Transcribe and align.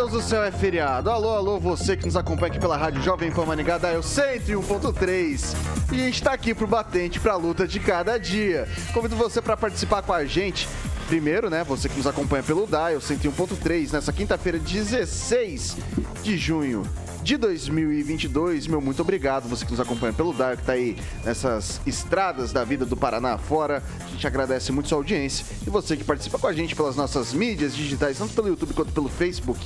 Deus 0.00 0.12
do 0.12 0.22
céu, 0.22 0.42
é 0.42 0.50
feriado. 0.50 1.10
Alô, 1.10 1.28
alô, 1.28 1.60
você 1.60 1.94
que 1.94 2.06
nos 2.06 2.16
acompanha 2.16 2.50
aqui 2.50 2.58
pela 2.58 2.74
Rádio 2.74 3.02
Jovem 3.02 3.30
Pan 3.30 3.44
Maringá, 3.44 3.76
da 3.76 3.92
Eu 3.92 4.00
101.3. 4.00 5.54
E 5.92 6.00
a 6.00 6.04
gente 6.06 6.22
tá 6.22 6.32
aqui 6.32 6.54
pro 6.54 6.66
batente, 6.66 7.20
pra 7.20 7.36
luta 7.36 7.68
de 7.68 7.78
cada 7.78 8.16
dia. 8.16 8.66
Convido 8.94 9.14
você 9.14 9.42
para 9.42 9.58
participar 9.58 10.00
com 10.00 10.14
a 10.14 10.24
gente. 10.24 10.66
Primeiro, 11.06 11.50
né, 11.50 11.62
você 11.64 11.86
que 11.86 11.98
nos 11.98 12.06
acompanha 12.06 12.42
pelo 12.42 12.66
Dial 12.66 12.98
101.3, 12.98 13.92
nessa 13.92 14.10
quinta-feira, 14.10 14.58
16 14.58 15.76
de 16.22 16.38
junho 16.38 16.82
de 17.22 17.36
2022. 17.36 18.66
Meu 18.66 18.80
muito 18.80 19.02
obrigado, 19.02 19.48
você 19.48 19.64
que 19.64 19.70
nos 19.70 19.80
acompanha 19.80 20.12
pelo 20.12 20.32
Dial, 20.32 20.56
que 20.56 20.62
tá 20.62 20.72
aí 20.72 20.96
nessas 21.24 21.80
estradas 21.86 22.52
da 22.52 22.64
vida 22.64 22.86
do 22.86 22.96
Paraná 22.96 23.36
fora. 23.36 23.82
A 24.02 24.08
gente 24.08 24.26
agradece 24.26 24.72
muito 24.72 24.88
sua 24.88 24.98
audiência. 24.98 25.44
E 25.66 25.68
você 25.68 25.96
que 25.96 26.04
participa 26.04 26.38
com 26.38 26.46
a 26.46 26.52
gente 26.52 26.74
pelas 26.74 26.96
nossas 26.96 27.32
mídias 27.32 27.76
digitais, 27.76 28.16
tanto 28.16 28.32
pelo 28.32 28.48
YouTube 28.48 28.72
quanto 28.72 28.92
pelo 28.92 29.08
Facebook. 29.08 29.60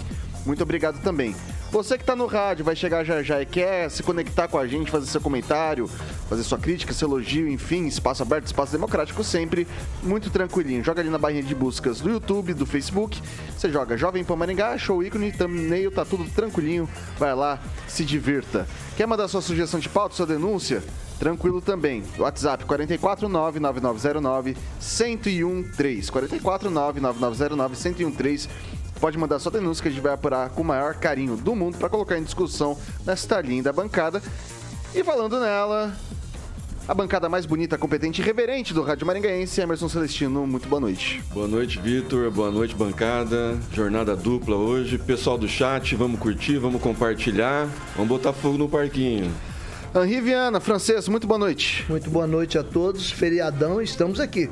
Muito 0.44 0.62
obrigado 0.62 1.00
também. 1.02 1.34
Você 1.70 1.96
que 1.96 2.04
está 2.04 2.14
no 2.14 2.26
rádio, 2.26 2.64
vai 2.64 2.76
chegar 2.76 3.02
já 3.02 3.20
já 3.22 3.42
e 3.42 3.46
quer 3.46 3.90
se 3.90 4.02
conectar 4.02 4.46
com 4.46 4.56
a 4.56 4.66
gente, 4.66 4.90
fazer 4.90 5.06
seu 5.06 5.20
comentário, 5.20 5.88
fazer 6.28 6.44
sua 6.44 6.56
crítica, 6.56 6.92
seu 6.92 7.08
elogio, 7.08 7.48
enfim, 7.48 7.86
espaço 7.86 8.22
aberto, 8.22 8.46
espaço 8.46 8.70
democrático 8.70 9.24
sempre, 9.24 9.66
muito 10.02 10.30
tranquilinho. 10.30 10.84
Joga 10.84 11.00
ali 11.00 11.10
na 11.10 11.18
barrinha 11.18 11.42
de 11.42 11.54
buscas 11.54 12.00
do 12.00 12.10
YouTube, 12.10 12.54
do 12.54 12.64
Facebook, 12.64 13.20
você 13.56 13.68
joga 13.72 13.96
Jovem 13.96 14.22
Pan 14.22 14.36
Maringá, 14.36 14.78
show 14.78 15.02
ícone, 15.02 15.32
thumbnail, 15.32 15.90
tá 15.90 16.04
tudo 16.04 16.24
tranquilinho, 16.30 16.88
vai 17.18 17.34
lá, 17.34 17.58
se 17.88 18.04
divirta. 18.04 18.68
Quer 18.96 19.08
mandar 19.08 19.26
sua 19.26 19.40
sugestão 19.40 19.80
de 19.80 19.88
pauta, 19.88 20.14
sua 20.14 20.26
denúncia? 20.26 20.80
Tranquilo 21.18 21.60
também. 21.60 22.04
WhatsApp 22.18 22.64
4499909 22.66 24.56
1013. 27.98 28.48
4499909 29.00 29.00
1013 29.00 29.00
pode 29.00 29.18
mandar 29.18 29.38
sua 29.38 29.52
denúncia 29.52 29.82
que 29.82 29.88
a 29.88 29.90
gente 29.90 30.02
vai 30.02 30.12
apurar 30.12 30.50
com 30.50 30.62
o 30.62 30.64
maior 30.64 30.94
carinho 30.94 31.36
do 31.36 31.54
mundo 31.54 31.76
para 31.78 31.88
colocar 31.88 32.18
em 32.18 32.22
discussão 32.22 32.78
nesta 33.04 33.40
linda 33.40 33.72
bancada. 33.72 34.22
E 34.94 35.02
falando 35.02 35.40
nela, 35.40 35.92
a 36.86 36.94
bancada 36.94 37.28
mais 37.28 37.46
bonita, 37.46 37.76
competente 37.78 38.20
e 38.20 38.24
reverente 38.24 38.72
do 38.72 38.82
Rádio 38.82 39.06
Maringaense, 39.06 39.60
Emerson 39.60 39.88
Celestino. 39.88 40.46
Muito 40.46 40.68
boa 40.68 40.80
noite. 40.80 41.22
Boa 41.32 41.48
noite, 41.48 41.80
Vitor. 41.80 42.30
Boa 42.30 42.50
noite, 42.50 42.74
bancada. 42.74 43.58
Jornada 43.72 44.14
dupla 44.14 44.56
hoje. 44.56 44.98
Pessoal 44.98 45.36
do 45.36 45.48
chat, 45.48 45.96
vamos 45.96 46.20
curtir, 46.20 46.58
vamos 46.58 46.80
compartilhar. 46.80 47.68
Vamos 47.96 48.08
botar 48.08 48.32
fogo 48.32 48.58
no 48.58 48.68
parquinho. 48.68 49.32
Henri 49.94 50.20
Viana, 50.20 50.60
francês, 50.60 51.08
muito 51.08 51.26
boa 51.26 51.38
noite. 51.38 51.84
Muito 51.88 52.10
boa 52.10 52.26
noite 52.26 52.58
a 52.58 52.64
todos. 52.64 53.10
Feriadão, 53.10 53.80
estamos 53.80 54.18
aqui. 54.20 54.50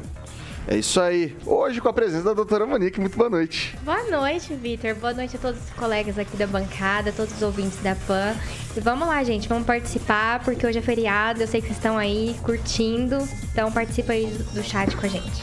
É 0.69 0.77
isso 0.77 1.01
aí. 1.01 1.37
Hoje 1.45 1.81
com 1.81 1.89
a 1.89 1.93
presença 1.93 2.25
da 2.25 2.35
doutora 2.35 2.65
Monique. 2.65 3.01
Muito 3.01 3.17
boa 3.17 3.29
noite. 3.29 3.77
Boa 3.83 4.05
noite, 4.05 4.55
Vitor. 4.55 4.95
Boa 4.95 5.13
noite 5.13 5.37
a 5.37 5.39
todos 5.39 5.61
os 5.61 5.71
colegas 5.71 6.19
aqui 6.19 6.37
da 6.37 6.47
bancada, 6.47 7.13
todos 7.13 7.35
os 7.35 7.43
ouvintes 7.43 7.79
da 7.83 7.97
PAN. 7.97 8.35
E 8.77 8.81
vamos 8.81 9.09
lá, 9.09 9.23
gente. 9.25 9.49
Vamos 9.49 9.67
participar, 9.67 10.41
porque 10.45 10.65
hoje 10.65 10.79
é 10.79 10.83
feriado. 10.83 11.43
Eu 11.43 11.49
sei 11.49 11.61
que 11.61 11.67
vocês 11.67 11.79
estão 11.79 11.99
aí 11.99 12.37
curtindo. 12.43 13.19
Então 13.51 13.73
participa 13.73 14.13
aí 14.13 14.27
do 14.27 14.63
chat 14.63 14.97
com 14.97 15.05
a 15.05 15.09
gente. 15.09 15.43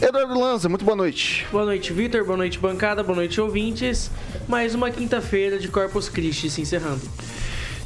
Eduardo 0.00 0.38
Lanza, 0.38 0.68
muito 0.68 0.84
boa 0.84 0.96
noite. 0.96 1.46
Boa 1.52 1.64
noite, 1.64 1.92
Vitor. 1.92 2.24
Boa 2.24 2.36
noite, 2.36 2.58
bancada. 2.58 3.02
Boa 3.02 3.16
noite, 3.16 3.40
ouvintes. 3.40 4.10
Mais 4.48 4.74
uma 4.74 4.90
quinta-feira 4.90 5.58
de 5.58 5.68
Corpus 5.68 6.08
Christi 6.08 6.48
se 6.48 6.62
encerrando 6.62 7.02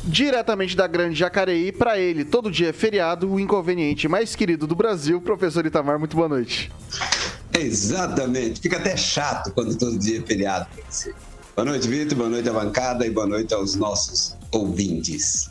diretamente 0.04 0.76
da 0.76 0.86
Grande 0.86 1.18
Jacareí, 1.18 1.72
para 1.72 1.98
ele, 1.98 2.24
todo 2.24 2.50
dia 2.50 2.70
é 2.70 2.72
feriado, 2.72 3.30
o 3.30 3.38
inconveniente 3.38 4.08
mais 4.08 4.34
querido 4.34 4.66
do 4.66 4.74
Brasil, 4.74 5.20
professor 5.20 5.64
Itamar, 5.66 5.98
muito 5.98 6.16
boa 6.16 6.28
noite. 6.28 6.70
Exatamente, 7.58 8.60
fica 8.60 8.76
até 8.76 8.96
chato 8.96 9.52
quando 9.52 9.76
todo 9.76 9.98
dia 9.98 10.18
é 10.18 10.22
feriado. 10.22 10.66
Boa 11.54 11.64
noite, 11.64 11.88
Vitor, 11.88 12.16
boa 12.16 12.30
noite 12.30 12.48
à 12.48 12.52
bancada 12.52 13.06
e 13.06 13.10
boa 13.10 13.26
noite 13.26 13.52
aos 13.52 13.74
nossos 13.74 14.36
ouvintes. 14.50 15.50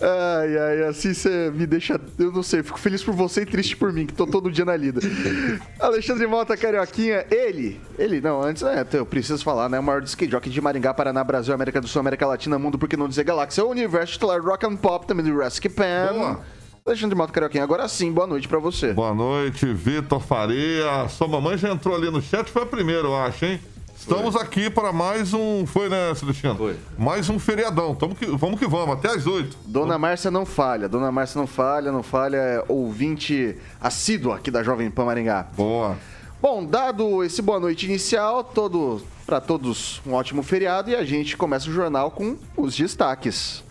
Ai, 0.00 0.58
ai, 0.58 0.84
assim 0.84 1.14
você 1.14 1.50
me 1.50 1.66
deixa. 1.66 2.00
Eu 2.18 2.30
não 2.30 2.42
sei, 2.42 2.62
fico 2.62 2.78
feliz 2.78 3.02
por 3.02 3.14
você 3.14 3.42
e 3.42 3.46
triste 3.46 3.76
por 3.76 3.92
mim, 3.92 4.06
que 4.06 4.12
tô 4.12 4.26
todo 4.26 4.50
dia 4.50 4.64
na 4.64 4.76
lida. 4.76 5.00
Alexandre 5.80 6.26
Mota 6.26 6.56
Carioquinha, 6.56 7.24
ele, 7.30 7.80
ele, 7.98 8.20
não, 8.20 8.42
antes, 8.42 8.62
né, 8.62 8.86
eu 8.92 9.06
preciso 9.06 9.42
falar, 9.42 9.68
né? 9.68 9.78
O 9.78 9.82
maior 9.82 10.02
skate 10.02 10.30
jockey 10.30 10.50
de 10.50 10.60
Maringá, 10.60 10.92
Paraná, 10.92 11.24
Brasil, 11.24 11.54
América 11.54 11.80
do 11.80 11.88
Sul, 11.88 12.00
América 12.00 12.26
Latina, 12.26 12.58
Mundo, 12.58 12.78
por 12.78 12.88
que 12.88 12.96
não 12.96 13.08
dizer 13.08 13.24
Galáxia, 13.24 13.64
o 13.64 13.70
universo 13.70 14.14
titular 14.14 14.40
Rock 14.42 14.66
and 14.66 14.76
Pop, 14.76 15.06
também 15.06 15.24
do 15.24 15.38
Rescue 15.38 15.70
Pan. 15.70 16.12
Boa. 16.12 16.40
Alexandre 16.86 17.16
Mota 17.16 17.32
Carioquinha, 17.32 17.64
agora 17.64 17.88
sim, 17.88 18.12
boa 18.12 18.26
noite 18.26 18.46
pra 18.46 18.58
você. 18.58 18.92
Boa 18.92 19.12
noite, 19.12 19.66
Vitor 19.66 20.20
Faria. 20.20 21.08
Sua 21.08 21.26
mamãe 21.26 21.58
já 21.58 21.72
entrou 21.72 21.96
ali 21.96 22.10
no 22.10 22.22
chat, 22.22 22.48
foi 22.48 22.62
a 22.62 22.66
primeira, 22.66 23.02
eu 23.02 23.16
acho, 23.16 23.44
hein? 23.44 23.60
Estamos 23.98 24.34
Foi. 24.34 24.42
aqui 24.42 24.70
para 24.70 24.92
mais 24.92 25.32
um. 25.32 25.66
Foi, 25.66 25.88
né, 25.88 26.14
Celestino? 26.14 26.54
Foi. 26.54 26.76
Mais 26.98 27.28
um 27.28 27.38
feriadão. 27.38 27.94
Tamo 27.94 28.14
que, 28.14 28.26
vamos 28.26 28.58
que 28.58 28.66
vamos, 28.66 28.96
até 28.96 29.08
às 29.08 29.26
oito. 29.26 29.56
Dona 29.66 29.98
Márcia 29.98 30.30
não 30.30 30.44
falha. 30.46 30.88
Dona 30.88 31.10
Márcia 31.10 31.40
não 31.40 31.46
falha, 31.46 31.90
não 31.90 32.02
falha. 32.02 32.36
É 32.36 32.64
ouvinte 32.68 33.56
assíduo 33.80 34.32
aqui 34.32 34.50
da 34.50 34.62
Jovem 34.62 34.90
Pan 34.90 35.06
Maringá. 35.06 35.46
Boa. 35.56 35.96
Bom, 36.40 36.64
dado 36.64 37.24
esse 37.24 37.40
boa 37.40 37.58
noite 37.58 37.86
inicial, 37.86 38.44
todo 38.44 39.02
para 39.26 39.40
todos 39.40 40.00
um 40.06 40.12
ótimo 40.12 40.42
feriado 40.42 40.90
e 40.90 40.94
a 40.94 41.04
gente 41.04 41.36
começa 41.36 41.68
o 41.68 41.72
jornal 41.72 42.10
com 42.10 42.36
os 42.56 42.76
destaques. 42.76 43.64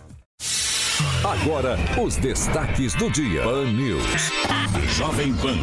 Agora, 1.24 1.78
os 2.04 2.18
destaques 2.18 2.94
do 2.96 3.10
dia. 3.10 3.44
Pan 3.44 3.66
News. 3.66 4.32
Jovem 4.98 5.34
Pan. 5.36 5.56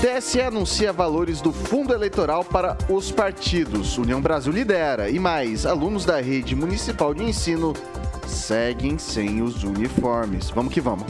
TSE 0.00 0.40
anuncia 0.40 0.92
valores 0.92 1.40
do 1.40 1.52
fundo 1.52 1.92
eleitoral 1.92 2.44
para 2.44 2.78
os 2.88 3.10
partidos. 3.10 3.98
União 3.98 4.20
Brasil 4.20 4.52
lidera. 4.52 5.10
E 5.10 5.18
mais, 5.18 5.66
alunos 5.66 6.04
da 6.04 6.20
rede 6.20 6.54
municipal 6.54 7.12
de 7.12 7.24
ensino 7.24 7.74
seguem 8.24 8.96
sem 8.96 9.42
os 9.42 9.64
uniformes. 9.64 10.50
Vamos 10.50 10.72
que 10.72 10.80
vamos. 10.80 11.04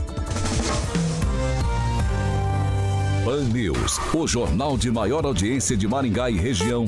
Pan 3.26 3.44
News, 3.52 4.00
o 4.14 4.26
jornal 4.26 4.78
de 4.78 4.90
maior 4.90 5.26
audiência 5.26 5.76
de 5.76 5.86
Maringá 5.86 6.30
e 6.30 6.38
região. 6.38 6.86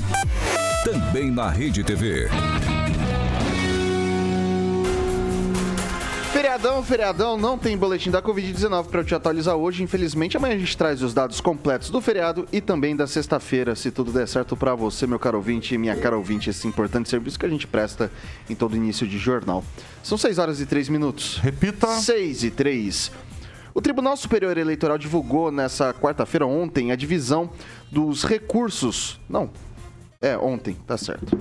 Também 0.82 1.30
na 1.30 1.50
Rede 1.50 1.84
TV. 1.84 2.30
Feriadão, 6.32 6.80
feriadão, 6.80 7.36
não 7.36 7.58
tem 7.58 7.76
boletim 7.76 8.08
da 8.08 8.22
Covid-19 8.22 8.86
para 8.86 9.00
eu 9.00 9.04
te 9.04 9.14
atualizar 9.16 9.56
hoje. 9.56 9.82
Infelizmente, 9.82 10.36
amanhã 10.36 10.54
a 10.54 10.58
gente 10.58 10.76
traz 10.76 11.02
os 11.02 11.12
dados 11.12 11.40
completos 11.40 11.90
do 11.90 12.00
feriado 12.00 12.46
e 12.52 12.60
também 12.60 12.94
da 12.94 13.04
sexta-feira, 13.04 13.74
se 13.74 13.90
tudo 13.90 14.12
der 14.12 14.28
certo 14.28 14.56
para 14.56 14.72
você, 14.76 15.08
meu 15.08 15.18
caro 15.18 15.38
ouvinte 15.38 15.74
e 15.74 15.78
minha 15.78 15.96
cara 15.96 16.16
ouvinte, 16.16 16.48
esse 16.48 16.68
importante 16.68 17.08
serviço 17.08 17.36
que 17.36 17.46
a 17.46 17.48
gente 17.48 17.66
presta 17.66 18.12
em 18.48 18.54
todo 18.54 18.76
início 18.76 19.08
de 19.08 19.18
jornal. 19.18 19.64
São 20.04 20.16
6 20.16 20.38
horas 20.38 20.60
e 20.60 20.66
3 20.66 20.88
minutos. 20.88 21.38
Repita. 21.38 21.88
6 21.88 22.44
e 22.44 22.50
3. 22.52 23.10
O 23.74 23.82
Tribunal 23.82 24.16
Superior 24.16 24.56
Eleitoral 24.56 24.98
divulgou 24.98 25.50
nessa 25.50 25.92
quarta-feira, 25.92 26.46
ontem, 26.46 26.92
a 26.92 26.96
divisão 26.96 27.50
dos 27.90 28.22
recursos. 28.22 29.20
Não, 29.28 29.50
é, 30.20 30.38
ontem, 30.38 30.76
tá 30.86 30.96
certo 30.96 31.36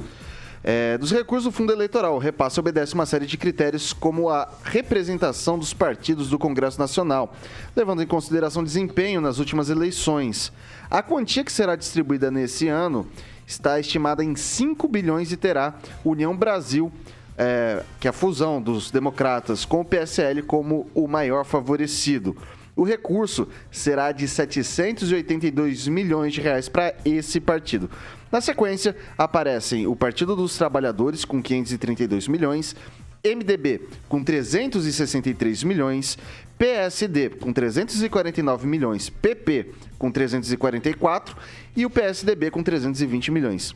é, 0.63 0.97
dos 0.97 1.11
recursos 1.11 1.45
do 1.45 1.51
fundo 1.51 1.71
eleitoral. 1.71 2.15
O 2.15 2.19
repasse 2.19 2.59
obedece 2.59 2.93
uma 2.93 3.05
série 3.05 3.25
de 3.25 3.37
critérios, 3.37 3.93
como 3.93 4.29
a 4.29 4.47
representação 4.63 5.57
dos 5.57 5.73
partidos 5.73 6.29
do 6.29 6.37
Congresso 6.37 6.79
Nacional, 6.79 7.33
levando 7.75 8.03
em 8.03 8.07
consideração 8.07 8.63
desempenho 8.63 9.21
nas 9.21 9.39
últimas 9.39 9.69
eleições. 9.69 10.51
A 10.89 11.01
quantia 11.01 11.43
que 11.43 11.51
será 11.51 11.75
distribuída 11.75 12.29
nesse 12.29 12.67
ano 12.67 13.07
está 13.45 13.79
estimada 13.79 14.23
em 14.23 14.35
5 14.35 14.87
bilhões 14.87 15.31
e 15.31 15.37
terá 15.37 15.75
União 16.05 16.35
Brasil, 16.35 16.91
é, 17.37 17.83
que 17.99 18.07
é 18.07 18.09
a 18.09 18.13
fusão 18.13 18.61
dos 18.61 18.91
democratas 18.91 19.65
com 19.65 19.81
o 19.81 19.85
PSL, 19.85 20.43
como 20.43 20.89
o 20.93 21.07
maior 21.07 21.45
favorecido. 21.45 22.35
O 22.75 22.83
recurso 22.83 23.47
será 23.69 24.11
de 24.13 24.25
782 24.25 25.87
milhões 25.89 26.31
de 26.31 26.39
reais 26.39 26.69
para 26.69 26.95
esse 27.03 27.39
partido. 27.39 27.89
Na 28.31 28.41
sequência, 28.41 28.95
aparecem 29.17 29.87
o 29.87 29.95
Partido 29.95 30.35
dos 30.35 30.57
Trabalhadores 30.57 31.25
com 31.25 31.41
532 31.41 32.27
milhões, 32.27 32.75
MDB 33.23 33.81
com 34.07 34.23
363 34.23 35.63
milhões, 35.63 36.17
PSD 36.57 37.29
com 37.29 37.51
349 37.51 38.67
milhões, 38.67 39.09
PP 39.09 39.71
com 39.97 40.11
344 40.11 41.35
e 41.75 41.85
o 41.85 41.89
PSDB 41.89 42.51
com 42.51 42.61
320 42.61 43.31
milhões. 43.31 43.75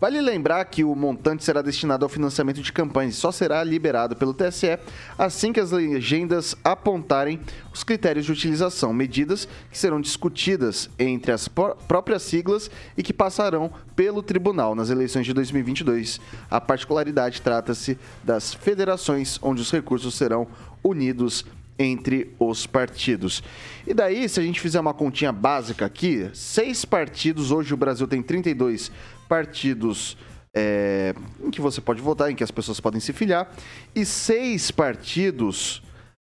Vale 0.00 0.20
lembrar 0.20 0.64
que 0.66 0.84
o 0.84 0.94
montante 0.94 1.44
será 1.44 1.62
destinado 1.62 2.04
ao 2.04 2.08
financiamento 2.08 2.60
de 2.60 2.72
campanhas 2.72 3.14
e 3.14 3.16
só 3.16 3.32
será 3.32 3.64
liberado 3.64 4.14
pelo 4.14 4.34
TSE 4.34 4.78
assim 5.18 5.52
que 5.52 5.60
as 5.60 5.70
legendas 5.70 6.54
apontarem 6.62 7.40
os 7.72 7.82
critérios 7.82 8.26
de 8.26 8.32
utilização, 8.32 8.92
medidas 8.92 9.48
que 9.70 9.78
serão 9.78 10.00
discutidas 10.00 10.90
entre 10.98 11.32
as 11.32 11.48
próprias 11.48 12.22
siglas 12.22 12.70
e 12.96 13.02
que 13.02 13.12
passarão 13.12 13.70
pelo 13.94 14.22
tribunal 14.22 14.74
nas 14.74 14.90
eleições 14.90 15.24
de 15.26 15.32
2022. 15.32 16.20
A 16.50 16.60
particularidade 16.60 17.40
trata-se 17.40 17.98
das 18.22 18.52
federações 18.52 19.38
onde 19.42 19.62
os 19.62 19.70
recursos 19.70 20.14
serão 20.14 20.46
unidos 20.82 21.44
entre 21.78 22.34
os 22.38 22.66
partidos. 22.66 23.42
E 23.86 23.92
daí, 23.92 24.28
se 24.28 24.40
a 24.40 24.42
gente 24.42 24.60
fizer 24.60 24.80
uma 24.80 24.94
continha 24.94 25.32
básica 25.32 25.84
aqui, 25.84 26.28
seis 26.32 26.84
partidos, 26.84 27.50
hoje 27.50 27.74
o 27.74 27.76
Brasil 27.76 28.06
tem 28.06 28.22
32 28.22 28.90
partidos 29.28 30.16
é, 30.54 31.14
em 31.42 31.50
que 31.50 31.60
você 31.60 31.80
pode 31.80 32.00
votar, 32.00 32.30
em 32.30 32.34
que 32.34 32.44
as 32.44 32.50
pessoas 32.50 32.80
podem 32.80 33.00
se 33.00 33.12
filiar, 33.12 33.50
e 33.94 34.04
seis 34.04 34.70
partidos 34.70 35.82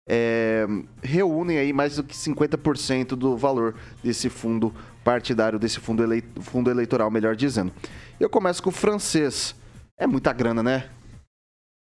é, 0.08 0.66
reúnem 1.02 1.58
aí 1.58 1.72
mais 1.72 1.96
do 1.96 2.04
que 2.04 2.14
50% 2.14 3.08
do 3.08 3.36
valor 3.36 3.74
desse 4.02 4.28
fundo 4.28 4.74
partidário, 5.04 5.58
desse 5.58 5.80
fundo, 5.80 6.02
elei 6.02 6.22
fundo 6.40 6.70
eleitoral, 6.70 7.10
melhor 7.10 7.36
dizendo. 7.36 7.72
Eu 8.18 8.30
começo 8.30 8.62
com 8.62 8.70
o 8.70 8.72
francês. 8.72 9.54
É 9.98 10.06
muita 10.06 10.32
grana, 10.32 10.62
né? 10.62 10.88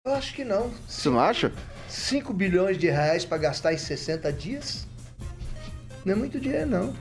Eu 0.06 0.14
acho 0.14 0.34
que 0.34 0.44
não. 0.44 0.70
Você 0.88 1.10
não 1.10 1.20
acha? 1.20 1.52
5 1.88 2.32
bilhões 2.32 2.78
de 2.78 2.88
reais 2.88 3.24
para 3.24 3.38
gastar 3.38 3.74
em 3.74 3.78
60 3.78 4.32
dias? 4.32 4.86
Não 6.04 6.14
é 6.14 6.16
muito 6.16 6.40
dinheiro, 6.40 6.66
não. 6.66 6.94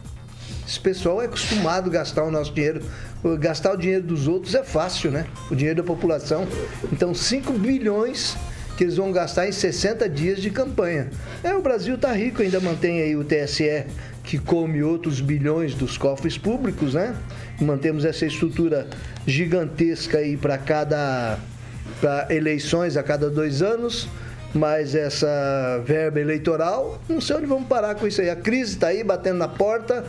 Esse 0.68 0.80
pessoal 0.80 1.22
é 1.22 1.26
acostumado 1.26 1.90
a 1.90 1.94
gastar 1.94 2.24
o 2.24 2.32
nosso 2.32 2.54
dinheiro. 2.54 2.82
Gastar 3.40 3.74
o 3.74 3.78
dinheiro 3.78 4.04
dos 4.04 4.28
outros 4.28 4.56
é 4.56 4.64
fácil, 4.64 5.12
né? 5.12 5.26
O 5.50 5.56
dinheiro 5.56 5.82
da 5.82 5.84
população. 5.84 6.48
Então, 6.92 7.14
5 7.14 7.54
bilhões 7.54 8.38
que 8.78 8.86
eles 8.86 8.96
vão 8.96 9.12
gastar 9.12 9.48
em 9.48 9.52
60 9.52 10.08
dias 10.08 10.42
de 10.42 10.50
campanha. 10.50 11.10
É, 11.44 11.54
o 11.54 11.62
Brasil 11.62 11.98
tá 11.98 12.14
rico, 12.14 12.42
ainda 12.42 12.62
mantém 12.62 13.02
aí 13.02 13.16
o 13.16 13.26
TSE 13.26 13.86
que 14.24 14.38
come 14.38 14.84
outros 14.84 15.20
bilhões 15.20 15.74
dos 15.74 15.98
cofres 15.98 16.38
públicos, 16.38 16.94
né? 16.94 17.16
Mantemos 17.60 18.06
essa 18.06 18.26
estrutura 18.26 18.88
gigantesca 19.26 20.20
aí 20.20 20.38
para 20.38 20.58
cada 20.58 21.38
pra 22.00 22.28
eleições 22.30 22.96
a 22.96 23.04
cada 23.04 23.30
dois 23.30 23.62
anos 23.62 24.08
mas 24.54 24.96
essa 24.96 25.82
verba 25.86 26.20
eleitoral, 26.20 27.00
não 27.08 27.22
sei 27.22 27.36
onde 27.38 27.46
vamos 27.46 27.68
parar 27.68 27.96
com 27.96 28.08
isso 28.08 28.22
aí. 28.22 28.30
A 28.30 28.36
crise 28.36 28.74
está 28.74 28.88
aí 28.88 29.04
batendo 29.04 29.38
na 29.38 29.48
porta, 29.48 30.04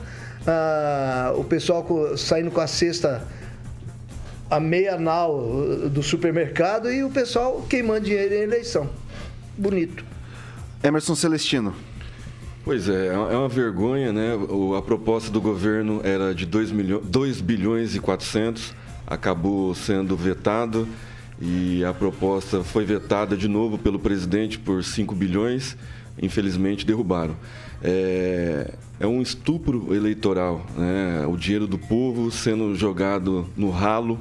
ah, 0.46 1.32
o 1.36 1.44
pessoal 1.44 1.86
saindo 2.16 2.50
com 2.50 2.60
a 2.60 2.66
cesta 2.66 3.26
a 4.50 4.58
meia 4.58 4.98
nau 4.98 5.88
do 5.88 6.02
supermercado 6.02 6.90
e 6.92 7.04
o 7.04 7.10
pessoal 7.10 7.64
queimando 7.68 8.06
dinheiro 8.06 8.34
em 8.34 8.42
eleição. 8.42 8.90
Bonito. 9.56 10.04
Emerson 10.82 11.14
Celestino. 11.14 11.74
Pois 12.64 12.88
é, 12.88 13.06
é 13.06 13.36
uma 13.36 13.48
vergonha, 13.48 14.12
né? 14.12 14.32
A 14.76 14.82
proposta 14.82 15.30
do 15.30 15.40
governo 15.40 16.00
era 16.04 16.34
de 16.34 16.44
2, 16.44 16.72
milhões, 16.72 17.06
2 17.06 17.40
bilhões 17.40 17.94
e 17.94 18.00
400, 18.00 18.74
acabou 19.06 19.74
sendo 19.74 20.16
vetado 20.16 20.86
e 21.40 21.82
a 21.84 21.94
proposta 21.94 22.62
foi 22.62 22.84
vetada 22.84 23.36
de 23.36 23.48
novo 23.48 23.78
pelo 23.78 23.98
presidente 23.98 24.58
por 24.58 24.84
5 24.84 25.14
bilhões, 25.14 25.76
infelizmente 26.20 26.84
derrubaram. 26.84 27.34
É, 27.82 28.74
é 29.00 29.06
um 29.06 29.22
estupro 29.22 29.94
eleitoral, 29.94 30.64
né? 30.76 31.26
o 31.26 31.34
dinheiro 31.34 31.66
do 31.66 31.78
povo 31.78 32.30
sendo 32.30 32.74
jogado 32.74 33.48
no 33.56 33.70
ralo. 33.70 34.20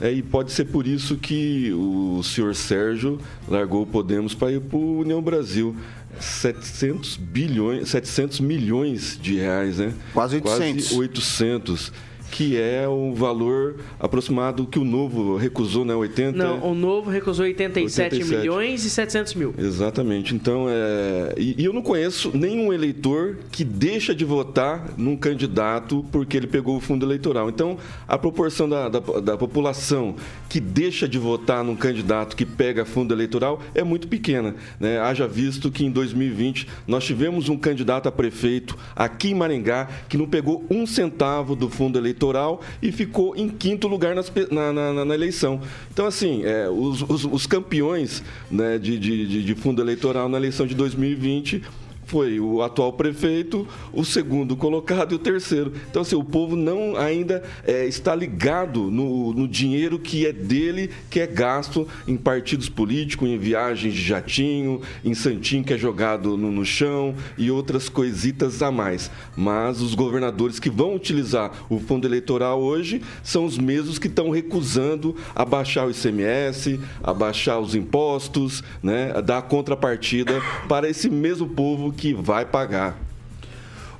É, 0.00 0.10
e 0.10 0.22
pode 0.22 0.52
ser 0.52 0.66
por 0.66 0.86
isso 0.86 1.16
que 1.16 1.72
o 1.72 2.22
senhor 2.22 2.54
Sérgio 2.54 3.18
largou 3.48 3.82
o 3.82 3.86
Podemos 3.86 4.34
para 4.34 4.52
ir 4.52 4.60
para 4.60 4.78
o 4.78 5.00
União 5.00 5.20
Brasil. 5.20 5.76
700 6.18 7.16
bilhões, 7.16 7.88
700 7.88 8.40
milhões 8.40 9.18
de 9.20 9.36
reais, 9.36 9.78
né? 9.78 9.92
Quase 10.12 10.36
800. 10.36 10.88
Quase 10.88 11.00
800 11.00 11.92
que 12.34 12.60
é 12.60 12.88
o 12.88 13.14
valor 13.14 13.76
aproximado 14.00 14.66
que 14.66 14.76
o 14.76 14.84
Novo 14.84 15.36
recusou, 15.36 15.84
né? 15.84 15.94
80... 15.94 16.36
Não, 16.36 16.68
o 16.68 16.74
Novo 16.74 17.08
recusou 17.08 17.44
87, 17.44 18.16
87. 18.16 18.36
milhões 18.36 18.84
e 18.84 18.90
700 18.90 19.34
mil. 19.34 19.54
Exatamente. 19.56 20.34
Então, 20.34 20.66
é... 20.68 21.32
E, 21.38 21.62
e, 21.62 21.64
eu 21.64 21.72
não 21.72 21.80
conheço 21.80 22.36
nenhum 22.36 22.72
eleitor 22.72 23.36
que 23.52 23.62
deixa 23.62 24.12
de 24.12 24.24
votar 24.24 24.94
num 24.96 25.16
candidato 25.16 26.04
porque 26.10 26.36
ele 26.36 26.48
pegou 26.48 26.76
o 26.76 26.80
fundo 26.80 27.06
eleitoral. 27.06 27.48
Então, 27.48 27.78
a 28.08 28.18
proporção 28.18 28.68
da, 28.68 28.88
da, 28.88 28.98
da 28.98 29.36
população 29.36 30.16
que 30.48 30.58
deixa 30.58 31.08
de 31.08 31.20
votar 31.20 31.62
num 31.62 31.76
candidato 31.76 32.34
que 32.34 32.44
pega 32.44 32.84
fundo 32.84 33.14
eleitoral 33.14 33.62
é 33.76 33.84
muito 33.84 34.08
pequena. 34.08 34.56
Né? 34.80 34.98
Haja 34.98 35.28
visto 35.28 35.70
que 35.70 35.84
em 35.84 35.90
2020 35.90 36.66
nós 36.84 37.04
tivemos 37.04 37.48
um 37.48 37.56
candidato 37.56 38.08
a 38.08 38.12
prefeito 38.12 38.76
aqui 38.96 39.30
em 39.30 39.34
Maringá 39.34 39.88
que 40.08 40.18
não 40.18 40.26
pegou 40.26 40.64
um 40.68 40.84
centavo 40.84 41.54
do 41.54 41.70
fundo 41.70 41.96
eleitoral 41.96 42.23
eleitoral 42.24 42.60
e 42.80 42.90
ficou 42.90 43.36
em 43.36 43.48
quinto 43.48 43.86
lugar 43.86 44.14
nas, 44.14 44.32
na, 44.50 44.72
na, 44.72 45.04
na, 45.04 45.14
eleição. 45.14 45.60
Então, 45.92 46.06
assim, 46.06 46.42
é, 46.44 46.68
os, 46.68 47.02
os, 47.02 47.24
os, 47.24 47.46
campeões 47.46 48.22
né, 48.50 48.78
de, 48.78 48.98
de, 48.98 49.44
de 49.44 49.54
fundo 49.54 49.82
eleitoral 49.82 50.28
na 50.28 50.38
eleição 50.38 50.66
de 50.66 50.74
2020 50.74 51.62
foi 52.06 52.38
o 52.38 52.62
atual 52.62 52.92
prefeito, 52.92 53.66
o 53.92 54.04
segundo 54.04 54.56
colocado 54.56 55.12
e 55.12 55.14
o 55.16 55.18
terceiro. 55.18 55.72
Então, 55.90 56.02
assim, 56.02 56.16
o 56.16 56.24
povo 56.24 56.56
não 56.56 56.96
ainda 56.96 57.42
é, 57.66 57.86
está 57.86 58.14
ligado 58.14 58.90
no, 58.90 59.32
no, 59.32 59.48
dinheiro 59.48 59.98
que 59.98 60.26
é 60.26 60.32
dele, 60.32 60.90
que 61.08 61.20
é 61.20 61.26
gasto 61.26 61.86
em 62.06 62.16
partidos 62.16 62.68
políticos, 62.68 63.28
em 63.28 63.38
viagens 63.38 63.94
de 63.94 64.02
jatinho, 64.02 64.80
em 65.04 65.14
santinho 65.14 65.64
que 65.64 65.72
é 65.72 65.78
jogado 65.78 66.36
no, 66.36 66.50
no 66.50 66.64
chão 66.64 67.14
e 67.38 67.50
outras 67.50 67.88
coisitas 67.88 68.62
a 68.62 68.70
mais. 68.70 69.10
Mas 69.36 69.80
os 69.80 69.94
governadores 69.94 70.58
que 70.58 70.70
vão 70.70 70.94
utilizar 70.94 71.52
o 71.68 71.78
fundo 71.78 72.06
eleitoral 72.06 72.60
hoje 72.60 73.02
são 73.22 73.44
os 73.44 73.58
mesmos 73.58 73.98
que 73.98 74.08
estão 74.08 74.30
recusando 74.30 75.16
abaixar 75.34 75.86
o 75.86 75.90
ICMS, 75.90 76.80
abaixar 77.02 77.60
os 77.60 77.74
impostos, 77.74 78.62
né, 78.82 79.12
dar 79.22 79.42
contrapartida 79.42 80.40
para 80.68 80.88
esse 80.88 81.08
mesmo 81.08 81.48
povo 81.48 81.93
que 81.94 82.12
vai 82.12 82.44
pagar. 82.44 82.96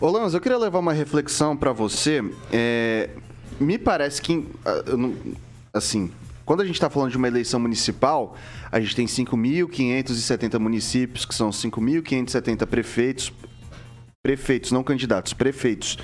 Ô 0.00 0.10
Lanz, 0.10 0.34
eu 0.34 0.40
queria 0.40 0.58
levar 0.58 0.80
uma 0.80 0.92
reflexão 0.92 1.56
para 1.56 1.72
você. 1.72 2.22
É, 2.52 3.10
me 3.58 3.78
parece 3.78 4.20
que, 4.20 4.46
ah, 4.66 4.82
assim, 5.72 6.10
quando 6.44 6.60
a 6.60 6.64
gente 6.64 6.74
está 6.74 6.90
falando 6.90 7.10
de 7.10 7.16
uma 7.16 7.28
eleição 7.28 7.58
municipal, 7.58 8.36
a 8.70 8.80
gente 8.80 8.94
tem 8.94 9.06
5.570 9.06 10.58
municípios, 10.58 11.24
que 11.24 11.34
são 11.34 11.50
5.570 11.50 12.66
prefeitos, 12.66 13.32
prefeitos, 14.22 14.72
não 14.72 14.82
candidatos, 14.82 15.32
prefeitos 15.32 15.96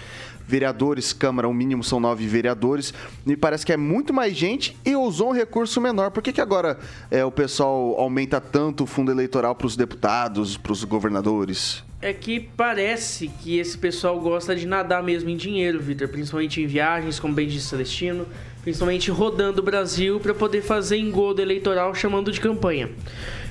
vereadores, 0.51 1.13
Câmara, 1.13 1.49
o 1.49 1.55
mínimo 1.55 1.85
são 1.85 2.01
nove 2.01 2.27
vereadores. 2.27 2.93
Me 3.25 3.37
parece 3.37 3.65
que 3.65 3.73
é 3.73 3.77
muito 3.77 4.13
mais 4.13 4.37
gente 4.37 4.77
e 4.85 4.97
usou 4.97 5.31
um 5.31 5.33
recurso 5.33 5.81
menor. 5.81 6.11
Por 6.11 6.23
que, 6.23 6.33
que 6.33 6.41
agora 6.41 6.77
é, 7.11 7.25
o 7.25 7.31
pessoal 7.31 7.95
aumenta 7.99 8.41
tanto 8.41 8.83
o 8.83 8.87
fundo 8.87 9.13
eleitoral 9.13 9.55
para 9.55 9.67
os 9.69 9.77
deputados, 9.77 10.57
para 10.57 10.73
os 10.73 10.83
governadores? 10.83 11.85
É 12.03 12.13
que 12.13 12.41
parece 12.41 13.29
que 13.29 13.59
esse 13.59 13.79
pessoal 13.79 14.19
gosta 14.19 14.57
de 14.57 14.67
nadar 14.67 15.03
mesmo 15.03 15.31
em 15.31 15.37
dinheiro, 15.37 15.79
Vitor, 15.79 16.09
principalmente 16.09 16.61
em 16.61 16.67
viagens, 16.67 17.21
como 17.21 17.33
bem 17.33 17.47
disse 17.47 17.67
Celestino, 17.67 18.27
principalmente 18.63 19.11
rodando 19.11 19.61
o 19.61 19.65
Brasil 19.65 20.19
para 20.19 20.35
poder 20.35 20.63
fazer 20.63 20.97
engodo 20.97 21.41
eleitoral 21.41 21.95
chamando 21.95 22.33
de 22.33 22.41
campanha. 22.41 22.91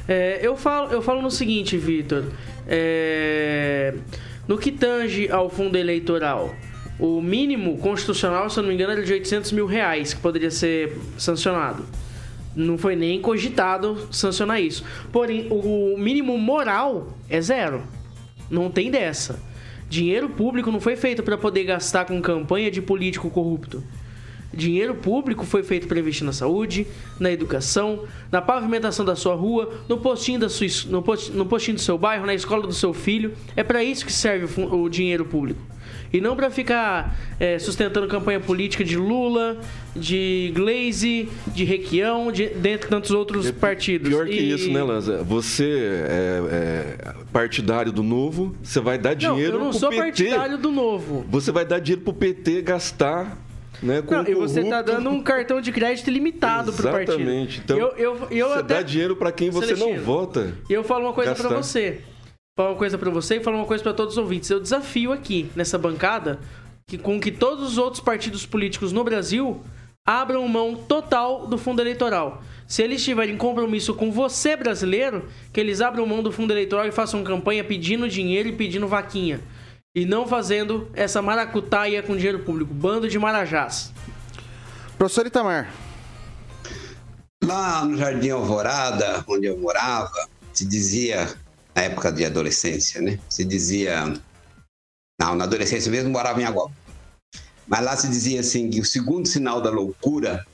É, 0.07 0.39
eu, 0.41 0.57
falo, 0.57 0.91
eu 0.91 1.01
falo 1.01 1.21
no 1.21 1.31
seguinte, 1.31 1.77
Vitor, 1.77 2.25
é, 2.67 3.93
no 4.47 4.57
que 4.57 4.71
tange 4.71 5.31
ao 5.31 5.47
fundo 5.47 5.77
eleitoral, 5.77 6.55
o 6.99 7.21
mínimo 7.21 7.77
constitucional, 7.77 8.49
se 8.49 8.59
eu 8.59 8.63
não 8.63 8.69
me 8.69 8.75
engano, 8.75 8.91
era 8.91 9.03
de 9.03 9.13
800 9.13 9.53
mil 9.53 9.65
reais 9.65 10.13
que 10.13 10.19
poderia 10.19 10.51
ser 10.51 10.97
sancionado. 11.17 11.85
Não 12.55 12.77
foi 12.77 12.95
nem 12.95 13.21
cogitado 13.21 14.07
sancionar 14.11 14.61
isso. 14.61 14.83
Porém, 15.11 15.47
o 15.49 15.95
mínimo 15.97 16.37
moral 16.37 17.17
é 17.29 17.39
zero. 17.39 17.83
Não 18.51 18.69
tem 18.69 18.91
dessa. 18.91 19.39
Dinheiro 19.89 20.29
público 20.29 20.71
não 20.71 20.81
foi 20.81 20.95
feito 20.95 21.23
para 21.23 21.37
poder 21.37 21.63
gastar 21.63 22.05
com 22.05 22.21
campanha 22.21 22.69
de 22.69 22.81
político 22.81 23.29
corrupto. 23.29 23.81
Dinheiro 24.53 24.95
público 24.95 25.45
foi 25.45 25.63
feito 25.63 25.87
para 25.87 25.99
investir 25.99 26.25
na 26.25 26.33
saúde, 26.33 26.87
na 27.19 27.31
educação, 27.31 28.05
na 28.31 28.41
pavimentação 28.41 29.05
da 29.05 29.15
sua 29.15 29.35
rua, 29.35 29.83
no 29.87 29.99
postinho, 29.99 30.39
da 30.39 30.49
sua, 30.49 30.67
no, 30.87 31.03
post, 31.03 31.31
no 31.31 31.45
postinho 31.45 31.75
do 31.75 31.81
seu 31.81 31.97
bairro, 31.97 32.25
na 32.25 32.33
escola 32.33 32.65
do 32.65 32.73
seu 32.73 32.93
filho. 32.93 33.33
É 33.55 33.63
para 33.63 33.83
isso 33.83 34.05
que 34.05 34.11
serve 34.11 34.61
o, 34.61 34.83
o 34.83 34.89
dinheiro 34.89 35.23
público. 35.23 35.61
E 36.11 36.19
não 36.19 36.35
para 36.35 36.49
ficar 36.49 37.15
é, 37.39 37.59
sustentando 37.59 38.07
campanha 38.07 38.39
política 38.39 38.83
de 38.83 38.97
Lula, 38.97 39.57
de 39.95 40.51
Glaze, 40.55 41.29
de 41.53 41.63
Requião, 41.63 42.31
de, 42.31 42.47
dentre 42.47 42.89
tantos 42.89 43.11
outros 43.11 43.47
É 43.47 43.51
partidos. 43.51 44.09
Pior 44.09 44.25
que 44.25 44.33
E- 44.33 44.51
isso, 44.53 44.71
né, 44.71 44.81
Lanza? 44.81 45.21
Você 45.23 45.65
é, 46.09 46.97
é 47.05 47.13
partidário 47.31 47.91
do 47.91 48.01
Novo, 48.01 48.55
você 48.63 48.79
vai 48.79 48.97
dar 48.97 49.11
Não, 49.11 49.35
dinheiro 49.35 49.57
eu 49.57 49.59
não 49.59 49.71
sou 49.73 49.89
PT. 49.89 50.01
partidário 50.01 50.57
do 50.57 50.71
novo. 50.71 51.25
Você 51.29 51.51
vai 51.51 51.63
dar 51.65 51.79
dinheiro 51.79 52.01
pro 52.01 52.13
PT 52.13 52.63
gastar, 52.63 53.37
né, 53.81 54.01
Não, 54.09 54.27
e 54.27 54.33
você 54.33 54.63
tá 54.63 54.69
corrupto. 54.83 54.91
dando 54.91 55.09
um 55.11 55.21
cartão 55.21 55.61
de 55.61 55.71
crédito 55.71 56.07
ilimitado 56.09 56.73
pro 56.73 56.89
partido. 56.89 57.11
Exatamente. 57.21 57.61
Então, 57.63 57.77
eu, 57.77 57.87
eu, 57.97 58.27
eu 58.31 58.47
você 58.49 58.59
até... 58.59 58.73
dá 58.75 58.81
dinheiro 58.81 59.15
para 59.15 59.31
quem 59.31 59.49
você 59.51 59.71
não 59.71 59.77
Celestino, 59.77 60.03
vota. 60.03 60.53
E 60.69 60.73
eu 60.73 60.83
falo 60.83 61.05
uma 61.05 61.13
coisa 61.13 61.31
Gastar. 61.35 61.49
você. 61.49 61.99
Falo 62.59 62.71
uma 62.71 62.77
coisa 62.77 62.97
pra 62.97 63.09
você 63.09 63.37
e 63.37 63.39
falo 63.39 63.55
uma 63.55 63.65
coisa 63.65 63.81
pra 63.81 63.93
todos 63.93 64.15
os 64.15 64.17
ouvintes. 64.17 64.49
Eu 64.49 64.59
desafio 64.59 65.13
aqui, 65.13 65.49
nessa 65.55 65.77
bancada, 65.77 66.41
que 66.85 66.97
com 66.97 67.17
que 67.17 67.31
todos 67.31 67.65
os 67.65 67.77
outros 67.77 68.03
partidos 68.03 68.45
políticos 68.45 68.91
no 68.91 69.01
Brasil 69.01 69.63
abram 70.05 70.45
mão 70.45 70.75
total 70.75 71.47
do 71.47 71.57
fundo 71.57 71.81
eleitoral. 71.81 72.43
Se 72.67 72.83
eles 72.83 73.01
tiverem 73.01 73.37
compromisso 73.37 73.93
com 73.93 74.11
você, 74.11 74.57
brasileiro, 74.57 75.29
que 75.53 75.59
eles 75.61 75.79
abram 75.79 76.05
mão 76.05 76.21
do 76.21 76.33
fundo 76.33 76.51
eleitoral 76.51 76.85
e 76.85 76.91
façam 76.91 77.23
campanha 77.23 77.63
pedindo 77.63 78.09
dinheiro 78.09 78.49
e 78.49 78.53
pedindo 78.57 78.89
vaquinha. 78.89 79.39
E 79.95 80.03
não 80.03 80.27
fazendo 80.27 80.89
essa 80.93 81.21
maracutaia 81.21 82.03
com 82.03 82.13
dinheiro 82.13 82.39
público. 82.39 82.73
Bando 82.73 83.07
de 83.07 83.17
marajás. 83.17 83.93
Professor 84.97 85.25
Itamar. 85.25 85.71
Lá 87.41 87.85
no 87.85 87.95
Jardim 87.95 88.31
Alvorada, 88.31 89.23
onde 89.29 89.45
eu 89.45 89.57
morava, 89.57 90.27
se 90.51 90.65
dizia, 90.65 91.25
na 91.79 91.83
época 91.83 92.11
de 92.11 92.25
adolescência, 92.25 93.01
né? 93.01 93.17
Se 93.29 93.45
dizia. 93.45 94.13
Não, 95.19 95.35
na 95.35 95.45
adolescência 95.45 95.89
mesmo 95.89 96.09
morava 96.09 96.41
em 96.41 96.43
Agua. 96.43 96.69
Mas 97.65 97.85
lá 97.85 97.95
se 97.95 98.09
dizia 98.09 98.41
assim 98.41 98.69
que 98.69 98.81
o 98.81 98.85
segundo 98.85 99.27
sinal 99.27 99.61
da 99.61 99.69
loucura 99.69 100.45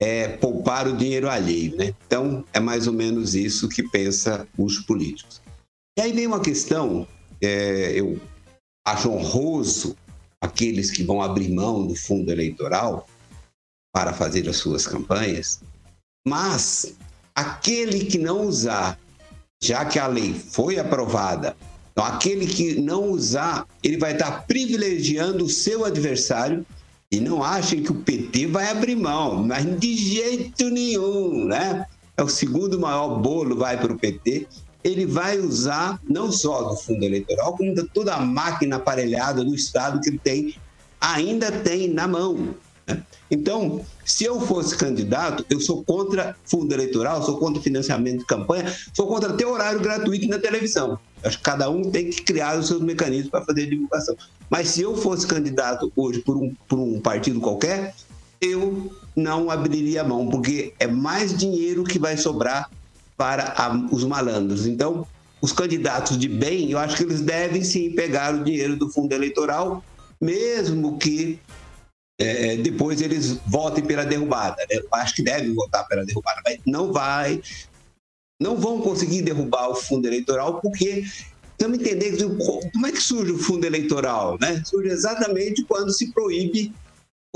é 0.00 0.28
poupar 0.28 0.86
o 0.86 0.96
dinheiro 0.96 1.28
alheio, 1.28 1.74
né? 1.76 1.94
Então, 2.06 2.44
é 2.52 2.60
mais 2.60 2.86
ou 2.86 2.92
menos 2.92 3.34
isso 3.34 3.68
que 3.68 3.82
pensa 3.82 4.46
os 4.58 4.78
políticos. 4.80 5.40
E 5.98 6.02
aí 6.02 6.12
vem 6.12 6.26
uma 6.26 6.40
questão, 6.40 7.06
é, 7.40 7.98
eu 7.98 8.20
acho 8.86 9.10
honroso 9.10 9.96
aqueles 10.40 10.90
que 10.90 11.02
vão 11.02 11.22
abrir 11.22 11.50
mão 11.50 11.86
do 11.86 11.94
fundo 11.94 12.30
eleitoral 12.30 13.08
para 13.92 14.12
fazer 14.12 14.48
as 14.48 14.56
suas 14.56 14.86
campanhas, 14.86 15.60
mas 16.26 16.94
aquele 17.34 18.04
que 18.04 18.18
não 18.18 18.42
usar, 18.42 18.98
já 19.60 19.84
que 19.84 19.98
a 19.98 20.06
lei 20.06 20.34
foi 20.34 20.78
aprovada, 20.78 21.56
então 21.92 22.04
aquele 22.04 22.46
que 22.46 22.80
não 22.80 23.10
usar, 23.10 23.66
ele 23.82 23.96
vai 23.98 24.12
estar 24.12 24.46
privilegiando 24.46 25.44
o 25.44 25.48
seu 25.48 25.84
adversário 25.84 26.64
e 27.10 27.18
não 27.18 27.42
achem 27.42 27.82
que 27.82 27.90
o 27.90 27.96
PT 27.96 28.46
vai 28.46 28.70
abrir 28.70 28.94
mão, 28.94 29.42
mas 29.42 29.64
de 29.80 29.96
jeito 29.96 30.70
nenhum, 30.70 31.46
né? 31.46 31.86
É 32.16 32.22
o 32.22 32.28
segundo 32.28 32.78
maior 32.78 33.18
bolo 33.20 33.56
vai 33.56 33.78
para 33.80 33.92
o 33.92 33.98
PT. 33.98 34.46
Ele 34.84 35.06
vai 35.06 35.38
usar 35.38 36.00
não 36.08 36.30
só 36.30 36.62
do 36.62 36.76
fundo 36.76 37.04
eleitoral, 37.04 37.56
como 37.56 37.74
da- 37.74 37.84
toda 37.92 38.14
a 38.14 38.20
máquina 38.20 38.76
aparelhada 38.76 39.44
do 39.44 39.54
Estado 39.54 40.00
que 40.00 40.08
ele 40.10 40.20
tem, 40.22 40.54
ainda 41.00 41.50
tem 41.50 41.88
na 41.88 42.06
mão. 42.06 42.54
Então, 43.30 43.84
se 44.04 44.24
eu 44.24 44.40
fosse 44.40 44.76
candidato, 44.76 45.44
eu 45.50 45.60
sou 45.60 45.84
contra 45.84 46.34
fundo 46.44 46.72
eleitoral, 46.72 47.22
sou 47.22 47.36
contra 47.38 47.62
financiamento 47.62 48.20
de 48.20 48.24
campanha, 48.24 48.74
sou 48.94 49.06
contra 49.06 49.32
ter 49.34 49.44
horário 49.44 49.80
gratuito 49.80 50.26
na 50.28 50.38
televisão. 50.38 50.98
Acho 51.22 51.36
que 51.36 51.42
cada 51.44 51.68
um 51.68 51.82
tem 51.82 52.08
que 52.08 52.22
criar 52.22 52.58
os 52.58 52.68
seus 52.68 52.80
mecanismos 52.80 53.30
para 53.30 53.44
fazer 53.44 53.66
divulgação. 53.66 54.16
Mas 54.48 54.68
se 54.68 54.80
eu 54.82 54.96
fosse 54.96 55.26
candidato 55.26 55.92
hoje 55.94 56.20
por 56.20 56.36
um, 56.36 56.54
por 56.66 56.78
um 56.78 57.00
partido 57.00 57.38
qualquer, 57.40 57.94
eu 58.40 58.90
não 59.14 59.50
abriria 59.50 60.04
mão, 60.04 60.28
porque 60.28 60.72
é 60.78 60.86
mais 60.86 61.36
dinheiro 61.36 61.84
que 61.84 61.98
vai 61.98 62.16
sobrar 62.16 62.70
para 63.16 63.52
a- 63.56 63.88
os 63.90 64.04
malandros. 64.04 64.64
Então, 64.66 65.06
os 65.42 65.52
candidatos 65.52 66.16
de 66.16 66.28
bem, 66.28 66.70
eu 66.70 66.78
acho 66.78 66.96
que 66.96 67.02
eles 67.02 67.20
devem 67.20 67.62
sim 67.62 67.90
pegar 67.90 68.34
o 68.34 68.44
dinheiro 68.44 68.76
do 68.76 68.88
fundo 68.90 69.12
eleitoral, 69.12 69.84
mesmo 70.20 70.98
que 70.98 71.38
é, 72.18 72.56
depois 72.56 73.00
eles 73.00 73.38
votem 73.46 73.84
pela 73.84 74.04
derrubada. 74.04 74.56
né? 74.68 74.76
Eu 74.76 74.88
acho 74.92 75.14
que 75.14 75.22
devem 75.22 75.54
votar 75.54 75.86
pela 75.86 76.04
derrubada, 76.04 76.40
mas 76.44 76.58
não 76.66 76.92
vai, 76.92 77.40
não 78.40 78.56
vão 78.56 78.80
conseguir 78.80 79.22
derrubar 79.22 79.68
o 79.70 79.74
fundo 79.74 80.06
eleitoral 80.06 80.60
porque 80.60 81.04
Estamos 81.58 81.80
entendendo 81.80 82.38
como 82.72 82.86
é 82.86 82.92
que 82.92 83.02
surge 83.02 83.32
o 83.32 83.38
fundo 83.38 83.66
eleitoral, 83.66 84.38
né? 84.40 84.62
Surge 84.64 84.90
exatamente 84.90 85.64
quando 85.64 85.90
se 85.92 86.12
proíbe 86.12 86.72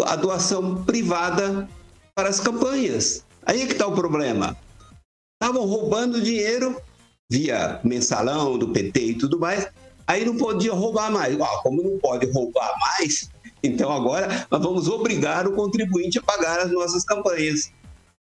a 0.04 0.14
doação 0.14 0.84
privada 0.84 1.68
para 2.14 2.28
as 2.28 2.38
campanhas. 2.38 3.24
Aí 3.44 3.62
é 3.62 3.66
que 3.66 3.72
está 3.72 3.84
o 3.84 3.96
problema. 3.96 4.56
Estavam 5.42 5.66
roubando 5.66 6.22
dinheiro 6.22 6.80
via 7.28 7.80
mensalão 7.82 8.56
do 8.56 8.68
PT 8.68 9.00
e 9.00 9.14
tudo 9.18 9.40
mais. 9.40 9.66
Aí 10.06 10.24
não 10.24 10.36
podia 10.36 10.72
roubar 10.72 11.10
mais. 11.10 11.36
Como 11.64 11.82
não 11.82 11.98
pode 11.98 12.30
roubar 12.30 12.78
mais, 12.78 13.28
então 13.62 13.92
agora 13.92 14.46
nós 14.50 14.62
vamos 14.62 14.88
obrigar 14.88 15.46
o 15.46 15.52
contribuinte 15.52 16.18
a 16.18 16.22
pagar 16.22 16.60
as 16.60 16.70
nossas 16.72 17.04
campanhas. 17.04 17.70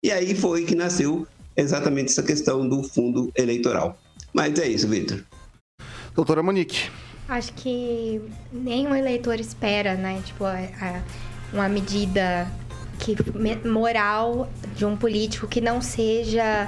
E 0.04 0.12
aí 0.12 0.36
foi 0.36 0.66
que 0.66 0.76
nasceu 0.76 1.26
exatamente 1.56 2.12
essa 2.12 2.24
questão 2.24 2.68
do 2.68 2.84
fundo 2.84 3.32
eleitoral. 3.36 3.98
Mas 4.34 4.58
é 4.60 4.68
isso, 4.68 4.88
Vitor. 4.88 5.24
Doutora 6.16 6.44
Monique. 6.44 6.90
Acho 7.30 7.54
que 7.54 8.22
nenhum 8.52 8.94
eleitor 8.94 9.40
espera, 9.40 9.96
né? 9.96 10.22
Tipo, 10.26 10.44
a- 10.46 10.58
a- 10.82 11.02
uma 11.54 11.70
medida 11.70 12.52
que 13.00 13.16
moral 13.68 14.50
de 14.76 14.86
um 14.86 14.96
político 14.98 15.48
que 15.48 15.62
não 15.62 15.82
seja 15.82 16.68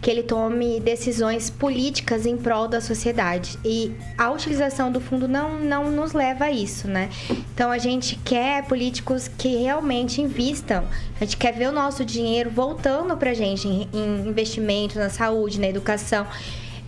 que 0.00 0.10
ele 0.10 0.22
tome 0.22 0.80
decisões 0.80 1.50
políticas 1.50 2.24
em 2.24 2.36
prol 2.36 2.66
da 2.66 2.80
sociedade. 2.80 3.58
E 3.64 3.92
a 4.16 4.30
utilização 4.30 4.90
do 4.90 5.00
fundo 5.00 5.28
não, 5.28 5.58
não 5.58 5.90
nos 5.90 6.12
leva 6.12 6.46
a 6.46 6.50
isso, 6.50 6.88
né? 6.88 7.10
Então 7.54 7.70
a 7.70 7.78
gente 7.78 8.16
quer 8.24 8.64
políticos 8.64 9.28
que 9.28 9.56
realmente 9.56 10.22
invistam. 10.22 10.84
A 11.20 11.24
gente 11.24 11.36
quer 11.36 11.52
ver 11.52 11.68
o 11.68 11.72
nosso 11.72 12.04
dinheiro 12.04 12.50
voltando 12.50 13.16
pra 13.16 13.34
gente 13.34 13.68
em, 13.68 13.88
em 13.92 14.28
investimento 14.28 14.98
na 14.98 15.10
saúde, 15.10 15.60
na 15.60 15.68
educação. 15.68 16.26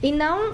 E 0.02 0.10
não 0.10 0.52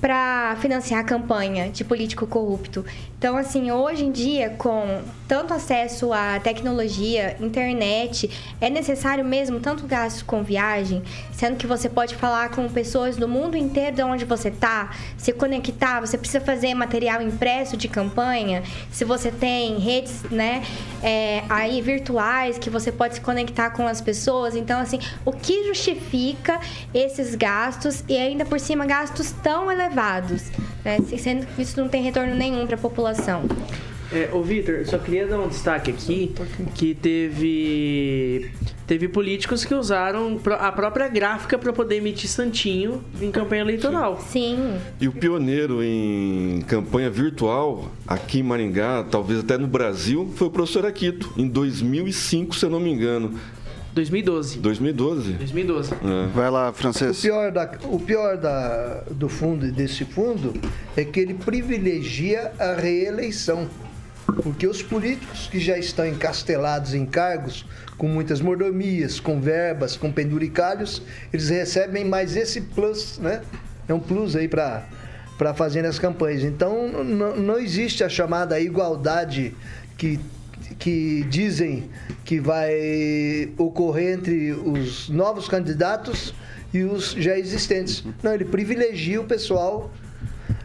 para 0.00 0.56
financiar 0.60 1.00
a 1.00 1.04
campanha 1.04 1.68
de 1.68 1.84
político 1.84 2.26
corrupto. 2.26 2.84
Então, 3.20 3.36
assim, 3.36 3.70
hoje 3.70 4.06
em 4.06 4.10
dia, 4.10 4.48
com 4.56 5.02
tanto 5.28 5.52
acesso 5.52 6.10
à 6.10 6.40
tecnologia, 6.40 7.36
internet, 7.38 8.30
é 8.58 8.70
necessário 8.70 9.22
mesmo 9.22 9.60
tanto 9.60 9.86
gasto 9.86 10.24
com 10.24 10.42
viagem, 10.42 11.02
sendo 11.30 11.58
que 11.58 11.66
você 11.66 11.86
pode 11.86 12.16
falar 12.16 12.48
com 12.48 12.66
pessoas 12.66 13.18
do 13.18 13.28
mundo 13.28 13.58
inteiro 13.58 13.96
de 13.96 14.02
onde 14.02 14.24
você 14.24 14.50
tá, 14.50 14.96
se 15.18 15.34
conectar, 15.34 16.00
você 16.00 16.16
precisa 16.16 16.40
fazer 16.40 16.72
material 16.72 17.20
impresso 17.20 17.76
de 17.76 17.88
campanha, 17.88 18.62
se 18.90 19.04
você 19.04 19.30
tem 19.30 19.78
redes, 19.78 20.22
né, 20.30 20.64
é, 21.02 21.44
aí 21.50 21.82
virtuais 21.82 22.56
que 22.56 22.70
você 22.70 22.90
pode 22.90 23.16
se 23.16 23.20
conectar 23.20 23.68
com 23.68 23.86
as 23.86 24.00
pessoas. 24.00 24.56
Então, 24.56 24.80
assim, 24.80 24.98
o 25.26 25.32
que 25.32 25.68
justifica 25.68 26.58
esses 26.94 27.34
gastos 27.34 28.02
e 28.08 28.16
ainda 28.16 28.46
por 28.46 28.58
cima 28.58 28.86
gastos 28.86 29.30
tão 29.30 29.70
elevados, 29.70 30.50
né, 30.84 30.98
sendo 31.18 31.46
que 31.46 31.62
isso 31.62 31.80
não 31.80 31.88
tem 31.88 32.02
retorno 32.02 32.34
nenhum 32.34 32.66
para 32.66 32.76
a 32.76 32.78
população. 32.78 33.42
É, 34.12 34.28
ô 34.32 34.42
Vitor, 34.42 34.84
só 34.86 34.98
queria 34.98 35.26
dar 35.26 35.38
um 35.38 35.48
destaque 35.48 35.90
aqui 35.90 36.34
que 36.74 36.94
teve 36.94 38.50
teve 38.84 39.06
políticos 39.06 39.64
que 39.64 39.72
usaram 39.72 40.40
a 40.58 40.72
própria 40.72 41.06
gráfica 41.06 41.56
para 41.56 41.72
poder 41.72 41.98
emitir 41.98 42.28
santinho 42.28 43.04
em 43.22 43.30
campanha 43.30 43.62
eleitoral. 43.62 44.20
Sim. 44.20 44.74
E 45.00 45.06
o 45.06 45.12
pioneiro 45.12 45.80
em 45.80 46.60
campanha 46.66 47.08
virtual 47.08 47.88
aqui 48.04 48.40
em 48.40 48.42
Maringá, 48.42 49.06
talvez 49.08 49.38
até 49.38 49.56
no 49.56 49.68
Brasil, 49.68 50.32
foi 50.34 50.48
o 50.48 50.50
professor 50.50 50.84
Aquito, 50.84 51.32
em 51.36 51.46
2005, 51.46 52.56
se 52.56 52.66
eu 52.66 52.70
não 52.70 52.80
me 52.80 52.90
engano. 52.90 53.38
2012. 53.92 54.58
2012? 54.58 55.32
2012. 55.32 55.90
Vai 56.34 56.50
lá, 56.50 56.70
O 56.70 56.72
francês. 56.72 57.20
pior, 57.20 57.50
da, 57.50 57.70
o 57.84 57.98
pior 57.98 58.36
da, 58.36 59.02
do 59.10 59.28
fundo 59.28 59.70
desse 59.72 60.04
fundo 60.04 60.54
é 60.96 61.04
que 61.04 61.18
ele 61.20 61.34
privilegia 61.34 62.52
a 62.58 62.74
reeleição. 62.74 63.68
Porque 64.42 64.66
os 64.66 64.80
políticos 64.80 65.48
que 65.50 65.58
já 65.58 65.76
estão 65.76 66.06
encastelados 66.06 66.94
em 66.94 67.04
cargos, 67.04 67.66
com 67.98 68.06
muitas 68.06 68.40
mordomias, 68.40 69.18
com 69.18 69.40
verbas, 69.40 69.96
com 69.96 70.12
penduricalhos, 70.12 71.02
eles 71.32 71.48
recebem 71.48 72.04
mais 72.04 72.36
esse 72.36 72.60
plus, 72.60 73.18
né? 73.18 73.42
É 73.88 73.94
um 73.94 73.98
plus 74.00 74.36
aí 74.36 74.46
para 74.46 74.86
para 75.36 75.54
fazer 75.54 75.86
as 75.86 75.98
campanhas. 75.98 76.44
Então, 76.44 77.02
não 77.02 77.58
existe 77.58 78.04
a 78.04 78.10
chamada 78.10 78.60
igualdade 78.60 79.54
que 79.96 80.20
que 80.78 81.24
dizem 81.24 81.90
que 82.24 82.40
vai 82.40 83.52
ocorrer 83.58 84.18
entre 84.18 84.52
os 84.52 85.08
novos 85.08 85.48
candidatos 85.48 86.34
e 86.72 86.82
os 86.84 87.12
já 87.12 87.38
existentes. 87.38 88.04
Não, 88.22 88.32
ele 88.32 88.44
privilegia 88.44 89.20
o 89.20 89.24
pessoal 89.24 89.90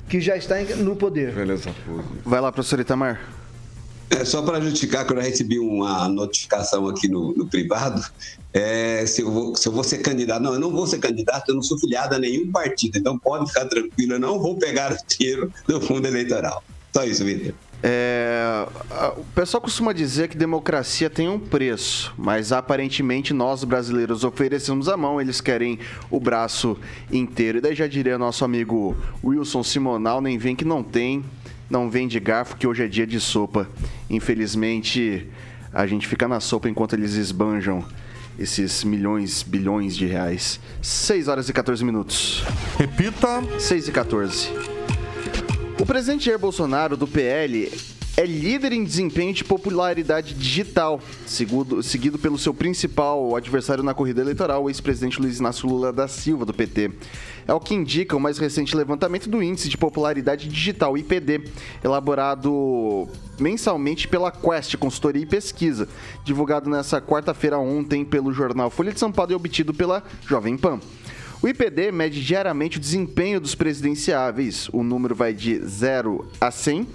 que 0.07 0.21
já 0.21 0.37
está 0.37 0.59
no 0.77 0.95
poder. 0.95 1.33
Beleza. 1.33 1.69
Vai 2.23 2.39
lá, 2.39 2.51
professor 2.51 2.79
Itamar. 2.79 3.19
É, 4.09 4.23
só 4.23 4.41
para 4.43 4.61
justificar 4.61 5.05
que 5.05 5.13
eu 5.13 5.19
recebi 5.19 5.57
uma 5.57 6.07
notificação 6.07 6.87
aqui 6.87 7.07
no, 7.07 7.33
no 7.33 7.47
privado, 7.47 8.05
é, 8.53 9.03
se, 9.05 9.21
eu 9.21 9.31
vou, 9.31 9.55
se 9.55 9.67
eu 9.67 9.71
vou 9.71 9.83
ser 9.83 9.97
candidato. 9.97 10.41
Não, 10.41 10.53
eu 10.53 10.59
não 10.59 10.71
vou 10.71 10.85
ser 10.85 10.99
candidato, 10.99 11.49
eu 11.49 11.55
não 11.55 11.61
sou 11.61 11.77
filiado 11.79 12.15
a 12.15 12.19
nenhum 12.19 12.51
partido, 12.51 12.97
então 12.99 13.17
pode 13.17 13.47
ficar 13.47 13.65
tranquilo, 13.65 14.13
eu 14.13 14.19
não 14.19 14.39
vou 14.39 14.57
pegar 14.57 14.93
o 14.93 14.97
tiro 15.07 15.51
do 15.67 15.81
fundo 15.81 16.07
eleitoral. 16.07 16.63
Só 16.93 17.03
isso, 17.03 17.25
Vitor. 17.25 17.53
É, 17.87 18.67
o 19.15 19.23
pessoal 19.35 19.61
costuma 19.61 19.93
dizer 19.93 20.27
que 20.27 20.35
democracia 20.35 21.07
tem 21.07 21.29
um 21.29 21.37
preço, 21.37 22.11
mas 22.17 22.51
aparentemente 22.51 23.31
nós 23.31 23.63
brasileiros 23.63 24.23
oferecemos 24.23 24.89
a 24.89 24.97
mão, 24.97 25.21
eles 25.21 25.39
querem 25.39 25.77
o 26.09 26.19
braço 26.19 26.75
inteiro. 27.11 27.59
E 27.59 27.61
daí 27.61 27.75
já 27.75 27.85
diria 27.85 28.17
nosso 28.17 28.43
amigo 28.43 28.97
Wilson 29.23 29.61
Simonal, 29.61 30.19
nem 30.19 30.35
vem 30.35 30.55
que 30.55 30.65
não 30.65 30.81
tem, 30.81 31.23
não 31.69 31.87
vem 31.87 32.07
de 32.07 32.19
garfo, 32.19 32.57
que 32.57 32.65
hoje 32.65 32.83
é 32.83 32.87
dia 32.87 33.05
de 33.05 33.19
sopa. 33.19 33.69
Infelizmente, 34.09 35.29
a 35.71 35.85
gente 35.85 36.07
fica 36.07 36.27
na 36.27 36.39
sopa 36.39 36.67
enquanto 36.67 36.93
eles 36.93 37.13
esbanjam 37.13 37.85
esses 38.39 38.83
milhões, 38.83 39.43
bilhões 39.43 39.95
de 39.95 40.07
reais. 40.07 40.59
6 40.81 41.27
horas 41.27 41.49
e 41.49 41.53
14 41.53 41.85
minutos. 41.85 42.43
Repita. 42.79 43.43
6 43.59 43.89
e 43.89 43.91
14. 43.91 44.74
O 45.77 45.85
presidente 45.85 46.25
Jair 46.25 46.39
Bolsonaro, 46.39 46.95
do 46.95 47.05
PL, 47.05 47.69
é 48.15 48.25
líder 48.25 48.71
em 48.71 48.81
desempenho 48.81 49.33
de 49.33 49.43
popularidade 49.43 50.33
digital, 50.33 51.01
seguido, 51.25 51.83
seguido 51.83 52.17
pelo 52.17 52.37
seu 52.37 52.53
principal 52.53 53.35
adversário 53.35 53.83
na 53.83 53.93
corrida 53.93 54.21
eleitoral, 54.21 54.63
o 54.63 54.69
ex-presidente 54.69 55.19
Luiz 55.19 55.39
Inácio 55.39 55.67
Lula 55.67 55.91
da 55.91 56.07
Silva, 56.07 56.45
do 56.45 56.53
PT. 56.53 56.91
É 57.45 57.53
o 57.53 57.59
que 57.59 57.75
indica 57.75 58.15
o 58.15 58.19
mais 58.19 58.37
recente 58.37 58.75
levantamento 58.75 59.29
do 59.29 59.43
Índice 59.43 59.67
de 59.67 59.77
Popularidade 59.77 60.47
Digital, 60.47 60.97
IPD, 60.97 61.43
elaborado 61.83 63.09
mensalmente 63.37 64.07
pela 64.07 64.31
Quest 64.31 64.77
Consultoria 64.77 65.23
e 65.23 65.25
Pesquisa, 65.25 65.89
divulgado 66.23 66.69
nessa 66.69 67.01
quarta-feira 67.01 67.59
ontem 67.59 68.05
pelo 68.05 68.31
jornal 68.31 68.69
Folha 68.69 68.93
de 68.93 68.99
São 68.99 69.11
Paulo 69.11 69.33
e 69.33 69.35
obtido 69.35 69.73
pela 69.73 70.01
Jovem 70.25 70.57
Pan. 70.57 70.79
O 71.45 71.47
IPD 71.47 71.91
mede 71.91 72.25
diariamente 72.25 72.79
o 72.79 72.81
desempenho 72.81 73.39
dos 73.39 73.53
presidenciáveis. 73.53 74.67
O 74.73 74.81
número 74.81 75.13
vai 75.13 75.31
de 75.31 75.63
0 75.63 76.27
a 76.41 76.49
100 76.49 76.87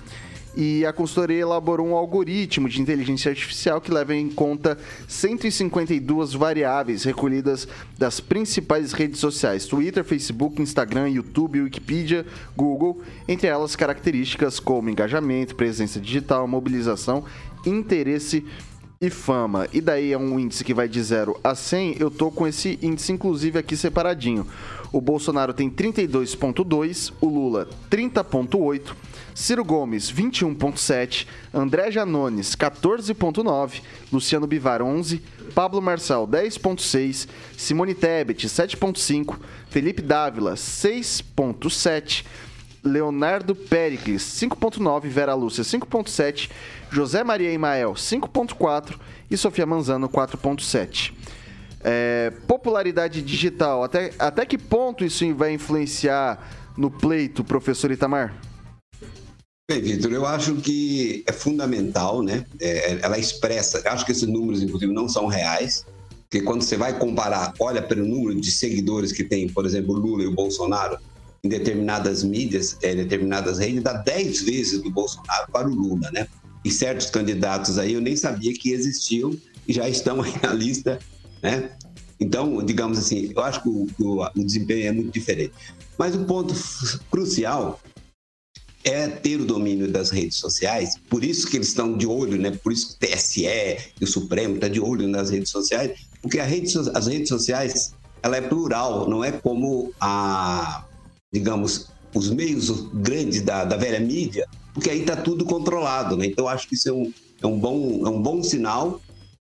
e 0.56 0.84
a 0.84 0.92
consultoria 0.92 1.42
elaborou 1.42 1.86
um 1.86 1.94
algoritmo 1.94 2.68
de 2.68 2.82
inteligência 2.82 3.30
artificial 3.30 3.80
que 3.80 3.92
leva 3.92 4.12
em 4.12 4.28
conta 4.28 4.76
152 5.06 6.32
variáveis 6.32 7.04
recolhidas 7.04 7.68
das 7.96 8.18
principais 8.18 8.92
redes 8.92 9.20
sociais: 9.20 9.66
Twitter, 9.66 10.02
Facebook, 10.02 10.60
Instagram, 10.60 11.10
YouTube, 11.10 11.60
Wikipedia, 11.60 12.26
Google, 12.56 13.00
entre 13.28 13.46
elas 13.46 13.76
características 13.76 14.58
como 14.58 14.90
engajamento, 14.90 15.54
presença 15.54 16.00
digital, 16.00 16.48
mobilização, 16.48 17.24
interesse 17.64 18.44
e 19.02 19.08
fama. 19.08 19.66
E 19.72 19.80
daí 19.80 20.12
é 20.12 20.18
um 20.18 20.38
índice 20.38 20.62
que 20.62 20.74
vai 20.74 20.86
de 20.86 21.02
0 21.02 21.40
a 21.42 21.54
100. 21.54 21.96
Eu 21.98 22.10
tô 22.10 22.30
com 22.30 22.46
esse 22.46 22.78
índice 22.82 23.10
inclusive 23.12 23.58
aqui 23.58 23.74
separadinho. 23.74 24.46
O 24.92 25.00
Bolsonaro 25.00 25.54
tem 25.54 25.70
32.2, 25.70 27.10
o 27.18 27.26
Lula 27.26 27.66
30.8, 27.90 28.92
Ciro 29.34 29.64
Gomes 29.64 30.12
21.7, 30.12 31.26
André 31.54 31.90
Janones 31.90 32.54
14.9, 32.54 33.80
Luciano 34.12 34.46
Bivar 34.46 34.82
11, 34.82 35.22
Pablo 35.54 35.80
Marçal 35.80 36.28
10.6, 36.28 37.26
Simone 37.56 37.94
Tebet 37.94 38.48
7.5, 38.48 39.38
Felipe 39.70 40.02
Dávila 40.02 40.56
6.7, 40.56 42.26
Leonardo 42.84 43.54
Pericles 43.54 44.22
5.9, 44.22 45.08
Vera 45.08 45.34
Lúcia 45.34 45.64
5.7, 45.64 46.50
José 46.90 47.22
Maria 47.22 47.52
Imael 47.52 47.94
5.4 47.94 48.96
e 49.30 49.36
Sofia 49.36 49.64
Manzano 49.64 50.08
4.7. 50.08 51.12
É, 51.82 52.32
popularidade 52.46 53.22
digital, 53.22 53.82
até, 53.82 54.12
até 54.18 54.44
que 54.44 54.58
ponto 54.58 55.04
isso 55.04 55.34
vai 55.34 55.52
influenciar 55.52 56.72
no 56.76 56.90
pleito, 56.90 57.42
professor 57.42 57.90
Itamar? 57.90 58.34
Bem, 59.70 59.80
Vitor, 59.80 60.12
eu 60.12 60.26
acho 60.26 60.56
que 60.56 61.22
é 61.26 61.32
fundamental, 61.32 62.22
né? 62.22 62.44
É, 62.60 62.98
ela 63.02 63.16
expressa, 63.16 63.80
acho 63.88 64.04
que 64.04 64.10
esses 64.10 64.26
números, 64.26 64.62
inclusive, 64.62 64.92
não 64.92 65.08
são 65.08 65.26
reais, 65.26 65.86
porque 66.28 66.44
quando 66.44 66.62
você 66.62 66.76
vai 66.76 66.98
comparar, 66.98 67.54
olha 67.60 67.80
pelo 67.80 68.04
número 68.04 68.40
de 68.40 68.50
seguidores 68.50 69.12
que 69.12 69.22
tem, 69.22 69.48
por 69.48 69.64
exemplo, 69.64 69.94
Lula 69.94 70.24
e 70.24 70.26
o 70.26 70.34
Bolsonaro, 70.34 70.98
em 71.42 71.48
determinadas 71.48 72.22
mídias, 72.24 72.76
em 72.82 72.96
determinadas 72.96 73.58
redes, 73.58 73.82
dá 73.82 73.94
10 73.94 74.42
vezes 74.42 74.82
do 74.82 74.90
Bolsonaro 74.90 75.50
para 75.50 75.68
o 75.68 75.74
Lula, 75.74 76.10
né? 76.12 76.26
E 76.64 76.70
certos 76.70 77.08
candidatos 77.10 77.78
aí 77.78 77.94
eu 77.94 78.00
nem 78.00 78.16
sabia 78.16 78.52
que 78.52 78.72
existiam 78.72 79.34
e 79.66 79.72
já 79.72 79.88
estão 79.88 80.20
aí 80.22 80.32
na 80.42 80.52
lista 80.52 80.98
né? 81.42 81.70
Então, 82.18 82.62
digamos 82.64 82.98
assim, 82.98 83.32
eu 83.34 83.42
acho 83.42 83.62
que 83.62 83.68
o, 83.68 83.86
o, 83.98 84.24
o 84.24 84.44
desempenho 84.44 84.86
é 84.86 84.92
muito 84.92 85.10
diferente. 85.10 85.54
Mas 85.98 86.14
o 86.14 86.24
ponto 86.24 86.54
crucial 87.10 87.80
é 88.84 89.08
ter 89.08 89.40
o 89.40 89.44
domínio 89.44 89.90
das 89.90 90.10
redes 90.10 90.38
sociais, 90.38 90.94
por 91.08 91.22
isso 91.22 91.46
que 91.48 91.56
eles 91.56 91.68
estão 91.68 91.96
de 91.96 92.06
olho, 92.06 92.38
né? 92.38 92.50
Por 92.50 92.72
isso 92.72 92.96
que 92.98 93.06
o 93.06 93.08
TSE 93.08 93.46
e 93.46 94.04
o 94.04 94.06
Supremo 94.06 94.54
estão 94.54 94.70
de 94.70 94.80
olho 94.80 95.06
nas 95.06 95.30
redes 95.30 95.50
sociais, 95.50 96.00
porque 96.22 96.40
rede, 96.40 96.72
as 96.94 97.06
redes 97.06 97.28
sociais 97.28 97.94
ela 98.22 98.36
é 98.36 98.40
plural, 98.40 99.08
não 99.08 99.22
é 99.22 99.32
como 99.32 99.92
a, 100.00 100.84
digamos, 101.32 101.90
os 102.14 102.30
meios 102.30 102.70
grandes 102.94 103.42
da, 103.42 103.64
da 103.64 103.76
velha 103.76 104.00
mídia, 104.00 104.46
porque 104.72 104.90
aí 104.90 105.00
está 105.00 105.16
tudo 105.16 105.44
controlado, 105.44 106.16
né? 106.16 106.26
Então 106.26 106.48
acho 106.48 106.68
que 106.68 106.74
isso 106.74 106.88
é 106.88 106.92
um, 106.92 107.12
é 107.42 107.46
um 107.46 107.58
bom 107.58 108.06
é 108.06 108.10
um 108.10 108.20
bom 108.20 108.42
sinal 108.42 109.00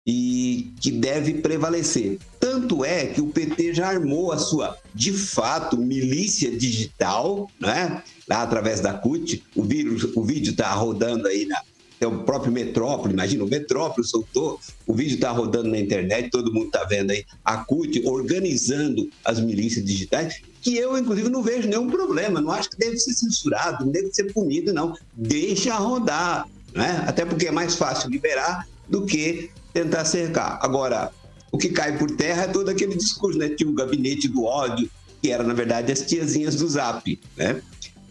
e 0.07 0.73
que 0.81 0.91
deve 0.91 1.35
prevalecer. 1.35 2.19
Tanto 2.41 2.83
é 2.83 3.07
que 3.07 3.21
o 3.21 3.27
PT 3.27 3.75
já 3.75 3.89
armou 3.89 4.33
a 4.33 4.39
sua, 4.39 4.75
de 4.95 5.13
fato, 5.13 5.77
milícia 5.77 6.51
digital, 6.51 7.47
né? 7.61 8.03
lá 8.27 8.43
através 8.43 8.81
da 8.81 8.95
CUT. 8.95 9.45
O, 9.55 9.63
vírus, 9.63 10.05
o 10.17 10.25
vídeo 10.25 10.53
está 10.53 10.73
rodando 10.73 11.29
aí 11.29 11.45
na, 11.45 11.61
é 12.01 12.07
o 12.07 12.19
próprio 12.23 12.53
Metrópole, 12.53 13.13
imagina, 13.13 13.45
o 13.45 13.49
Metrópole 13.49 14.07
soltou, 14.07 14.61
o 14.87 14.95
vídeo 14.95 15.15
está 15.15 15.31
rodando 15.31 15.69
na 15.69 15.79
internet, 15.79 16.31
todo 16.31 16.53
mundo 16.53 16.67
está 16.67 16.85
vendo 16.85 17.11
aí 17.11 17.25
a 17.45 17.59
CUT 17.59 18.03
organizando 18.07 19.09
as 19.25 19.41
milícias 19.41 19.85
digitais, 19.85 20.41
que 20.61 20.77
eu, 20.77 20.97
inclusive, 20.97 21.29
não 21.29 21.43
vejo 21.43 21.69
nenhum 21.69 21.89
problema, 21.91 22.41
não 22.41 22.53
acho 22.53 22.71
que 22.71 22.77
deve 22.77 22.99
ser 22.99 23.13
censurado, 23.13 23.85
não 23.85 23.93
deve 23.93 24.13
ser 24.13 24.33
punido, 24.33 24.73
não. 24.73 24.97
Deixa 25.15 25.75
rodar, 25.75 26.49
né? 26.75 27.05
até 27.07 27.25
porque 27.25 27.49
é 27.49 27.51
mais 27.51 27.75
fácil 27.75 28.11
liberar 28.11 28.69
do 28.89 29.05
que 29.05 29.51
tentar 29.73 30.05
cercar. 30.05 30.59
Agora, 30.63 31.11
o 31.51 31.59
que 31.59 31.69
cai 31.71 31.97
por 31.97 32.11
terra 32.11 32.45
é 32.45 32.49
todo 32.49 32.69
aquele 32.69 32.97
discurso, 32.97 33.39
né? 33.39 33.49
Tinha 33.49 33.69
o 33.69 33.75
gabinete 33.75 34.29
do 34.29 34.45
ódio, 34.45 34.91
que 35.23 35.31
era, 35.31 35.43
na 35.43 35.55
verdade, 35.55 35.93
as 35.93 36.01
tiazinhas 36.03 36.57
do 36.57 36.69
Zap, 36.69 37.19
né? 37.37 37.63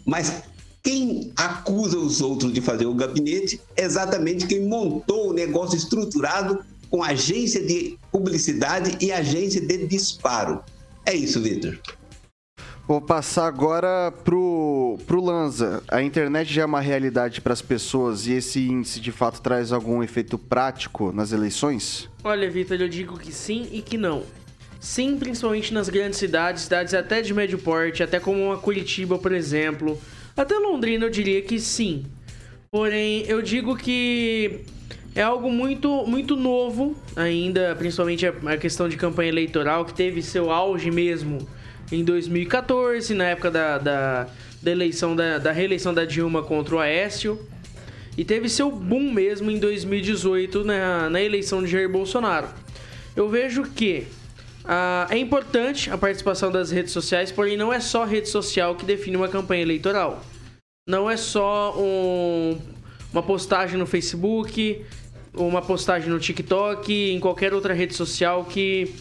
Mas 0.04 0.42
quem 0.82 1.32
acusa 1.36 1.98
os 1.98 2.20
outros 2.20 2.52
de 2.52 2.60
fazer 2.60 2.86
o 2.86 2.94
gabinete 2.94 3.60
é 3.76 3.84
exatamente 3.84 4.46
quem 4.46 4.66
montou 4.66 5.30
o 5.30 5.32
negócio 5.32 5.76
estruturado 5.76 6.64
com 6.90 7.02
agência 7.02 7.62
de 7.62 7.98
publicidade 8.10 8.96
e 9.04 9.12
agência 9.12 9.60
de 9.60 9.86
disparo. 9.86 10.62
É 11.04 11.14
isso, 11.14 11.40
Vitor. 11.40 11.78
Vou 12.86 13.02
passar 13.02 13.46
agora 13.46 14.10
pro, 14.24 14.98
pro 15.06 15.22
Lanza. 15.22 15.82
A 15.88 16.02
internet 16.02 16.50
já 16.50 16.62
é 16.62 16.64
uma 16.64 16.80
realidade 16.80 17.42
para 17.42 17.52
as 17.52 17.60
pessoas 17.60 18.26
e 18.26 18.32
esse 18.32 18.66
índice 18.66 18.98
de 18.98 19.12
fato 19.12 19.42
traz 19.42 19.72
algum 19.72 20.02
efeito 20.02 20.38
prático 20.38 21.12
nas 21.12 21.30
eleições? 21.30 22.08
Olha, 22.24 22.50
Vitor, 22.50 22.80
eu 22.80 22.88
digo 22.88 23.18
que 23.18 23.30
sim 23.30 23.68
e 23.70 23.82
que 23.82 23.98
não. 23.98 24.22
Sim, 24.80 25.18
principalmente 25.18 25.74
nas 25.74 25.90
grandes 25.90 26.18
cidades, 26.18 26.62
cidades 26.62 26.94
até 26.94 27.20
de 27.20 27.34
médio 27.34 27.58
porte, 27.58 28.02
até 28.02 28.18
como 28.18 28.42
uma 28.42 28.56
Curitiba, 28.56 29.18
por 29.18 29.32
exemplo. 29.32 30.00
Até 30.38 30.56
Londrina 30.56 31.04
eu 31.04 31.10
diria 31.10 31.42
que 31.42 31.58
sim. 31.58 32.06
Porém, 32.70 33.24
eu 33.26 33.42
digo 33.42 33.76
que 33.76 34.60
é 35.12 35.20
algo 35.20 35.50
muito, 35.50 36.06
muito 36.06 36.36
novo 36.36 36.96
ainda, 37.16 37.74
principalmente 37.76 38.24
a 38.24 38.56
questão 38.56 38.88
de 38.88 38.96
campanha 38.96 39.30
eleitoral, 39.30 39.84
que 39.84 39.92
teve 39.92 40.22
seu 40.22 40.52
auge 40.52 40.92
mesmo 40.92 41.38
em 41.90 42.04
2014, 42.04 43.14
na 43.14 43.24
época 43.24 43.50
da, 43.50 43.78
da, 43.78 44.28
da 44.62 44.70
eleição 44.70 45.16
da, 45.16 45.38
da, 45.38 45.50
reeleição 45.50 45.92
da 45.92 46.04
Dilma 46.04 46.40
contra 46.40 46.76
o 46.76 46.78
Aécio. 46.78 47.44
E 48.16 48.24
teve 48.24 48.48
seu 48.48 48.70
boom 48.70 49.12
mesmo 49.12 49.50
em 49.50 49.58
2018 49.58 50.62
na, 50.62 51.10
na 51.10 51.20
eleição 51.20 51.64
de 51.64 51.68
Jair 51.68 51.88
Bolsonaro. 51.88 52.46
Eu 53.16 53.28
vejo 53.28 53.64
que 53.64 54.06
ah, 54.70 55.06
é 55.08 55.16
importante 55.16 55.90
a 55.90 55.96
participação 55.96 56.52
das 56.52 56.70
redes 56.70 56.92
sociais, 56.92 57.32
porém 57.32 57.56
não 57.56 57.72
é 57.72 57.80
só 57.80 58.04
rede 58.04 58.28
social 58.28 58.74
que 58.74 58.84
define 58.84 59.16
uma 59.16 59.28
campanha 59.28 59.62
eleitoral. 59.62 60.22
Não 60.86 61.10
é 61.10 61.16
só 61.16 61.74
um, 61.78 62.58
uma 63.10 63.22
postagem 63.22 63.78
no 63.78 63.86
Facebook, 63.86 64.84
uma 65.32 65.62
postagem 65.62 66.10
no 66.10 66.18
TikTok, 66.18 66.92
em 66.92 67.18
qualquer 67.18 67.54
outra 67.54 67.72
rede 67.72 67.94
social 67.94 68.44
que, 68.44 68.94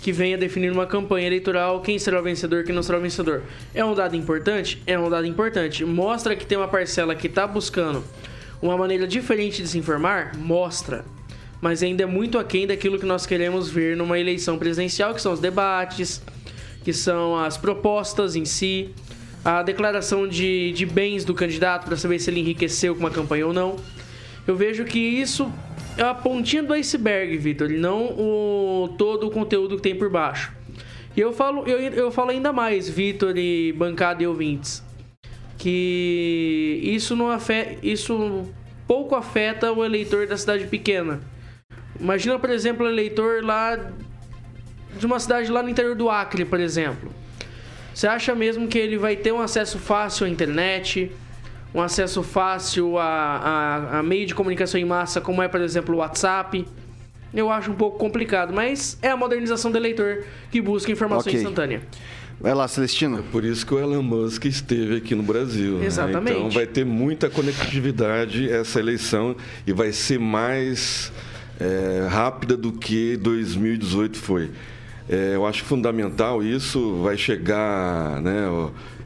que 0.00 0.10
venha 0.10 0.36
definir 0.36 0.72
uma 0.72 0.86
campanha 0.86 1.28
eleitoral, 1.28 1.80
quem 1.82 2.00
será 2.00 2.18
o 2.18 2.22
vencedor, 2.24 2.64
quem 2.64 2.74
não 2.74 2.82
será 2.82 2.98
o 2.98 3.00
vencedor. 3.00 3.44
É 3.72 3.84
um 3.84 3.94
dado 3.94 4.16
importante? 4.16 4.82
É 4.88 4.98
um 4.98 5.08
dado 5.08 5.26
importante. 5.26 5.84
Mostra 5.84 6.34
que 6.34 6.44
tem 6.44 6.58
uma 6.58 6.66
parcela 6.68 7.14
que 7.14 7.28
está 7.28 7.46
buscando 7.46 8.02
uma 8.60 8.76
maneira 8.76 9.06
diferente 9.06 9.62
de 9.62 9.68
se 9.68 9.78
informar? 9.78 10.36
Mostra. 10.36 11.04
Mas 11.62 11.80
ainda 11.80 12.02
é 12.02 12.06
muito 12.06 12.40
aquém 12.40 12.66
daquilo 12.66 12.98
que 12.98 13.06
nós 13.06 13.24
queremos 13.24 13.70
ver 13.70 13.96
numa 13.96 14.18
eleição 14.18 14.58
presidencial, 14.58 15.14
que 15.14 15.22
são 15.22 15.32
os 15.32 15.38
debates, 15.38 16.20
que 16.82 16.92
são 16.92 17.38
as 17.38 17.56
propostas 17.56 18.34
em 18.34 18.44
si, 18.44 18.90
a 19.44 19.62
declaração 19.62 20.26
de, 20.26 20.72
de 20.72 20.84
bens 20.84 21.24
do 21.24 21.32
candidato 21.32 21.84
para 21.84 21.96
saber 21.96 22.18
se 22.18 22.28
ele 22.28 22.40
enriqueceu 22.40 22.94
com 22.96 23.00
uma 23.00 23.12
campanha 23.12 23.46
ou 23.46 23.52
não. 23.52 23.76
Eu 24.44 24.56
vejo 24.56 24.84
que 24.84 24.98
isso 24.98 25.52
é 25.96 26.02
a 26.02 26.12
pontinha 26.12 26.64
do 26.64 26.72
iceberg, 26.72 27.36
Vitor, 27.38 27.70
e 27.70 27.78
não 27.78 28.06
o, 28.06 28.88
todo 28.98 29.28
o 29.28 29.30
conteúdo 29.30 29.76
que 29.76 29.82
tem 29.82 29.94
por 29.94 30.10
baixo. 30.10 30.52
E 31.16 31.20
eu 31.20 31.32
falo, 31.32 31.64
eu, 31.68 31.78
eu 31.78 32.10
falo 32.10 32.30
ainda 32.30 32.52
mais, 32.52 32.88
Vitor 32.88 33.38
e 33.38 33.72
bancada 33.72 34.20
e 34.20 34.26
ouvintes, 34.26 34.82
que 35.58 36.80
isso 36.82 37.14
não 37.14 37.30
afeta, 37.30 37.76
isso 37.84 38.48
pouco 38.84 39.14
afeta 39.14 39.70
o 39.70 39.84
eleitor 39.84 40.26
da 40.26 40.36
cidade 40.36 40.66
pequena. 40.66 41.20
Imagina, 42.02 42.36
por 42.36 42.50
exemplo, 42.50 42.84
o 42.84 42.88
eleitor 42.88 43.44
lá 43.44 43.78
de 44.98 45.06
uma 45.06 45.20
cidade 45.20 45.50
lá 45.52 45.62
no 45.62 45.68
interior 45.68 45.94
do 45.94 46.10
Acre, 46.10 46.44
por 46.44 46.58
exemplo. 46.58 47.12
Você 47.94 48.08
acha 48.08 48.34
mesmo 48.34 48.66
que 48.66 48.76
ele 48.76 48.98
vai 48.98 49.14
ter 49.14 49.30
um 49.32 49.40
acesso 49.40 49.78
fácil 49.78 50.26
à 50.26 50.28
internet, 50.28 51.12
um 51.72 51.80
acesso 51.80 52.22
fácil 52.24 52.98
a, 52.98 53.04
a, 53.04 53.98
a 54.00 54.02
meio 54.02 54.26
de 54.26 54.34
comunicação 54.34 54.80
em 54.80 54.84
massa, 54.84 55.20
como 55.20 55.40
é, 55.42 55.46
por 55.46 55.60
exemplo, 55.60 55.94
o 55.94 55.98
WhatsApp? 55.98 56.66
Eu 57.32 57.50
acho 57.50 57.70
um 57.70 57.74
pouco 57.74 57.98
complicado, 57.98 58.52
mas 58.52 58.98
é 59.00 59.08
a 59.08 59.16
modernização 59.16 59.70
do 59.70 59.78
eleitor 59.78 60.24
que 60.50 60.60
busca 60.60 60.90
informação 60.90 61.30
Ok. 61.30 61.34
instantânea. 61.40 61.82
Vai 62.40 62.52
lá, 62.52 62.66
Celestino. 62.66 63.22
Por 63.30 63.44
isso 63.44 63.64
que 63.64 63.72
o 63.72 63.78
Elon 63.78 64.02
Musk 64.02 64.44
esteve 64.46 64.96
aqui 64.96 65.14
no 65.14 65.22
Brasil. 65.22 65.78
né? 65.78 65.86
Exatamente. 65.86 66.36
Então 66.36 66.50
vai 66.50 66.66
ter 66.66 66.84
muita 66.84 67.30
conectividade 67.30 68.50
essa 68.50 68.80
eleição 68.80 69.36
e 69.66 69.72
vai 69.72 69.92
ser 69.92 70.18
mais 70.18 71.12
é, 71.62 72.06
rápida 72.08 72.56
do 72.56 72.72
que 72.72 73.16
2018 73.16 74.18
foi. 74.18 74.50
É, 75.08 75.34
eu 75.34 75.46
acho 75.46 75.64
fundamental 75.64 76.42
isso, 76.42 77.00
vai 77.02 77.16
chegar, 77.16 78.20
né, 78.20 78.46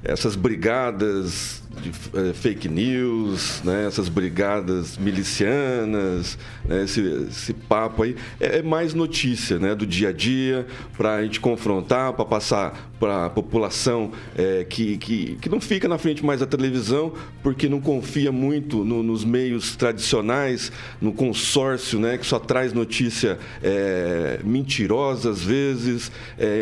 essas 0.03 0.37
brigadas 0.37 1.62
de 1.83 1.91
eh, 1.91 2.33
fake 2.33 2.69
news, 2.69 3.61
né, 3.65 3.87
essas 3.87 4.09
brigadas 4.09 4.97
milicianas, 4.99 6.39
né, 6.65 6.85
esse, 6.85 7.01
esse 7.29 7.53
papo 7.53 8.03
aí, 8.03 8.17
é, 8.41 8.59
é 8.59 8.62
mais 8.62 8.95
notícia 8.95 9.59
né, 9.59 9.75
do 9.75 9.87
dia 9.87 10.09
a 10.09 10.12
dia, 10.12 10.67
para 10.97 11.17
a 11.17 11.23
gente 11.23 11.41
confrontar, 11.41 12.12
para 12.15 12.25
passar 12.25 12.93
para 12.99 13.27
a 13.27 13.31
população 13.31 14.11
eh, 14.39 14.65
que, 14.69 14.97
que, 14.97 15.37
que 15.41 15.49
não 15.51 15.61
fica 15.61 15.87
na 15.87 15.99
frente 15.99 16.25
mais 16.25 16.41
da 16.41 16.47
televisão, 16.47 17.12
porque 17.43 17.69
não 17.69 17.79
confia 17.79 18.33
muito 18.33 18.83
no- 18.85 19.03
nos 19.03 19.23
meios 19.23 19.77
tradicionais, 19.77 20.73
no 20.99 21.12
consórcio, 21.12 21.99
né, 22.01 22.17
que 22.17 22.25
só 22.25 22.39
traz 22.39 22.73
notícia 22.73 23.39
eh, 23.62 24.41
mentirosa 24.43 25.29
às 25.31 25.43
vezes, 25.43 26.11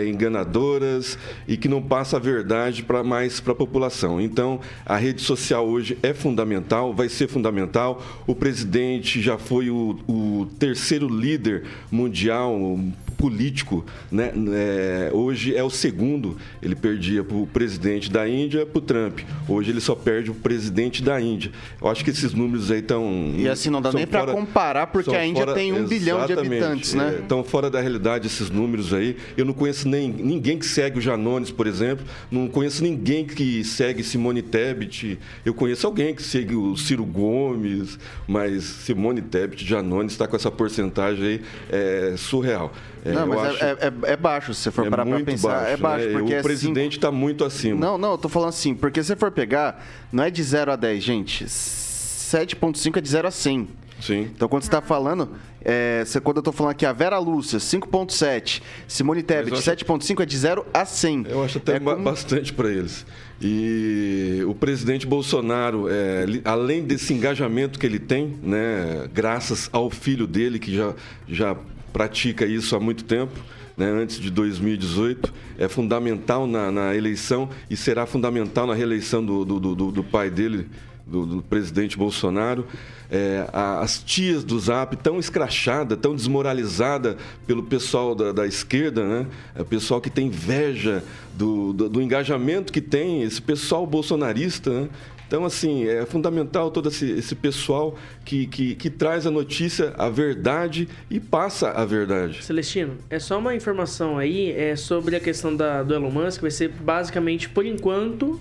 enganadoras, 0.09 1.17
e 1.47 1.57
que 1.57 1.69
não 1.69 1.81
passa 1.81 2.17
a 2.17 2.21
verdade 2.21 2.83
para 2.83 3.05
mais 3.05 3.39
para 3.41 3.53
a 3.53 3.57
população. 3.57 4.21
Então, 4.21 4.61
a 4.85 4.97
rede 5.05 5.21
social 5.21 5.67
hoje 5.69 5.99
é 6.03 6.15
fundamental, 6.15 6.95
vai 6.95 7.11
ser 7.11 7.29
fundamental. 7.29 8.03
O 8.27 8.35
presidente 8.35 9.21
já 9.21 9.37
foi 9.37 9.69
o, 9.69 9.99
o 10.09 10.47
terceiro 10.59 11.07
líder 11.07 11.65
mundial 11.91 12.79
político, 13.25 13.87
né? 14.13 14.33
É, 14.53 15.11
hoje 15.11 15.57
é 15.57 15.65
o 15.65 15.71
segundo. 15.71 16.37
Ele 16.61 16.75
perdia 16.75 17.25
para 17.25 17.39
o 17.39 17.47
presidente 17.47 18.11
da 18.11 18.29
Índia, 18.29 18.67
para 18.67 18.79
o 18.79 18.83
Trump. 18.83 19.21
Hoje 19.49 19.71
ele 19.71 19.81
só 19.81 19.95
perde 19.95 20.31
o 20.31 20.35
presidente 20.35 21.03
da 21.03 21.19
Índia. 21.19 21.51
Eu 21.81 21.89
acho 21.89 22.05
que 22.05 22.11
esses 22.11 22.35
números 22.35 22.71
aí 22.71 22.81
estão 22.81 23.33
E 23.35 23.49
assim, 23.49 23.71
não 23.71 23.81
dá 23.81 23.91
nem 23.93 24.07
pra 24.07 24.27
comparar, 24.27 24.89
porque 24.89 25.17
a 25.17 25.25
Índia 25.25 25.47
tem 25.55 25.73
um 25.73 25.87
bilhão 25.87 26.27
de 26.27 26.35
habitantes, 26.35 26.93
né? 26.93 27.15
é, 27.17 27.23
Estão 27.23 27.43
fora 27.43 27.71
da 27.71 27.81
realidade 27.81 28.27
esses 28.27 28.51
números 28.51 28.93
aí. 28.93 29.17
Eu 29.39 29.47
não 29.47 29.55
conheço 29.55 29.89
nem 29.89 30.13
ninguém 30.13 30.59
que 30.59 30.67
segue 30.67 30.99
o 30.99 31.01
Janones, 31.01 31.51
por 31.51 31.67
exemplo. 31.67 32.05
Não 32.31 32.47
conheço 32.47 32.83
ninguém 32.83 33.25
que 33.25 33.65
segue 33.65 34.05
Simone 34.05 34.43
Tebet. 34.43 35.19
Eu 35.47 35.55
conheço 35.55 35.87
alguém 35.87 36.15
que 36.15 36.23
segue 36.23 36.55
o 36.55 36.77
Ciro 36.77 37.07
Gomes, 37.07 37.99
mas 38.29 38.65
Simone 38.65 39.23
Tebet, 39.23 39.65
Janones 39.65 40.13
está 40.13 40.27
com 40.27 40.37
essa 40.37 40.51
porcentagem 40.51 41.25
aí 41.25 41.41
é, 41.71 42.15
surreal. 42.19 42.73
É, 43.05 43.13
não, 43.13 43.27
mas 43.27 43.39
acho- 43.41 43.65
é, 43.65 43.71
é- 43.73 44.13
é 44.13 44.17
baixo, 44.17 44.55
se 44.55 44.63
você 44.63 44.71
for 44.71 44.87
é 44.87 44.91
parar 44.91 45.05
muito 45.05 45.27
pensar. 45.27 45.49
baixo, 45.49 45.71
é 45.73 45.77
baixo, 45.77 46.07
né? 46.07 46.13
porque 46.19 46.33
o 46.33 46.37
é 46.39 46.43
presidente 46.43 46.97
está 46.97 47.11
muito 47.13 47.45
acima. 47.45 47.79
Não, 47.79 47.99
não, 47.99 48.13
eu 48.13 48.19
tô 48.19 48.29
falando 48.29 48.49
assim, 48.49 48.75
porque 48.75 49.03
se 49.03 49.09
você 49.09 49.17
for 49.17 49.31
pegar, 49.31 49.85
não 50.11 50.25
é 50.25 50.31
de 50.31 50.43
0 50.43 50.73
a 50.73 50.77
10, 50.77 51.03
gente. 51.05 51.45
7.5 51.49 52.97
é 52.99 53.01
de 53.01 53.09
0 53.09 53.29
a 53.29 53.31
100. 53.31 53.69
Sim. 54.01 54.21
Então, 54.35 54.49
quando 54.49 54.63
você 54.65 54.71
tá 54.71 54.83
falando, 54.83 55.31
é, 55.65 56.03
você- 56.05 56.21
quando 56.21 56.39
eu 56.39 56.43
tô 56.43 56.53
falando 56.53 56.73
aqui, 56.73 56.85
a 56.85 56.93
Vera 56.93 57.19
Lúcia, 57.19 57.59
5.7, 57.61 58.61
Simone 58.89 59.23
Tebet, 59.23 59.53
acho- 59.55 59.63
7.5 59.63 60.23
é 60.23 60.27
de 60.27 60.37
0 60.37 60.67
a 60.75 60.85
100. 60.85 61.25
Eu 61.29 61.45
acho 61.45 61.59
até 61.59 61.77
É 61.77 61.81
como- 61.81 61.97
bastante 62.03 62.53
para 62.53 62.71
eles. 62.71 63.07
E 63.41 64.43
o 64.47 64.55
presidente 64.55 65.07
Bolsonaro, 65.07 65.87
é, 65.89 66.25
além 66.45 66.83
desse 66.85 67.13
engajamento 67.15 67.79
que 67.79 67.87
ele 67.87 67.99
tem, 67.99 68.39
né, 68.43 69.09
graças 69.13 69.69
ao 69.73 69.91
filho 69.91 70.27
dele, 70.27 70.59
que 70.59 70.75
já, 70.75 70.93
já 71.29 71.57
pratica 71.95 72.45
isso 72.45 72.75
há 72.75 72.81
muito 72.81 73.05
tempo, 73.05 73.33
né, 73.77 73.87
antes 73.89 74.19
de 74.21 74.29
2018, 74.31 75.33
é 75.57 75.69
fundamental 75.69 76.45
na, 76.47 76.71
na 76.73 76.95
eleição 76.95 77.49
e 77.71 77.77
será 77.77 78.05
fundamental 78.05 78.67
na 78.67 78.75
reeleição 78.75 79.25
do, 79.25 79.45
do, 79.45 79.61
do- 79.61 79.93
do 79.93 80.03
pai 80.05 80.29
dele, 80.29 80.67
do, 81.07 81.25
do 81.25 81.43
presidente 81.43 81.97
Bolsonaro. 81.97 82.67
É, 83.11 83.47
as 83.53 84.03
tias 84.03 84.43
do 84.43 84.59
Zap 84.59 84.97
tão 84.97 85.21
escrachada, 85.21 85.97
tão 85.97 86.17
desmoralizada 86.17 87.17
pelo 87.47 87.63
pessoal 87.63 88.13
da, 88.15 88.33
da 88.33 88.47
esquerda, 88.47 89.05
né? 89.07 89.27
É 89.55 89.63
o 89.63 89.65
pessoal 89.65 90.01
que 90.01 90.11
tem 90.11 90.27
inveja 90.29 91.05
do, 91.37 91.73
do, 91.73 91.89
do 91.89 92.03
engajamento 92.03 92.73
que 92.73 92.81
tem, 92.81 93.23
esse 93.23 93.41
pessoal 93.41 93.87
bolsonarista, 93.87 94.71
né? 94.71 94.89
Então, 95.27 95.45
assim, 95.45 95.87
é 95.87 96.05
fundamental 96.05 96.71
todo 96.71 96.89
esse, 96.89 97.11
esse 97.11 97.35
pessoal 97.35 97.97
que, 98.25 98.47
que, 98.47 98.75
que 98.75 98.91
traz 98.91 99.27
a 99.27 99.31
notícia, 99.31 99.93
a 99.97 100.09
verdade 100.09 100.89
e 101.11 101.19
passa 101.19 101.71
a 101.71 101.85
verdade. 101.85 102.45
Celestino, 102.45 102.99
é 103.09 103.19
só 103.19 103.39
uma 103.39 103.55
informação 103.55 104.19
aí 104.19 104.53
é 104.53 104.77
sobre 104.77 105.17
a 105.17 105.21
questão 105.21 105.55
da, 105.55 105.83
do 105.83 105.95
Elon 105.95 106.11
Musk, 106.11 106.43
vai 106.43 106.51
ser 106.51 106.69
basicamente, 106.69 107.49
por 107.49 107.65
enquanto, 107.65 108.39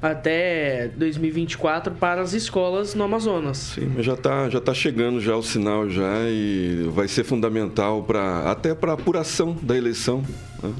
até 0.00 0.88
2024 0.96 1.94
para 1.94 2.20
as 2.20 2.32
escolas 2.32 2.94
no 2.94 3.04
Amazonas. 3.04 3.56
Sim, 3.56 3.92
mas 3.96 4.04
já 4.04 4.14
está 4.14 4.48
já 4.50 4.60
tá 4.60 4.74
chegando 4.74 5.20
já 5.20 5.36
o 5.36 5.42
sinal 5.42 5.88
já 5.88 6.22
e 6.28 6.88
vai 6.92 7.08
ser 7.08 7.24
fundamental 7.24 8.02
para 8.02 8.50
até 8.50 8.74
para 8.74 8.92
a 8.92 8.94
apuração 8.94 9.56
da 9.62 9.76
eleição. 9.76 10.22
né? 10.62 10.72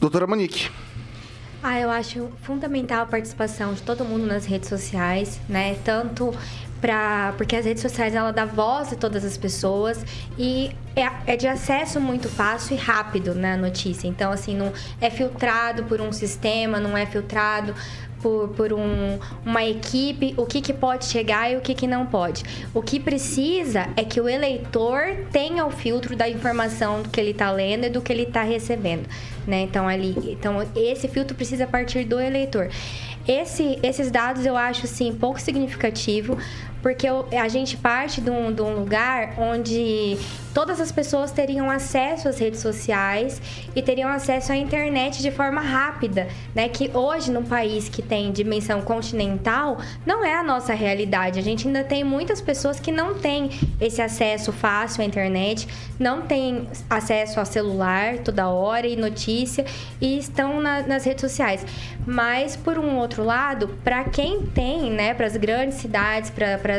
Doutora 0.00 0.26
Monique. 0.26 0.70
Ah, 1.62 1.78
eu 1.78 1.90
acho 1.90 2.30
fundamental 2.42 3.02
a 3.02 3.06
participação 3.06 3.74
de 3.74 3.82
todo 3.82 4.02
mundo 4.02 4.26
nas 4.26 4.46
redes 4.46 4.68
sociais, 4.68 5.38
né? 5.46 5.76
Tanto 5.84 6.32
para 6.80 7.34
porque 7.36 7.54
as 7.54 7.66
redes 7.66 7.82
sociais 7.82 8.14
ela 8.14 8.32
dá 8.32 8.46
voz 8.46 8.94
a 8.94 8.96
todas 8.96 9.22
as 9.22 9.36
pessoas 9.36 10.02
e 10.38 10.74
é, 10.96 11.34
é 11.34 11.36
de 11.36 11.46
acesso 11.46 12.00
muito 12.00 12.30
fácil 12.30 12.76
e 12.76 12.78
rápido 12.78 13.34
na 13.34 13.58
notícia. 13.58 14.08
Então 14.08 14.32
assim 14.32 14.56
não 14.56 14.72
é 15.02 15.10
filtrado 15.10 15.84
por 15.84 16.00
um 16.00 16.10
sistema, 16.12 16.80
não 16.80 16.96
é 16.96 17.04
filtrado 17.04 17.74
por, 18.22 18.48
por 18.50 18.72
um- 18.72 19.18
uma 19.44 19.64
equipe, 19.64 20.34
o 20.36 20.44
que, 20.46 20.60
que 20.60 20.72
pode 20.72 21.04
chegar 21.06 21.50
e 21.52 21.56
o 21.56 21.60
que, 21.60 21.74
que 21.74 21.86
não 21.86 22.04
pode. 22.06 22.42
O 22.74 22.82
que 22.82 23.00
precisa 23.00 23.88
é 23.96 24.04
que 24.04 24.20
o 24.20 24.28
eleitor 24.28 25.26
tenha 25.32 25.64
o 25.66 25.70
filtro 25.70 26.14
da 26.16 26.28
informação 26.28 27.02
que 27.02 27.20
ele 27.20 27.30
está 27.30 27.50
lendo 27.50 27.86
e 27.86 27.88
do 27.90 28.00
que 28.00 28.12
ele 28.12 28.22
está 28.24 28.42
recebendo. 28.42 29.08
Né? 29.46 29.62
Então, 29.62 29.88
ali, 29.88 30.14
então, 30.32 30.66
esse 30.76 31.08
filtro 31.08 31.34
precisa 31.34 31.66
partir 31.66 32.04
do 32.04 32.20
eleitor. 32.20 32.68
Esse- 33.26 33.78
esses 33.82 34.10
dados 34.10 34.44
eu 34.46 34.56
acho 34.56 34.84
assim, 34.86 35.12
pouco 35.12 35.40
significativo, 35.40 36.36
porque 36.82 37.06
a 37.08 37.48
gente 37.48 37.76
parte 37.76 38.20
de 38.20 38.30
um, 38.30 38.52
de 38.52 38.62
um 38.62 38.74
lugar 38.74 39.34
onde 39.38 40.16
todas 40.54 40.80
as 40.80 40.90
pessoas 40.90 41.30
teriam 41.30 41.70
acesso 41.70 42.28
às 42.28 42.38
redes 42.38 42.60
sociais 42.60 43.40
e 43.74 43.82
teriam 43.82 44.08
acesso 44.08 44.52
à 44.52 44.56
internet 44.56 45.22
de 45.22 45.30
forma 45.30 45.60
rápida, 45.60 46.28
né? 46.54 46.68
Que 46.68 46.90
hoje, 46.92 47.30
num 47.30 47.44
país 47.44 47.88
que 47.88 48.02
tem 48.02 48.32
dimensão 48.32 48.82
continental, 48.82 49.78
não 50.04 50.24
é 50.24 50.34
a 50.34 50.42
nossa 50.42 50.74
realidade. 50.74 51.38
A 51.38 51.42
gente 51.42 51.66
ainda 51.66 51.84
tem 51.84 52.02
muitas 52.02 52.40
pessoas 52.40 52.80
que 52.80 52.90
não 52.90 53.14
têm 53.14 53.50
esse 53.80 54.02
acesso 54.02 54.52
fácil 54.52 55.02
à 55.02 55.04
internet, 55.04 55.68
não 55.98 56.22
têm 56.22 56.68
acesso 56.88 57.38
ao 57.38 57.46
celular 57.46 58.18
toda 58.18 58.48
hora 58.48 58.86
e 58.86 58.96
notícia 58.96 59.64
e 60.00 60.18
estão 60.18 60.60
na, 60.60 60.82
nas 60.82 61.04
redes 61.04 61.20
sociais. 61.20 61.64
Mas, 62.06 62.56
por 62.56 62.78
um 62.78 62.96
outro 62.96 63.22
lado, 63.22 63.68
para 63.84 64.04
quem 64.04 64.42
tem, 64.46 64.90
né, 64.90 65.14
para 65.14 65.26
as 65.26 65.36
grandes 65.36 65.78
cidades, 65.78 66.30
para 66.30 66.69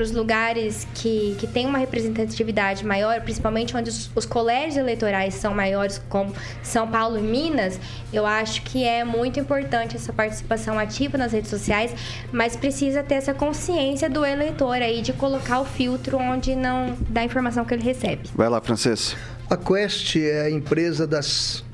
os 0.00 0.10
lugares 0.12 0.86
que, 0.94 1.36
que 1.38 1.46
têm 1.46 1.66
uma 1.66 1.78
representatividade 1.78 2.84
maior, 2.84 3.20
principalmente 3.20 3.76
onde 3.76 3.90
os, 3.90 4.10
os 4.14 4.26
colégios 4.26 4.76
eleitorais 4.76 5.34
são 5.34 5.54
maiores, 5.54 6.00
como 6.08 6.32
São 6.62 6.88
Paulo 6.88 7.18
e 7.18 7.22
Minas, 7.22 7.78
eu 8.12 8.26
acho 8.26 8.62
que 8.62 8.84
é 8.84 9.04
muito 9.04 9.38
importante 9.38 9.96
essa 9.96 10.12
participação 10.12 10.78
ativa 10.78 11.16
nas 11.16 11.32
redes 11.32 11.50
sociais, 11.50 11.94
mas 12.32 12.56
precisa 12.56 13.02
ter 13.02 13.14
essa 13.14 13.34
consciência 13.34 14.08
do 14.08 14.24
eleitor 14.24 14.82
aí 14.82 15.02
de 15.02 15.12
colocar 15.12 15.60
o 15.60 15.64
filtro 15.64 16.18
onde 16.18 16.56
não 16.56 16.96
dá 17.08 17.22
a 17.22 17.24
informação 17.24 17.64
que 17.64 17.74
ele 17.74 17.84
recebe. 17.84 18.28
Vai 18.34 18.48
lá, 18.48 18.60
Francês. 18.60 19.16
A 19.48 19.56
Quest 19.56 20.16
é 20.16 20.42
a 20.42 20.50
empresa 20.50 21.06
das 21.06 21.64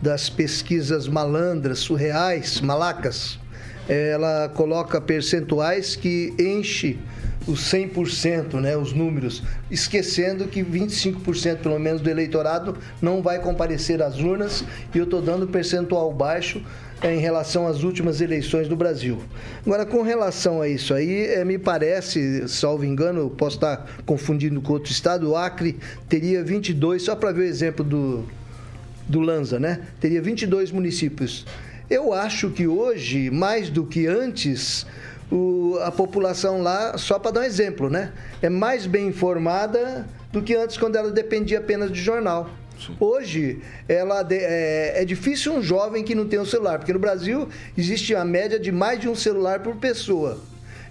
das 0.00 0.30
pesquisas 0.30 1.08
malandras, 1.08 1.80
surreais, 1.80 2.60
malacas, 2.60 3.38
ela 3.90 4.48
coloca 4.48 5.00
percentuais 5.00 5.96
que 5.96 6.32
enche 6.38 6.98
os 7.46 7.72
100%, 7.72 8.60
né, 8.60 8.76
os 8.76 8.92
números, 8.92 9.42
esquecendo 9.70 10.46
que 10.46 10.62
25% 10.62 11.58
pelo 11.58 11.78
menos 11.78 12.00
do 12.00 12.08
eleitorado 12.08 12.76
não 13.00 13.22
vai 13.22 13.40
comparecer 13.40 14.02
às 14.02 14.18
urnas 14.18 14.64
e 14.94 14.98
eu 14.98 15.04
estou 15.04 15.20
dando 15.20 15.48
percentual 15.48 16.12
baixo 16.12 16.62
é, 17.02 17.14
em 17.14 17.18
relação 17.18 17.66
às 17.66 17.82
últimas 17.82 18.20
eleições 18.20 18.68
do 18.68 18.76
Brasil. 18.76 19.18
Agora, 19.64 19.86
com 19.86 20.02
relação 20.02 20.60
a 20.60 20.68
isso 20.68 20.92
aí, 20.92 21.26
é, 21.26 21.44
me 21.44 21.58
parece, 21.58 22.46
salvo 22.46 22.84
engano, 22.84 23.30
posso 23.30 23.56
estar 23.56 23.90
confundindo 24.04 24.60
com 24.60 24.74
outro 24.74 24.92
estado, 24.92 25.30
o 25.30 25.36
Acre 25.36 25.78
teria 26.08 26.44
22, 26.44 27.02
só 27.02 27.16
para 27.16 27.32
ver 27.32 27.40
o 27.40 27.44
exemplo 27.44 27.82
do, 27.82 28.24
do 29.08 29.20
Lanza, 29.20 29.58
né? 29.58 29.80
Teria 29.98 30.20
22 30.20 30.70
municípios. 30.70 31.46
Eu 31.90 32.12
acho 32.12 32.50
que 32.50 32.68
hoje, 32.68 33.30
mais 33.32 33.68
do 33.68 33.84
que 33.84 34.06
antes, 34.06 34.86
o, 35.28 35.76
a 35.82 35.90
população 35.90 36.62
lá, 36.62 36.96
só 36.96 37.18
para 37.18 37.32
dar 37.32 37.40
um 37.40 37.44
exemplo, 37.44 37.90
né? 37.90 38.12
É 38.40 38.48
mais 38.48 38.86
bem 38.86 39.08
informada 39.08 40.06
do 40.30 40.40
que 40.40 40.54
antes, 40.54 40.76
quando 40.76 40.94
ela 40.94 41.10
dependia 41.10 41.58
apenas 41.58 41.90
de 41.90 42.00
jornal. 42.00 42.48
Sim. 42.78 42.96
Hoje, 43.00 43.60
ela 43.88 44.24
é, 44.30 45.02
é, 45.02 45.04
difícil 45.04 45.52
um 45.52 45.60
jovem 45.60 46.04
que 46.04 46.14
não 46.14 46.28
tem 46.28 46.38
um 46.38 46.44
celular, 46.44 46.78
porque 46.78 46.92
no 46.92 47.00
Brasil 47.00 47.48
existe 47.76 48.14
a 48.14 48.24
média 48.24 48.60
de 48.60 48.70
mais 48.70 49.00
de 49.00 49.08
um 49.08 49.16
celular 49.16 49.58
por 49.58 49.74
pessoa. 49.74 50.38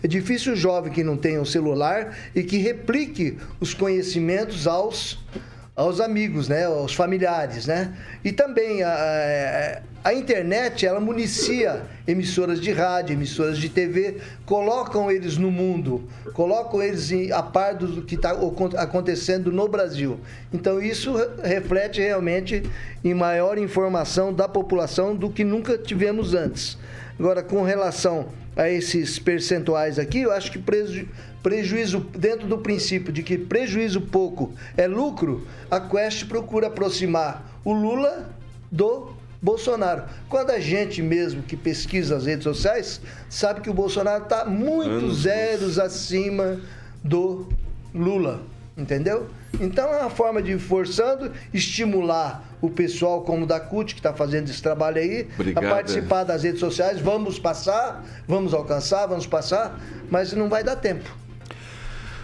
É 0.04 0.08
difícil 0.08 0.52
o 0.52 0.56
jovem 0.56 0.92
que 0.92 1.02
não 1.02 1.16
tem 1.16 1.40
um 1.40 1.46
celular 1.46 2.14
e 2.36 2.44
que 2.44 2.58
replique 2.58 3.38
os 3.62 3.74
conhecimentos 3.74 4.68
aos 4.68 5.18
aos 5.80 6.02
amigos, 6.02 6.50
né, 6.50 6.66
aos 6.66 6.94
familiares, 6.94 7.66
né? 7.66 7.94
E 8.22 8.34
também 8.34 8.84
a, 8.84 9.82
a, 10.04 10.14
internet, 10.14 10.86
ela 10.86 11.00
municia 11.00 11.84
emissoras 12.06 12.60
de 12.60 12.70
rádio, 12.74 13.14
emissoras 13.14 13.58
de 13.58 13.70
TV, 13.70 14.18
colocam 14.46 15.10
eles 15.10 15.38
no 15.38 15.50
mundo, 15.50 16.04
colocam 16.34 16.84
eles 16.84 17.14
em, 17.14 17.32
a 17.32 17.42
par 17.42 17.76
do 17.76 18.02
que 18.02 18.16
está 18.16 18.36
acontecendo 18.78 19.54
no 19.54 19.70
Brasil. 19.70 20.20
Então 20.52 20.82
isso 20.82 21.14
reflete 21.42 22.02
realmente 22.02 22.62
em 23.02 23.14
maior 23.14 23.58
informação 23.58 24.34
da 24.34 24.50
população 24.50 25.16
do 25.16 25.30
que 25.30 25.46
nunca 25.46 25.78
tivemos 25.78 26.34
antes. 26.34 26.78
Agora, 27.18 27.42
com 27.42 27.64
relação 27.64 28.28
a 28.54 28.70
esses 28.70 29.18
percentuais 29.18 29.98
aqui, 29.98 30.20
eu 30.20 30.34
acho 30.34 30.52
que 30.52 30.60
prejuízo 31.42 32.00
dentro 32.00 32.48
do 32.48 32.58
princípio 32.58 33.12
de 33.12 33.24
que 33.24 33.38
prejuízo 33.38 34.02
pouco 34.02 34.54
é 34.76 34.88
lucro, 34.88 35.48
a 35.70 35.80
Quest 35.80 36.26
procura 36.26 36.68
aproximar 36.68 37.60
o 37.64 37.74
Lula 37.74 38.30
do 38.72 39.14
Bolsonaro. 39.42 40.04
Quando 40.28 40.52
a 40.52 40.60
gente 40.60 41.02
mesmo 41.02 41.42
que 41.42 41.56
pesquisa 41.56 42.18
as 42.18 42.26
redes 42.26 42.44
sociais 42.44 43.02
sabe 43.30 43.62
que 43.62 43.70
o 43.70 43.74
Bolsonaro 43.74 44.24
está 44.24 44.46
muitos 44.46 45.22
zeros 45.22 45.80
acima 45.80 46.60
do 47.04 47.48
Lula, 47.94 48.42
entendeu? 48.78 49.30
Então 49.60 49.94
é 49.94 50.02
uma 50.02 50.10
forma 50.10 50.42
de 50.42 50.58
forçando, 50.60 51.32
estimular 51.54 52.44
o 52.62 52.70
pessoal 52.70 53.22
como 53.22 53.46
da 53.46 53.60
CUT, 53.60 53.94
que 53.94 54.00
está 54.00 54.14
fazendo 54.14 54.50
esse 54.50 54.62
trabalho 54.62 54.98
aí, 54.98 55.28
Obrigado. 55.34 55.66
a 55.66 55.70
participar 55.70 56.24
das 56.24 56.44
redes 56.44 56.60
sociais. 56.60 57.00
Vamos 57.00 57.40
passar, 57.40 58.04
vamos 58.28 58.54
alcançar, 58.54 59.08
vamos 59.08 59.26
passar, 59.26 59.80
mas 60.10 60.34
não 60.34 60.50
vai 60.50 60.64
dar 60.64 60.76
tempo. 60.76 61.10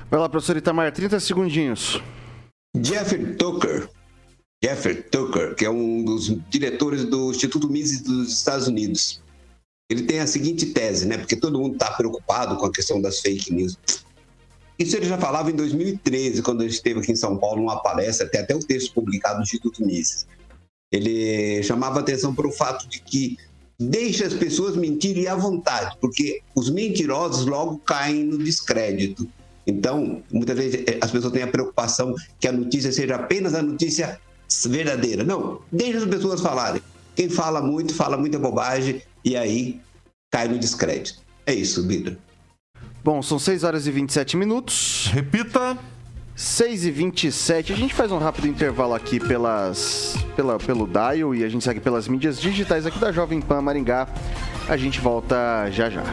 Vai 0.09 0.19
lá, 0.19 0.29
professor 0.29 0.55
Itamar, 0.55 0.91
30 0.91 1.19
segundinhos. 1.19 2.01
Jeffrey 2.75 3.35
Tucker, 3.35 3.89
Jeffrey 4.63 4.95
Tucker, 4.95 5.55
que 5.55 5.65
é 5.65 5.69
um 5.69 6.03
dos 6.03 6.27
diretores 6.49 7.05
do 7.05 7.31
Instituto 7.31 7.69
Mises 7.69 8.01
dos 8.01 8.31
Estados 8.31 8.67
Unidos, 8.67 9.21
ele 9.89 10.03
tem 10.03 10.19
a 10.19 10.27
seguinte 10.27 10.67
tese, 10.67 11.07
né? 11.07 11.17
Porque 11.17 11.35
todo 11.35 11.59
mundo 11.59 11.73
está 11.73 11.91
preocupado 11.91 12.57
com 12.57 12.65
a 12.65 12.71
questão 12.71 13.01
das 13.01 13.19
fake 13.19 13.53
news. 13.53 13.77
Isso 14.77 14.97
ele 14.97 15.05
já 15.05 15.17
falava 15.17 15.51
em 15.51 15.55
2013, 15.55 16.41
quando 16.41 16.61
ele 16.61 16.71
esteve 16.71 16.99
aqui 16.99 17.11
em 17.11 17.15
São 17.15 17.37
Paulo 17.37 17.61
numa 17.61 17.81
palestra, 17.81 18.27
tem 18.27 18.41
até 18.41 18.55
o 18.55 18.59
texto 18.59 18.93
publicado 18.93 19.37
no 19.37 19.43
Instituto 19.43 19.85
Mises. 19.85 20.27
Ele 20.91 21.63
chamava 21.63 21.99
atenção 21.99 22.33
para 22.33 22.47
o 22.47 22.51
fato 22.51 22.87
de 22.87 22.99
que 22.99 23.37
deixa 23.79 24.25
as 24.25 24.33
pessoas 24.33 24.75
mentirem 24.75 25.27
à 25.27 25.35
vontade, 25.35 25.95
porque 26.01 26.41
os 26.55 26.69
mentirosos 26.69 27.45
logo 27.45 27.77
caem 27.79 28.23
no 28.23 28.37
descrédito. 28.37 29.27
Então, 29.67 30.21
muitas 30.31 30.57
vezes 30.57 30.83
eh, 30.87 30.97
as 31.01 31.11
pessoas 31.11 31.33
têm 31.33 31.43
a 31.43 31.47
preocupação 31.47 32.13
que 32.39 32.47
a 32.47 32.51
notícia 32.51 32.91
seja 32.91 33.15
apenas 33.15 33.53
a 33.55 33.61
notícia 33.61 34.19
verdadeira. 34.67 35.23
Não, 35.23 35.61
deixa 35.71 35.99
as 35.99 36.05
pessoas 36.05 36.41
falarem. 36.41 36.81
Quem 37.15 37.29
fala 37.29 37.61
muito, 37.61 37.93
fala 37.93 38.17
muita 38.17 38.37
bobagem 38.37 39.01
e 39.23 39.35
aí 39.35 39.79
cai 40.31 40.47
no 40.47 40.59
descrédito. 40.59 41.19
É 41.45 41.53
isso, 41.53 41.87
Vitor. 41.87 42.17
Bom, 43.03 43.21
são 43.21 43.39
6 43.39 43.63
horas 43.63 43.87
e 43.87 43.91
27 43.91 44.35
minutos. 44.35 45.09
Repita. 45.13 45.77
6 46.35 46.85
e 46.85 46.91
27 46.91 47.71
A 47.71 47.75
gente 47.77 47.93
faz 47.93 48.11
um 48.11 48.17
rápido 48.17 48.45
intervalo 48.45 48.93
aqui 48.93 49.21
pelas, 49.21 50.17
pela, 50.35 50.57
pelo 50.57 50.85
Dial 50.85 51.33
e 51.33 51.45
a 51.45 51.47
gente 51.47 51.63
segue 51.63 51.79
pelas 51.79 52.09
mídias 52.09 52.41
digitais 52.41 52.85
aqui 52.85 52.99
da 52.99 53.11
Jovem 53.11 53.39
Pan 53.39 53.61
Maringá. 53.61 54.07
A 54.67 54.75
gente 54.75 54.99
volta 54.99 55.69
já 55.71 55.89
já. 55.89 56.03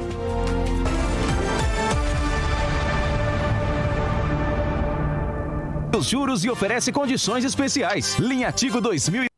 Os 5.99 6.07
juros 6.07 6.45
e 6.45 6.51
oferece 6.51 6.93
condições 6.93 7.45
especiais. 7.45 8.17
Linha 8.19 8.51
Tigo 8.53 8.81
2000 8.81 9.32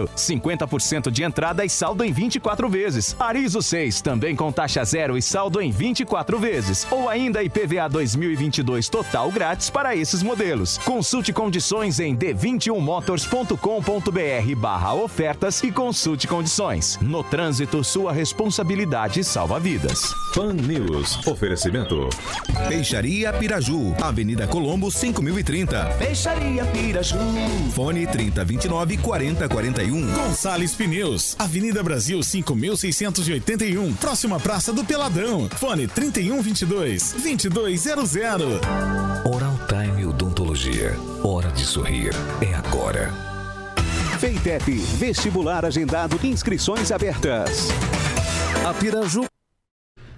50% 0.00 1.10
de 1.10 1.22
entrada 1.22 1.64
e 1.64 1.68
saldo 1.68 2.04
em 2.04 2.12
24 2.12 2.68
vezes. 2.68 3.16
Arizo 3.18 3.62
6, 3.62 4.00
também 4.00 4.34
com 4.34 4.52
taxa 4.52 4.84
zero 4.84 5.16
e 5.16 5.22
saldo 5.22 5.60
em 5.60 5.70
24 5.70 6.38
vezes. 6.38 6.86
Ou 6.90 7.08
ainda 7.08 7.42
IPVA 7.42 7.88
2022 7.88 8.88
total 8.88 9.30
grátis 9.30 9.70
para 9.70 9.94
esses 9.96 10.22
modelos. 10.22 10.78
Consulte 10.78 11.32
condições 11.32 12.00
em 12.00 12.16
d21motors.com.br 12.16 14.56
barra 14.56 14.94
ofertas 14.94 15.62
e 15.62 15.70
consulte 15.70 16.26
condições. 16.26 16.98
No 17.00 17.22
trânsito, 17.22 17.82
sua 17.84 18.12
responsabilidade 18.12 19.22
salva 19.24 19.58
vidas. 19.58 20.12
Fan 20.34 20.54
News. 20.54 21.26
Oferecimento. 21.26 22.08
Peixaria 22.68 23.32
Piraju. 23.32 23.94
Avenida 24.00 24.46
Colombo, 24.46 24.90
5030. 24.90 25.84
Peixaria 25.98 26.64
Piraju. 26.66 27.18
Fone 27.74 28.06
3029 28.06 28.98
4041. 28.98 29.81
31. 29.82 30.12
Gonçalves 30.12 30.74
Pneus, 30.74 31.34
Avenida 31.38 31.82
Brasil 31.82 32.22
5681, 32.22 33.94
próxima 33.94 34.38
Praça 34.38 34.72
do 34.72 34.84
Peladão. 34.84 35.48
Fone 35.56 35.88
3122 35.88 37.12
2200. 37.12 38.60
Oral 39.24 39.58
Time 39.66 40.06
Odontologia. 40.06 40.96
Hora 41.24 41.50
de 41.50 41.64
sorrir. 41.64 42.12
É 42.40 42.54
agora. 42.54 43.12
Feitep, 44.20 44.72
vestibular 44.98 45.64
agendado, 45.64 46.18
inscrições 46.22 46.92
abertas. 46.92 47.68
A 48.64 48.72
Piraju 48.72 49.24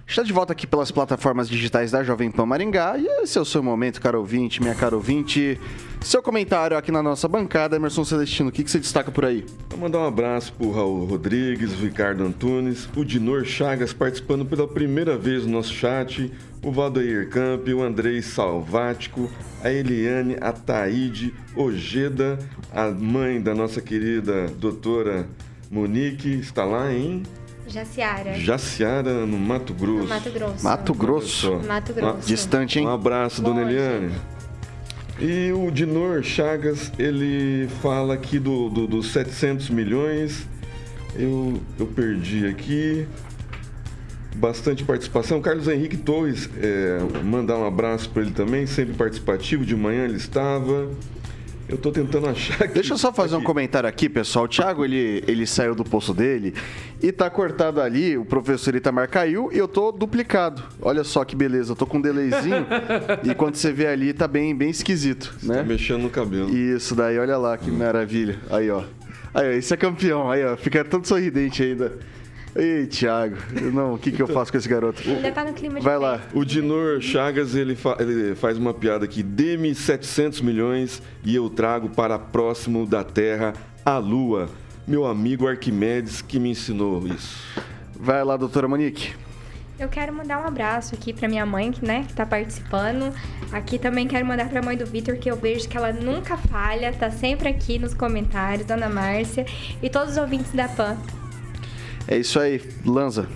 Está 0.07 0.21
de 0.21 0.31
volta 0.31 0.53
aqui 0.53 0.67
pelas 0.67 0.91
plataformas 0.91 1.49
digitais 1.49 1.91
da 1.91 2.03
Jovem 2.03 2.29
Pan 2.29 2.45
Maringá 2.45 2.95
e 2.95 3.05
esse 3.23 3.37
é 3.39 3.41
o 3.41 3.45
seu 3.45 3.61
momento, 3.63 3.99
caro 3.99 4.19
ouvinte, 4.19 4.61
minha 4.61 4.75
caro 4.75 4.97
ouvinte. 4.97 5.59
Seu 5.99 6.21
comentário 6.21 6.77
aqui 6.77 6.91
na 6.91 7.01
nossa 7.01 7.27
bancada, 7.27 7.75
Emerson 7.75 8.05
Celestino, 8.05 8.49
o 8.49 8.51
que, 8.51 8.63
que 8.63 8.69
você 8.69 8.77
destaca 8.77 9.11
por 9.11 9.25
aí? 9.25 9.43
Vou 9.71 9.79
mandar 9.79 9.99
um 9.99 10.05
abraço 10.05 10.53
pro 10.53 10.71
Raul 10.71 11.05
Rodrigues, 11.05 11.73
o 11.73 11.77
Ricardo 11.77 12.23
Antunes, 12.23 12.87
o 12.95 13.03
Dinor 13.03 13.45
Chagas 13.45 13.93
participando 13.93 14.45
pela 14.45 14.67
primeira 14.67 15.17
vez 15.17 15.43
no 15.43 15.53
nosso 15.53 15.73
chat, 15.73 16.31
o 16.63 16.71
Valdeir 16.71 17.27
Camp, 17.29 17.67
o 17.67 17.81
Andrei 17.81 18.21
Salvático, 18.21 19.29
a 19.63 19.71
Eliane, 19.71 20.37
a 20.39 20.53
Taíde, 20.53 21.33
Ojeda, 21.55 22.37
a 22.71 22.91
mãe 22.91 23.41
da 23.41 23.55
nossa 23.55 23.81
querida 23.81 24.45
doutora 24.59 25.27
Monique, 25.69 26.29
está 26.29 26.63
lá 26.63 26.93
em 26.93 27.23
Jaciara. 27.67 28.33
Jaciara, 28.39 29.25
no 29.25 29.37
Mato 29.37 29.73
Grosso. 29.73 30.03
No 30.03 30.07
Mato 30.07 30.29
Grosso. 30.31 30.63
Mato 30.63 30.93
Grosso. 30.93 31.53
Mato 31.67 31.93
Grosso. 31.93 32.27
Distante, 32.27 32.79
hein? 32.79 32.85
Um 32.87 32.91
abraço, 32.91 33.41
dona 33.41 33.61
Longe. 33.61 33.73
Eliane. 33.75 34.11
E 35.19 35.51
o 35.53 35.71
Dinor 35.71 36.23
Chagas, 36.23 36.91
ele 36.99 37.67
fala 37.81 38.13
aqui 38.13 38.37
do, 38.37 38.69
do- 38.69 38.85
dos 38.87 39.11
700 39.13 39.69
milhões. 39.69 40.45
Eu, 41.15 41.59
eu 41.79 41.85
perdi 41.87 42.45
aqui. 42.45 43.07
Bastante 44.35 44.83
participação. 44.83 45.41
Carlos 45.41 45.67
Henrique 45.69 45.95
Torres, 45.95 46.49
é, 46.61 46.99
mandar 47.23 47.55
um 47.57 47.65
abraço 47.65 48.09
para 48.09 48.21
ele 48.23 48.31
também, 48.31 48.65
sempre 48.67 48.93
participativo. 48.93 49.65
De 49.65 49.75
manhã 49.75 50.03
ele 50.03 50.17
estava. 50.17 50.89
Eu 51.67 51.77
tô 51.77 51.91
tentando 51.91 52.27
achar 52.27 52.63
aqui. 52.63 52.75
Deixa 52.75 52.93
eu 52.93 52.97
só 52.97 53.11
fazer 53.11 53.33
um 53.33 53.39
Aqui. 53.39 53.47
comentário 53.47 53.89
aqui, 53.89 54.07
pessoal. 54.07 54.45
O 54.45 54.47
Thiago, 54.47 54.85
ele, 54.85 55.23
ele 55.27 55.47
saiu 55.47 55.73
do 55.73 55.83
poço 55.83 56.13
dele 56.13 56.53
e 57.01 57.11
tá 57.11 57.27
cortado 57.29 57.81
ali, 57.81 58.15
o 58.17 58.23
professor 58.23 58.75
Itamar 58.75 59.09
caiu 59.09 59.49
e 59.51 59.57
eu 59.57 59.67
tô 59.67 59.91
duplicado. 59.91 60.61
Olha 60.81 61.03
só 61.03 61.25
que 61.25 61.35
beleza, 61.35 61.71
eu 61.71 61.75
tô 61.75 61.87
com 61.87 61.97
um 61.97 62.01
delayzinho 62.01 62.67
e 63.23 63.33
quando 63.33 63.55
você 63.55 63.71
vê 63.73 63.87
ali 63.87 64.13
tá 64.13 64.27
bem, 64.27 64.55
bem 64.55 64.69
esquisito, 64.69 65.35
Tá 65.45 65.53
né? 65.55 65.63
mexendo 65.63 66.01
no 66.03 66.09
cabelo. 66.09 66.55
Isso 66.55 66.93
daí, 66.93 67.17
olha 67.17 67.37
lá 67.37 67.57
que 67.57 67.71
maravilha. 67.71 68.37
Aí, 68.51 68.69
ó. 68.69 68.83
Aí, 69.33 69.49
ó, 69.49 69.51
esse 69.51 69.73
é 69.73 69.77
campeão. 69.77 70.29
Aí, 70.29 70.45
ó, 70.45 70.55
fica 70.55 70.83
todo 70.85 71.05
sorridente 71.07 71.63
ainda. 71.63 71.93
Ei, 72.55 72.87
Thiago. 72.87 73.35
Não, 73.73 73.95
o 73.95 73.97
que 73.97 74.11
que 74.11 74.21
eu 74.21 74.27
faço 74.27 74.49
com 74.51 74.57
esse 74.57 74.69
garoto? 74.69 75.01
Ainda 75.05 75.29
tá 75.31 75.43
no 75.43 75.51
clima 75.53 75.79
de 75.79 75.83
Vai 75.85 75.97
lá. 75.97 76.19
festa. 76.19 76.37
O 76.39 76.45
Dinor 76.45 77.01
Chagas, 77.01 77.53
ele, 77.53 77.75
fa- 77.75 77.97
ele 77.99 78.33
faz 78.35 78.57
uma 78.57 78.73
piada 78.73 79.03
aqui. 79.03 79.21
Dê-me 79.21 79.75
700 79.75 80.39
milhões 80.41 81.01
e 81.23 81.35
eu 81.35 81.49
trago 81.49 81.89
para 81.89 82.17
próximo 82.17 82.85
da 82.85 83.03
Terra 83.03 83.53
a 83.85 83.97
Lua. 83.97 84.47
Meu 84.87 85.05
amigo 85.05 85.47
Arquimedes 85.47 86.21
que 86.21 86.39
me 86.39 86.51
ensinou 86.51 87.05
isso. 87.07 87.43
Vai 87.99 88.23
lá, 88.23 88.37
doutora 88.37 88.67
Monique. 88.67 89.13
Eu 89.77 89.89
quero 89.89 90.13
mandar 90.13 90.41
um 90.41 90.47
abraço 90.47 90.95
aqui 90.95 91.11
pra 91.11 91.27
minha 91.27 91.45
mãe, 91.45 91.69
que, 91.73 91.85
né, 91.85 92.05
que 92.07 92.13
tá 92.13 92.25
participando. 92.25 93.13
Aqui 93.51 93.77
também 93.77 94.07
quero 94.07 94.25
mandar 94.25 94.47
pra 94.47 94.61
mãe 94.61 94.77
do 94.77 94.85
Vitor, 94.85 95.17
que 95.17 95.29
eu 95.29 95.35
vejo 95.35 95.67
que 95.67 95.75
ela 95.75 95.91
nunca 95.91 96.37
falha, 96.37 96.93
tá 96.93 97.11
sempre 97.11 97.49
aqui 97.49 97.77
nos 97.77 97.93
comentários, 97.93 98.65
Dona 98.65 98.87
Márcia, 98.87 99.45
e 99.83 99.89
todos 99.89 100.11
os 100.13 100.17
ouvintes 100.17 100.53
da 100.53 100.69
PAN. 100.69 100.95
É 102.07 102.17
isso 102.17 102.39
aí, 102.39 102.61
Lanza. 102.85 103.27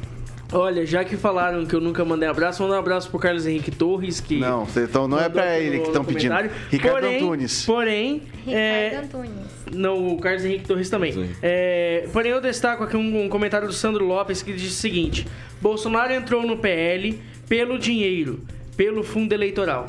Olha, 0.52 0.84
já 0.84 1.04
que 1.04 1.16
falaram 1.16 1.64
que 1.64 1.76
eu 1.76 1.80
nunca 1.80 2.04
mandei 2.04 2.28
abraço, 2.28 2.64
manda 2.64 2.76
um 2.76 2.80
abraço 2.80 3.08
pro 3.10 3.20
Carlos 3.20 3.46
Henrique 3.46 3.70
Torres, 3.70 4.20
que. 4.20 4.40
Não, 4.40 4.68
então 4.76 5.08
não 5.08 5.20
é 5.20 5.30
pra 5.30 5.60
ele 5.60 5.80
que 5.80 5.88
estão 5.88 6.04
pedindo. 6.04 6.34
Ricardo 6.72 7.02
porém, 7.02 7.18
Antunes. 7.18 7.66
Porém, 7.66 8.24
Ricardo 8.46 8.56
é, 8.56 8.96
Antunes. 8.98 9.32
Não, 9.72 10.08
o 10.08 10.20
Carlos 10.20 10.44
Henrique 10.44 10.66
Torres 10.66 10.90
também. 10.90 11.30
É, 11.42 12.08
porém, 12.12 12.32
eu 12.32 12.42
destaco 12.42 12.84
aqui 12.84 12.98
um, 12.98 13.26
um 13.26 13.30
comentário 13.30 13.68
do 13.68 13.74
Sandro 13.74 14.06
Lopes 14.06 14.42
que 14.42 14.52
diz 14.52 14.72
o 14.72 14.76
seguinte: 14.76 15.28
Bolsonaro 15.62 16.12
entrou 16.12 16.42
no 16.42 16.58
PL 16.58 17.22
pelo 17.48 17.78
dinheiro, 17.78 18.40
pelo 18.76 19.04
fundo 19.04 19.34
eleitoral. 19.34 19.86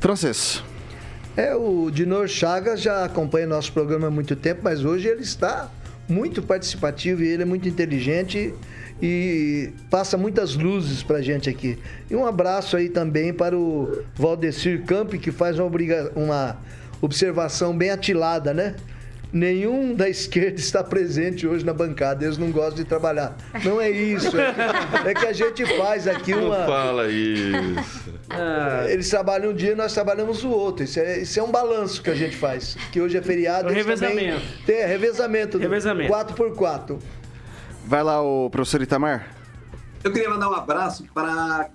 Francês. 0.00 0.64
É, 1.36 1.54
o 1.54 1.90
Dinor 1.90 2.28
Chagas 2.28 2.80
já 2.80 3.04
acompanha 3.04 3.46
nosso 3.46 3.70
programa 3.72 4.06
há 4.06 4.10
muito 4.10 4.34
tempo, 4.34 4.62
mas 4.64 4.86
hoje 4.86 5.06
ele 5.06 5.20
está 5.20 5.70
muito 6.08 6.42
participativo 6.42 7.22
e 7.22 7.28
ele 7.28 7.42
é 7.42 7.46
muito 7.46 7.68
inteligente 7.68 8.54
e 9.02 9.70
passa 9.90 10.16
muitas 10.16 10.54
luzes 10.54 11.02
pra 11.02 11.20
gente 11.20 11.50
aqui. 11.50 11.78
E 12.10 12.16
um 12.16 12.26
abraço 12.26 12.76
aí 12.76 12.88
também 12.88 13.32
para 13.32 13.56
o 13.56 14.02
Valdecir 14.14 14.84
Camp, 14.84 15.14
que 15.14 15.30
faz 15.30 15.58
uma, 15.58 15.70
uma 16.14 16.56
observação 17.00 17.76
bem 17.76 17.90
atilada, 17.90 18.54
né? 18.54 18.74
Nenhum 19.36 19.94
da 19.94 20.08
esquerda 20.08 20.58
está 20.58 20.82
presente 20.82 21.46
hoje 21.46 21.62
na 21.62 21.74
bancada, 21.74 22.24
eles 22.24 22.38
não 22.38 22.50
gostam 22.50 22.76
de 22.76 22.84
trabalhar. 22.84 23.36
Não 23.62 23.78
é 23.78 23.90
isso, 23.90 24.28
é 24.40 24.52
que, 25.02 25.08
é 25.08 25.14
que 25.14 25.26
a 25.26 25.32
gente 25.34 25.66
faz 25.76 26.08
aqui 26.08 26.34
Não 26.34 26.46
uma. 26.46 26.64
fala 26.64 27.06
isso. 27.10 28.14
Ah, 28.30 28.86
Eles 28.88 29.10
trabalham 29.10 29.50
um 29.50 29.54
dia 29.54 29.72
e 29.72 29.74
nós 29.74 29.92
trabalhamos 29.92 30.42
o 30.42 30.48
outro. 30.48 30.84
Isso 30.84 30.98
é, 30.98 31.18
isso 31.18 31.38
é 31.38 31.42
um 31.42 31.50
balanço 31.50 32.02
que 32.02 32.08
a 32.08 32.14
gente 32.14 32.34
faz. 32.34 32.78
Que 32.90 32.98
hoje 32.98 33.18
é 33.18 33.20
feriado. 33.20 33.68
É 33.68 33.72
um 33.72 33.84
também- 33.84 33.84
revezamento. 33.84 34.42
Tem, 34.64 34.76
é 34.76 34.86
revezamento. 34.86 35.58
Revezamento. 35.58 36.10
4x4. 36.14 36.98
Vai 37.84 38.02
lá, 38.02 38.22
o 38.22 38.48
professor 38.48 38.80
Itamar. 38.80 39.26
Eu 40.02 40.12
queria 40.14 40.30
mandar 40.30 40.48
um 40.48 40.54
abraço 40.54 41.04
para 41.12 41.68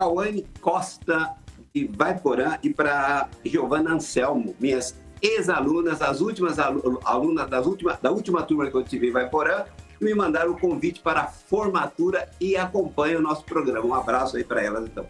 Cauane 0.00 0.44
Costa 0.60 1.30
de 1.72 1.88
Vaiporã 1.96 2.58
e 2.60 2.70
para 2.70 3.28
Giovana 3.44 3.92
Anselmo, 3.94 4.54
minhas 4.58 4.96
ex-alunas, 5.24 6.02
as 6.02 6.20
últimas 6.20 6.58
alu- 6.58 7.00
alunas 7.04 7.48
das 7.48 7.66
última, 7.66 7.98
da 8.00 8.10
última 8.10 8.42
turma 8.42 8.70
que 8.70 8.76
eu 8.76 8.84
tive 8.84 9.08
em 9.08 9.12
Vaiporã, 9.12 9.64
me 10.00 10.14
mandaram 10.14 10.52
o 10.52 10.58
convite 10.58 11.00
para 11.00 11.20
a 11.22 11.26
formatura 11.26 12.28
e 12.40 12.56
acompanham 12.56 13.20
o 13.20 13.22
nosso 13.22 13.44
programa. 13.44 13.86
Um 13.86 13.94
abraço 13.94 14.36
aí 14.36 14.44
para 14.44 14.62
elas, 14.62 14.84
então. 14.84 15.06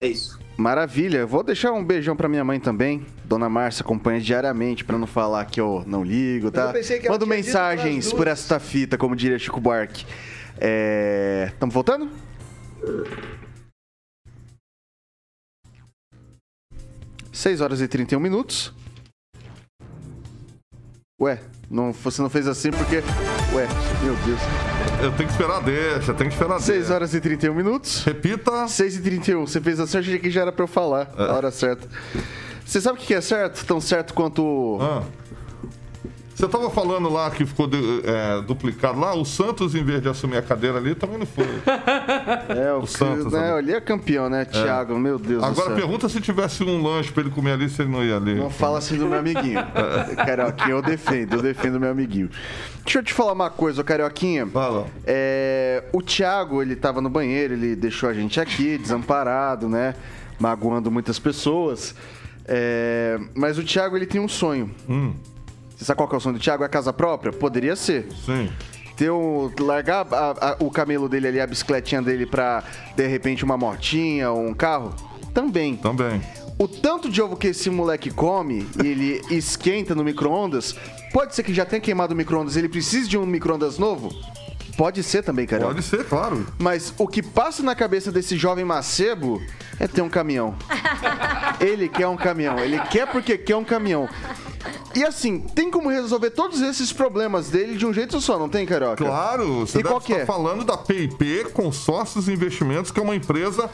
É 0.00 0.06
isso. 0.06 0.38
Maravilha. 0.56 1.26
Vou 1.26 1.42
deixar 1.42 1.72
um 1.72 1.84
beijão 1.84 2.14
pra 2.14 2.28
minha 2.28 2.44
mãe 2.44 2.60
também. 2.60 3.04
Dona 3.24 3.48
Márcia 3.48 3.82
acompanha 3.82 4.20
diariamente 4.20 4.84
pra 4.84 4.98
não 4.98 5.06
falar 5.06 5.44
que 5.46 5.60
eu 5.60 5.82
não 5.86 6.04
ligo, 6.04 6.50
tá? 6.50 6.66
eu 6.66 6.72
pensei 6.72 7.00
que 7.00 7.06
ela 7.06 7.14
Mando 7.14 7.26
mensagens 7.26 8.12
por 8.12 8.28
esta 8.28 8.60
fita, 8.60 8.96
como 8.98 9.16
diria 9.16 9.38
Chico 9.38 9.60
Buarque. 9.60 10.04
É... 10.58 11.52
Tamo 11.58 11.72
voltando? 11.72 12.08
Seis 17.32 17.60
horas 17.60 17.80
e 17.80 17.88
31 17.88 18.20
minutos. 18.20 18.72
Ué, 21.20 21.38
não, 21.70 21.92
você 21.92 22.20
não 22.20 22.28
fez 22.28 22.48
assim 22.48 22.70
porque. 22.72 22.96
Ué, 23.54 23.68
meu 24.02 24.16
Deus. 24.26 24.40
Eu 25.00 25.12
tenho 25.12 25.28
que 25.28 25.34
esperar 25.34 25.62
deixa, 25.62 26.12
tem 26.12 26.26
que 26.28 26.34
esperar 26.34 26.56
a 26.56 26.60
6 26.60 26.78
deixa. 26.80 26.94
horas 26.94 27.14
e 27.14 27.20
31 27.20 27.54
minutos. 27.54 28.02
Repita. 28.04 28.66
6 28.66 28.96
e 28.96 29.00
31 29.00 29.46
Você 29.46 29.60
fez 29.60 29.78
assim, 29.78 29.98
achei 29.98 30.18
que 30.18 30.28
já 30.28 30.40
era 30.42 30.50
pra 30.50 30.64
eu 30.64 30.68
falar 30.68 31.08
É. 31.16 31.22
a 31.22 31.32
hora 31.34 31.52
certa. 31.52 31.86
Você 32.66 32.80
sabe 32.80 32.98
o 32.98 33.00
que 33.00 33.06
que 33.06 33.14
é 33.14 33.20
certo? 33.20 33.64
Tão 33.64 33.80
certo 33.80 34.12
quanto. 34.12 34.78
Ah. 34.80 35.04
Você 36.34 36.48
tava 36.48 36.68
falando 36.68 37.08
lá 37.08 37.30
que 37.30 37.46
ficou 37.46 37.68
é, 38.02 38.42
duplicado 38.42 38.98
lá, 38.98 39.14
o 39.14 39.24
Santos, 39.24 39.74
em 39.74 39.84
vez 39.84 40.02
de 40.02 40.08
assumir 40.08 40.36
a 40.36 40.42
cadeira 40.42 40.78
ali, 40.78 40.94
também 40.94 41.18
não 41.18 41.26
foi. 41.26 41.44
É, 42.48 42.72
o, 42.72 42.80
O 42.80 42.86
Santos, 42.86 43.32
né, 43.32 43.52
né? 43.52 43.58
ele 43.58 43.72
é 43.72 43.80
campeão, 43.80 44.28
né, 44.28 44.44
Thiago? 44.44 44.98
Meu 44.98 45.18
Deus 45.18 45.40
do 45.40 45.46
Agora 45.46 45.68
céu. 45.68 45.76
pergunta 45.76 46.08
se 46.08 46.20
tivesse 46.20 46.62
um 46.62 46.82
lanche 46.82 47.10
pra 47.12 47.22
ele 47.22 47.30
comer 47.30 47.52
ali, 47.52 47.68
se 47.68 47.82
ele 47.82 47.90
não 47.90 48.04
ia 48.04 48.16
ali. 48.16 48.34
Não 48.34 48.50
fala 48.50 48.78
assim 48.78 48.96
do 48.98 49.06
meu 49.06 49.18
amiguinho. 49.18 49.60
Carioquinha, 50.26 50.70
eu 50.70 50.82
defendo, 50.82 51.34
eu 51.34 51.42
defendo 51.42 51.80
meu 51.80 51.90
amiguinho. 51.90 52.28
Deixa 52.84 52.98
eu 52.98 53.02
te 53.02 53.12
falar 53.14 53.32
uma 53.32 53.50
coisa, 53.50 53.82
Carioquinha. 53.84 54.46
Fala. 54.46 54.86
É, 55.06 55.84
o 55.92 56.02
Thiago, 56.02 56.60
ele 56.62 56.76
tava 56.76 57.00
no 57.00 57.08
banheiro, 57.08 57.54
ele 57.54 57.76
deixou 57.76 58.08
a 58.08 58.14
gente 58.14 58.40
aqui, 58.40 58.76
desamparado, 58.78 59.68
né? 59.68 59.94
Magoando 60.38 60.90
muitas 60.90 61.18
pessoas. 61.18 61.94
É, 62.46 63.18
mas 63.34 63.58
o 63.58 63.64
Thiago, 63.64 63.96
ele 63.96 64.06
tem 64.06 64.20
um 64.20 64.28
sonho. 64.28 64.70
Hum, 64.88 65.14
sabe 65.84 65.96
qual 65.98 66.08
que 66.08 66.14
é 66.14 66.18
o 66.18 66.20
sonho 66.20 66.36
do 66.36 66.40
Thiago? 66.42 66.62
É 66.62 66.66
a 66.66 66.68
casa 66.68 66.92
própria? 66.92 67.32
Poderia 67.32 67.76
ser. 67.76 68.08
sim. 68.24 68.50
ter 68.96 69.10
um, 69.10 69.50
largar 69.58 70.06
a- 70.12 70.34
a- 70.50 70.56
o 70.60 70.70
camelo 70.70 71.08
dele 71.08 71.26
ali, 71.28 71.40
a 71.40 71.46
bicicletinha 71.46 72.00
dele 72.00 72.26
pra, 72.26 72.62
de 72.94 73.06
repente, 73.08 73.44
uma 73.44 73.56
motinha 73.56 74.30
ou 74.30 74.46
um 74.46 74.54
carro? 74.54 74.94
Também. 75.34 75.76
Também. 75.76 76.22
O 76.56 76.68
tanto 76.68 77.10
de 77.10 77.20
ovo 77.20 77.36
que 77.36 77.48
esse 77.48 77.68
moleque 77.68 78.08
come 78.10 78.64
e 78.82 78.86
ele 78.86 79.22
esquenta 79.34 79.96
no 79.96 80.04
micro-ondas, 80.04 80.76
pode 81.12 81.34
ser 81.34 81.42
que 81.42 81.52
já 81.52 81.64
tenha 81.64 81.80
queimado 81.80 82.14
o 82.14 82.16
micro-ondas 82.16 82.54
e 82.54 82.60
ele 82.60 82.68
precise 82.68 83.08
de 83.08 83.18
um 83.18 83.26
micro-ondas 83.26 83.78
novo? 83.78 84.10
Pode 84.76 85.02
ser 85.02 85.22
também, 85.22 85.44
cara. 85.46 85.64
Pode 85.66 85.82
ser, 85.82 86.04
claro. 86.04 86.46
Mas 86.58 86.94
o 86.98 87.06
que 87.08 87.20
passa 87.22 87.62
na 87.64 87.74
cabeça 87.76 88.10
desse 88.12 88.36
jovem 88.36 88.64
macebo 88.64 89.40
é 89.80 89.86
ter 89.88 90.02
um 90.02 90.08
caminhão. 90.08 90.54
Ele 91.60 91.88
quer 91.88 92.08
um 92.08 92.16
caminhão. 92.16 92.58
Ele 92.58 92.78
quer 92.90 93.06
porque 93.06 93.38
quer 93.38 93.54
um 93.56 93.62
caminhão. 93.64 94.08
E 94.94 95.04
assim, 95.04 95.40
tem 95.40 95.70
como 95.70 95.88
resolver 95.88 96.30
todos 96.30 96.60
esses 96.60 96.92
problemas 96.92 97.48
dele 97.48 97.76
de 97.76 97.84
um 97.84 97.92
jeito 97.92 98.20
só, 98.20 98.38
não 98.38 98.48
tem, 98.48 98.64
Carioca? 98.64 99.04
Claro, 99.04 99.60
você 99.66 99.78
E 99.78 99.82
deve 99.82 99.88
qual 99.88 100.00
que 100.00 100.12
estar 100.12 100.22
é? 100.22 100.26
falando 100.26 100.64
da 100.64 100.76
PIP 100.76 101.44
Consórcios 101.52 102.28
e 102.28 102.32
Investimentos, 102.32 102.90
que 102.90 103.00
é 103.00 103.02
uma 103.02 103.16
empresa 103.16 103.68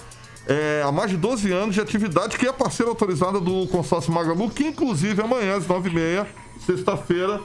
é, 0.47 0.83
há 0.85 0.91
mais 0.91 1.11
de 1.11 1.17
12 1.17 1.53
anos 1.53 1.75
de 1.75 1.81
atividade, 1.81 2.39
que 2.39 2.47
é 2.47 2.53
parceira 2.53 2.91
autorizada 2.91 3.39
do 3.39 3.67
consórcio 3.69 4.13
Magalu, 4.13 4.51
que 4.51 4.65
inclusive 4.65 5.21
amanhã 5.23 5.57
às 5.57 5.67
9h30, 5.67 6.27
sexta-feira, 6.67 7.41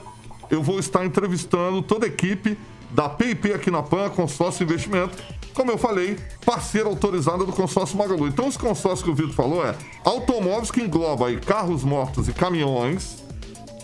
eu 0.50 0.62
vou 0.62 0.78
estar 0.78 1.04
entrevistando 1.04 1.82
toda 1.82 2.06
a 2.06 2.08
equipe 2.08 2.58
da 2.90 3.08
PIP 3.08 3.52
aqui 3.52 3.70
na 3.70 3.82
PAN, 3.82 4.08
consórcio 4.10 4.64
investimento. 4.64 5.16
Como 5.52 5.70
eu 5.70 5.78
falei, 5.78 6.16
parceira 6.44 6.88
autorizada 6.88 7.44
do 7.44 7.52
consórcio 7.52 7.96
Magalu. 7.96 8.28
Então, 8.28 8.46
os 8.46 8.56
consórcios 8.56 9.02
que 9.02 9.10
o 9.10 9.14
Vitor 9.14 9.32
falou 9.32 9.64
é 9.66 9.74
automóveis 10.04 10.70
que 10.70 10.80
engloba 10.82 11.28
aí 11.28 11.38
carros 11.40 11.82
mortos 11.82 12.28
e 12.28 12.32
caminhões, 12.32 13.24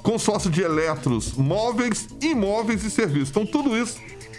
consórcio 0.02 0.50
de 0.50 0.62
eletros, 0.62 1.34
móveis, 1.34 2.08
imóveis 2.20 2.84
e 2.84 2.90
serviços. 2.90 3.30
Então, 3.30 3.46
tudo 3.46 3.76
isso 3.76 3.98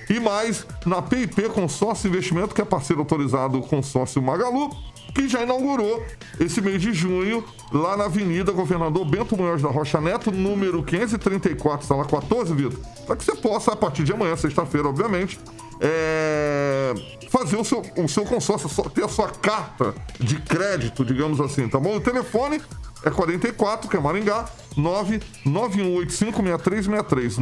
e 0.09 0.19
mais 0.19 0.65
na 0.85 1.01
PIP 1.01 1.49
Consórcio 1.49 2.07
Investimento, 2.07 2.53
que 2.53 2.61
é 2.61 2.65
parceiro 2.65 3.01
autorizado 3.01 3.59
do 3.59 3.67
consórcio 3.67 4.21
Magalu, 4.21 4.69
que 5.13 5.27
já 5.27 5.43
inaugurou 5.43 6.03
esse 6.39 6.59
mês 6.59 6.81
de 6.81 6.91
junho, 6.91 7.43
lá 7.71 7.95
na 7.95 8.05
Avenida 8.05 8.51
Governador 8.51 9.05
Bento 9.05 9.37
Munhoz 9.37 9.61
da 9.61 9.69
Rocha 9.69 10.01
Neto, 10.01 10.31
número 10.31 10.83
534, 10.83 11.85
sala 11.85 12.05
14, 12.05 12.53
Vitor. 12.53 12.79
Para 13.05 13.15
que 13.15 13.23
você 13.23 13.35
possa, 13.35 13.73
a 13.73 13.75
partir 13.75 14.03
de 14.03 14.11
amanhã, 14.11 14.35
sexta-feira, 14.35 14.87
obviamente, 14.87 15.39
é, 15.79 16.93
fazer 17.29 17.57
o 17.57 17.63
seu, 17.63 17.81
o 17.97 18.07
seu 18.07 18.25
consórcio, 18.25 18.69
ter 18.91 19.03
a 19.03 19.07
sua 19.07 19.29
carta 19.29 19.95
de 20.19 20.39
crédito, 20.39 21.03
digamos 21.03 21.39
assim, 21.39 21.67
tá 21.67 21.79
bom? 21.79 21.97
O 21.97 22.01
telefone 22.01 22.61
é 23.03 23.09
44, 23.09 23.89
que 23.89 23.97
é 23.97 23.99
Maringá, 23.99 24.45
991856363. 24.77 27.39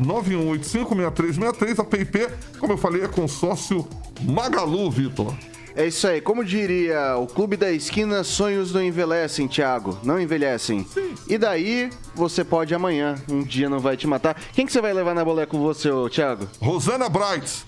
991856363. 0.00 1.78
A 1.78 1.84
PIP, 1.84 2.26
como 2.58 2.72
eu 2.72 2.78
falei, 2.78 3.04
é 3.04 3.08
consórcio 3.08 3.86
Magalu, 4.22 4.90
Vitor. 4.90 5.34
É 5.78 5.86
isso 5.86 6.08
aí. 6.08 6.20
Como 6.20 6.44
diria 6.44 7.16
o 7.16 7.28
Clube 7.28 7.56
da 7.56 7.70
Esquina, 7.70 8.24
sonhos 8.24 8.72
não 8.72 8.82
envelhecem, 8.82 9.46
Thiago. 9.46 9.96
Não 10.02 10.20
envelhecem. 10.20 10.82
Sim. 10.82 11.14
E 11.28 11.38
daí, 11.38 11.88
você 12.16 12.42
pode 12.42 12.74
amanhã. 12.74 13.14
Um 13.30 13.44
dia 13.44 13.70
não 13.70 13.78
vai 13.78 13.96
te 13.96 14.04
matar. 14.04 14.34
Quem 14.52 14.66
que 14.66 14.72
você 14.72 14.80
vai 14.80 14.92
levar 14.92 15.14
na 15.14 15.24
bolé 15.24 15.46
com 15.46 15.60
você, 15.60 15.88
ô, 15.88 16.10
Thiago? 16.10 16.48
Rosana 16.60 17.08
Bright. 17.08 17.64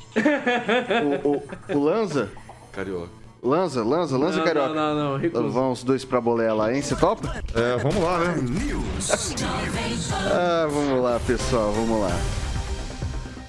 o, 1.23 1.29
o, 1.29 1.79
o 1.79 1.85
Lanza? 1.85 2.29
Carioca. 2.73 3.11
Lanza, 3.41 3.85
Lanza, 3.85 4.19
Lanza 4.19 4.39
não, 4.39 4.45
Carioca. 4.45 4.75
Não, 4.75 4.95
não, 4.97 5.11
não. 5.13 5.17
Recuso. 5.17 5.49
Vamos 5.49 5.79
os 5.79 5.85
dois 5.85 6.05
pra 6.05 6.21
bolé 6.21 6.53
lá, 6.53 6.75
hein? 6.75 6.83
Você 6.83 6.97
topa? 6.97 7.41
É, 7.55 7.77
vamos 7.77 8.03
lá, 8.03 8.19
né? 8.19 8.35
ah, 10.33 10.67
vamos 10.69 11.01
lá, 11.01 11.21
pessoal, 11.25 11.71
vamos 11.71 12.01
lá. 12.01 12.11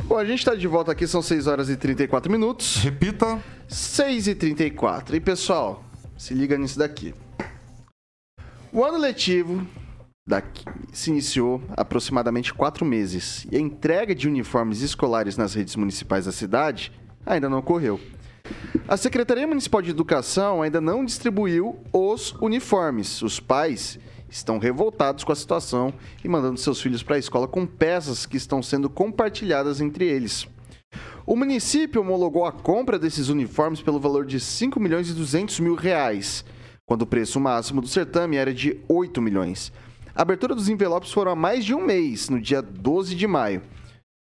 Bom, 0.04 0.18
a 0.18 0.26
gente 0.26 0.46
tá 0.46 0.54
de 0.54 0.68
volta 0.68 0.92
aqui, 0.92 1.08
são 1.08 1.22
6 1.22 1.48
horas 1.48 1.70
e 1.70 1.76
34 1.76 2.32
minutos. 2.32 2.76
Repita. 2.76 3.40
6 3.72 4.28
e 4.28 4.36
34. 4.36 5.16
E 5.16 5.22
pessoal, 5.22 5.82
se 6.18 6.34
liga 6.34 6.58
nisso 6.58 6.78
daqui. 6.78 7.16
O 8.70 8.84
ano 8.84 8.98
letivo 8.98 9.66
daqui, 10.28 10.66
se 10.92 11.10
iniciou 11.10 11.62
há 11.70 11.82
aproximadamente 11.82 12.54
quatro 12.54 12.86
meses 12.86 13.48
e 13.50 13.56
a 13.56 13.60
entrega 13.60 14.14
de 14.14 14.28
uniformes 14.28 14.82
escolares 14.82 15.38
nas 15.38 15.54
redes 15.54 15.78
municipais 15.78 16.26
da 16.26 16.34
cidade 16.34 16.92
ainda 17.26 17.48
não 17.48 17.60
ocorreu. 17.60 17.98
A 18.90 18.98
Secretaria 18.98 19.48
Municipal 19.48 19.82
de 19.82 19.90
Educação 19.90 20.62
ainda 20.62 20.82
não 20.82 21.06
distribuiu 21.06 21.80
os 21.94 22.34
uniformes. 22.42 23.22
Os 23.22 23.40
pais 23.40 23.98
estão 24.30 24.60
revoltados 24.60 25.24
com 25.24 25.32
a 25.32 25.36
situação 25.36 25.94
e 26.22 26.28
mandando 26.28 26.60
seus 26.60 26.82
filhos 26.82 27.04
para 27.04 27.16
a 27.16 27.20
escola 27.20 27.48
com 27.48 27.66
peças 27.66 28.26
que 28.26 28.36
estão 28.36 28.62
sendo 28.62 28.90
compartilhadas 28.90 29.80
entre 29.80 30.06
eles. 30.06 30.46
O 31.26 31.36
município 31.36 32.02
homologou 32.02 32.46
a 32.46 32.52
compra 32.52 32.98
desses 32.98 33.30
uniformes 33.30 33.82
pelo 33.82 34.00
valor 34.00 34.26
de 34.26 34.40
5 34.40 34.80
milhões 34.80 35.10
e 35.10 35.14
200 35.14 35.60
mil 35.60 35.76
reais, 35.76 36.44
quando 36.86 37.04
o 37.04 37.08
preço 37.08 37.40
máximo 37.40 37.80
do 37.80 37.88
certame 37.88 38.38
era 38.38 38.52
de 38.52 38.80
8 38.88 39.22
milhões. 39.22 39.72
A 40.16 40.24
abertura 40.24 40.56
dos 40.56 40.68
envelopes 40.68 41.12
foram 41.12 41.32
há 41.32 41.36
mais 41.36 41.64
de 41.64 41.76
um 41.76 41.86
mês, 41.86 42.28
no 42.28 42.42
dia 42.42 42.62
12 42.62 43.16
de 43.16 43.28
maio. 43.28 43.62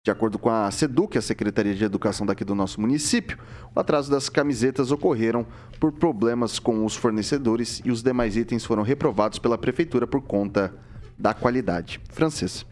De 0.04 0.10
acordo 0.10 0.36
com 0.36 0.50
a 0.50 0.68
SEDUC, 0.68 1.16
a 1.16 1.22
Secretaria 1.22 1.76
de 1.76 1.84
Educação 1.84 2.26
daqui 2.26 2.44
do 2.44 2.56
nosso 2.56 2.80
município, 2.80 3.38
o 3.72 3.78
atraso 3.78 4.10
das 4.10 4.28
camisetas 4.28 4.90
ocorreram 4.90 5.46
por 5.78 5.92
problemas 5.92 6.58
com 6.58 6.84
os 6.84 6.96
fornecedores 6.96 7.80
e 7.84 7.90
os 7.92 8.02
demais 8.02 8.36
itens 8.36 8.64
foram 8.64 8.82
reprovados 8.82 9.38
pela 9.38 9.56
prefeitura 9.56 10.04
por 10.04 10.20
conta 10.20 10.74
da 11.16 11.32
qualidade. 11.32 12.00
Francês. 12.10 12.66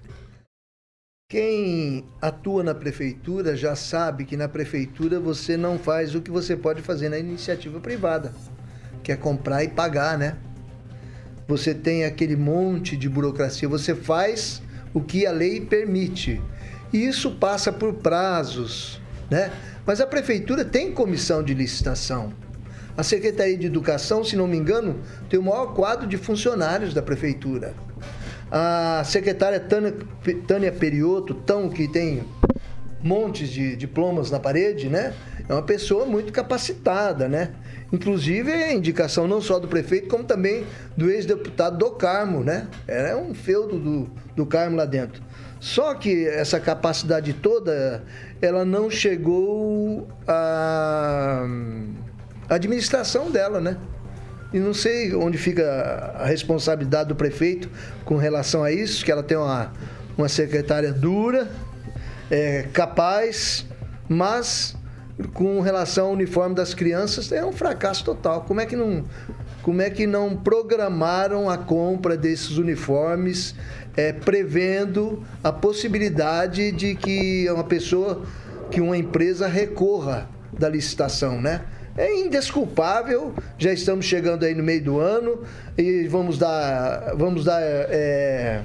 Quem 1.30 2.04
atua 2.20 2.64
na 2.64 2.74
prefeitura 2.74 3.56
já 3.56 3.76
sabe 3.76 4.24
que 4.24 4.36
na 4.36 4.48
prefeitura 4.48 5.20
você 5.20 5.56
não 5.56 5.78
faz 5.78 6.12
o 6.12 6.20
que 6.20 6.28
você 6.28 6.56
pode 6.56 6.82
fazer 6.82 7.08
na 7.08 7.20
iniciativa 7.20 7.78
privada, 7.78 8.32
que 9.00 9.12
é 9.12 9.16
comprar 9.16 9.62
e 9.62 9.68
pagar, 9.68 10.18
né? 10.18 10.36
Você 11.46 11.72
tem 11.72 12.04
aquele 12.04 12.34
monte 12.34 12.96
de 12.96 13.08
burocracia, 13.08 13.68
você 13.68 13.94
faz 13.94 14.60
o 14.92 15.00
que 15.00 15.24
a 15.24 15.30
lei 15.30 15.60
permite. 15.60 16.42
E 16.92 17.06
isso 17.06 17.30
passa 17.36 17.70
por 17.70 17.94
prazos, 17.94 19.00
né? 19.30 19.52
Mas 19.86 20.00
a 20.00 20.08
prefeitura 20.08 20.64
tem 20.64 20.90
comissão 20.90 21.44
de 21.44 21.54
licitação. 21.54 22.32
A 22.96 23.04
Secretaria 23.04 23.56
de 23.56 23.66
Educação, 23.66 24.24
se 24.24 24.34
não 24.34 24.48
me 24.48 24.56
engano, 24.56 24.98
tem 25.28 25.38
o 25.38 25.44
maior 25.44 25.74
quadro 25.74 26.08
de 26.08 26.16
funcionários 26.16 26.92
da 26.92 27.00
prefeitura. 27.00 27.72
A 28.50 29.02
secretária 29.04 29.60
Tânia, 29.60 29.94
Tânia 30.46 30.72
Perioto, 30.72 31.34
tão 31.34 31.68
que 31.68 31.86
tem 31.86 32.24
montes 33.02 33.48
de 33.48 33.76
diplomas 33.76 34.30
na 34.30 34.40
parede, 34.40 34.88
né? 34.88 35.14
É 35.48 35.52
uma 35.52 35.62
pessoa 35.62 36.04
muito 36.04 36.32
capacitada, 36.32 37.28
né? 37.28 37.50
Inclusive 37.92 38.50
é 38.50 38.72
indicação 38.72 39.26
não 39.26 39.40
só 39.40 39.58
do 39.58 39.66
prefeito, 39.66 40.08
como 40.08 40.24
também 40.24 40.64
do 40.96 41.10
ex-deputado 41.10 41.78
do 41.78 41.90
Carmo, 41.92 42.44
né? 42.44 42.68
É 42.86 43.16
um 43.16 43.34
feudo 43.34 43.78
do, 43.78 44.10
do 44.36 44.46
Carmo 44.46 44.76
lá 44.76 44.84
dentro. 44.84 45.22
Só 45.58 45.94
que 45.94 46.26
essa 46.26 46.58
capacidade 46.58 47.32
toda, 47.34 48.02
ela 48.40 48.64
não 48.64 48.90
chegou 48.90 50.08
à 50.26 51.46
administração 52.48 53.30
dela, 53.30 53.60
né? 53.60 53.76
E 54.52 54.58
não 54.58 54.74
sei 54.74 55.14
onde 55.14 55.38
fica 55.38 56.14
a 56.18 56.24
responsabilidade 56.26 57.08
do 57.08 57.14
prefeito 57.14 57.70
com 58.04 58.16
relação 58.16 58.64
a 58.64 58.72
isso, 58.72 59.04
que 59.04 59.12
ela 59.12 59.22
tem 59.22 59.36
uma, 59.36 59.72
uma 60.18 60.28
secretária 60.28 60.92
dura, 60.92 61.48
é, 62.30 62.66
capaz, 62.72 63.66
mas 64.08 64.76
com 65.32 65.60
relação 65.60 66.06
ao 66.06 66.12
uniforme 66.12 66.54
das 66.54 66.74
crianças 66.74 67.30
é 67.30 67.44
um 67.44 67.52
fracasso 67.52 68.04
total. 68.04 68.42
Como 68.42 68.60
é 68.60 68.66
que 68.66 68.74
não, 68.74 69.04
como 69.62 69.82
é 69.82 69.90
que 69.90 70.06
não 70.06 70.36
programaram 70.36 71.48
a 71.48 71.58
compra 71.58 72.16
desses 72.16 72.56
uniformes 72.56 73.54
é, 73.96 74.12
prevendo 74.12 75.22
a 75.44 75.52
possibilidade 75.52 76.72
de 76.72 76.94
que 76.94 77.48
uma 77.50 77.64
pessoa, 77.64 78.22
que 78.70 78.80
uma 78.80 78.96
empresa 78.96 79.46
recorra 79.46 80.28
da 80.52 80.68
licitação, 80.68 81.40
né? 81.40 81.62
É 81.96 82.14
indesculpável, 82.14 83.34
já 83.58 83.72
estamos 83.72 84.06
chegando 84.06 84.44
aí 84.44 84.54
no 84.54 84.62
meio 84.62 84.82
do 84.82 84.98
ano 84.98 85.42
e 85.76 86.06
vamos 86.06 86.38
dar, 86.38 87.14
vamos 87.16 87.44
dar 87.44 87.60
é, 87.60 88.62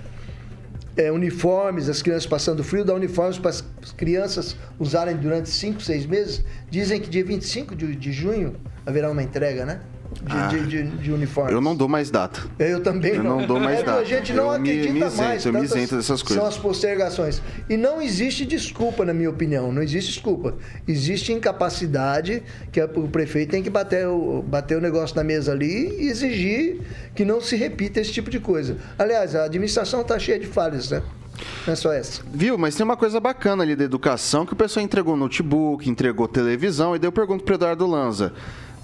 é, 0.96 1.12
uniformes, 1.12 1.90
as 1.90 2.02
crianças 2.02 2.26
passando 2.26 2.64
frio, 2.64 2.86
dar 2.86 2.94
uniformes 2.94 3.38
para 3.38 3.50
as 3.50 3.62
crianças 3.98 4.56
usarem 4.80 5.16
durante 5.18 5.50
5, 5.50 5.82
6 5.82 6.06
meses. 6.06 6.44
Dizem 6.70 7.02
que 7.02 7.10
dia 7.10 7.26
25 7.26 7.76
de, 7.76 7.96
de 7.96 8.12
junho 8.12 8.56
haverá 8.86 9.10
uma 9.12 9.24
entrega, 9.24 9.66
né? 9.66 9.82
De, 10.26 10.36
ah, 10.36 10.48
de, 10.48 10.66
de, 10.66 10.84
de 10.84 11.12
uniformes. 11.12 11.54
Eu 11.54 11.62
não 11.62 11.76
dou 11.76 11.88
mais 11.88 12.10
data. 12.10 12.42
Eu 12.58 12.82
também 12.82 13.14
eu 13.14 13.24
não. 13.24 13.40
não 13.40 13.48
dou 13.48 13.60
mais 13.60 13.80
é, 13.80 13.84
data. 13.84 14.00
A 14.00 14.04
gente 14.04 14.34
não 14.34 14.46
eu 14.46 14.52
acredita 14.52 14.94
me, 14.94 15.00
me 15.00 15.06
isento, 15.06 15.22
mais. 15.22 15.46
Eu 15.46 15.54
me 15.54 15.64
isento 15.64 15.96
dessas 15.96 16.22
coisas. 16.24 16.38
São 16.38 16.48
as 16.48 16.58
postergações. 16.58 17.42
E 17.70 17.78
não 17.78 18.02
existe 18.02 18.46
desculpa, 18.46 19.06
na 19.06 19.14
minha 19.14 19.30
opinião. 19.30 19.72
Não 19.72 19.84
existe 19.84 20.14
desculpa. 20.14 20.56
Existe 20.88 21.32
incapacidade 21.32 22.42
que 22.72 22.82
o 22.82 23.08
prefeito 23.08 23.52
tem 23.52 23.62
que 23.62 23.70
bater 23.70 24.08
o, 24.08 24.42
bater 24.42 24.78
o 24.78 24.82
negócio 24.82 25.16
na 25.16 25.24
mesa 25.24 25.52
ali 25.52 25.96
e 26.00 26.08
exigir 26.08 26.82
que 27.14 27.24
não 27.24 27.40
se 27.40 27.56
repita 27.56 28.00
esse 28.00 28.12
tipo 28.12 28.30
de 28.30 28.40
coisa. 28.40 28.78
Aliás, 28.98 29.36
a 29.36 29.44
administração 29.44 30.02
está 30.02 30.18
cheia 30.18 30.40
de 30.40 30.48
falhas, 30.48 30.90
né? 30.90 31.04
Não 31.66 31.74
é 31.74 31.76
só 31.76 31.92
essa. 31.92 32.22
Viu? 32.34 32.58
Mas 32.58 32.76
tem 32.76 32.84
uma 32.84 32.98
coisa 32.98 33.20
bacana 33.20 33.64
ali 33.64 33.76
da 33.76 33.84
educação 33.84 34.46
que 34.46 34.54
o 34.54 34.56
pessoal 34.56 34.84
entregou 34.84 35.16
notebook, 35.16 35.90
entregou 35.90 36.28
televisão, 36.28 36.96
e 36.96 37.00
daí 37.00 37.08
eu 37.08 37.12
pergunto 37.12 37.44
pro 37.44 37.56
Eduardo 37.56 37.86
Lanza. 37.86 38.34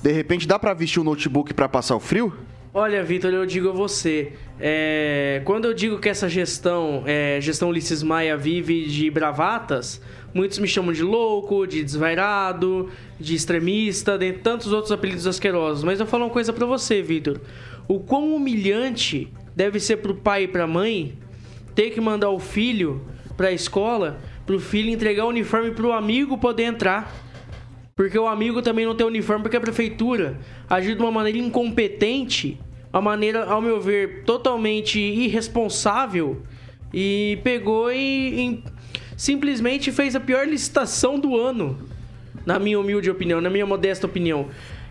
De 0.01 0.11
repente 0.11 0.47
dá 0.47 0.57
para 0.57 0.73
vestir 0.73 0.99
o 0.99 1.03
notebook 1.03 1.53
para 1.53 1.69
passar 1.69 1.95
o 1.95 1.99
frio? 1.99 2.33
Olha, 2.73 3.03
Vitor, 3.03 3.33
eu 3.33 3.45
digo 3.45 3.69
a 3.69 3.73
você, 3.73 4.31
é, 4.57 5.41
quando 5.43 5.65
eu 5.65 5.73
digo 5.73 5.99
que 5.99 6.07
essa 6.07 6.29
gestão, 6.29 7.03
é, 7.05 7.37
gestão 7.41 7.67
Ulisses 7.67 8.01
Maia 8.01 8.37
vive 8.37 8.85
de 8.87 9.11
bravatas, 9.11 10.01
muitos 10.33 10.57
me 10.57 10.67
chamam 10.69 10.93
de 10.93 11.03
louco, 11.03 11.67
de 11.67 11.83
desvairado, 11.83 12.89
de 13.19 13.35
extremista, 13.35 14.17
dentre 14.17 14.41
tantos 14.41 14.71
outros 14.71 14.91
apelidos 14.91 15.27
asquerosos. 15.27 15.83
Mas 15.83 15.99
eu 15.99 16.05
falo 16.05 16.23
uma 16.23 16.29
coisa 16.29 16.53
para 16.53 16.65
você, 16.65 17.01
Vitor. 17.01 17.41
O 17.89 17.99
quão 17.99 18.33
humilhante 18.33 19.31
deve 19.53 19.77
ser 19.77 19.97
pro 19.97 20.15
pai 20.15 20.43
e 20.43 20.47
pra 20.47 20.65
mãe 20.65 21.17
ter 21.75 21.89
que 21.89 21.99
mandar 21.99 22.29
o 22.29 22.39
filho 22.39 23.01
pra 23.35 23.51
escola, 23.51 24.21
pro 24.45 24.61
filho 24.61 24.89
entregar 24.89 25.25
o 25.25 25.29
uniforme 25.29 25.71
pro 25.71 25.91
amigo 25.91 26.37
poder 26.37 26.63
entrar. 26.63 27.13
Porque 27.95 28.17
o 28.17 28.27
amigo 28.27 28.61
também 28.61 28.85
não 28.85 28.95
tem 28.95 29.05
uniforme, 29.05 29.43
porque 29.43 29.57
a 29.57 29.61
prefeitura 29.61 30.39
agiu 30.69 30.95
de 30.95 31.01
uma 31.01 31.11
maneira 31.11 31.37
incompetente, 31.37 32.59
uma 32.91 33.01
maneira, 33.01 33.45
ao 33.45 33.61
meu 33.61 33.79
ver, 33.79 34.23
totalmente 34.23 34.99
irresponsável 34.99 36.41
e 36.93 37.39
pegou 37.43 37.91
e, 37.91 37.97
e 37.97 38.63
simplesmente 39.15 39.91
fez 39.91 40.15
a 40.15 40.19
pior 40.19 40.47
licitação 40.47 41.19
do 41.19 41.37
ano, 41.37 41.77
na 42.45 42.59
minha 42.59 42.79
humilde 42.79 43.09
opinião, 43.09 43.39
na 43.39 43.49
minha 43.49 43.65
modesta 43.65 44.07
opinião. 44.07 44.47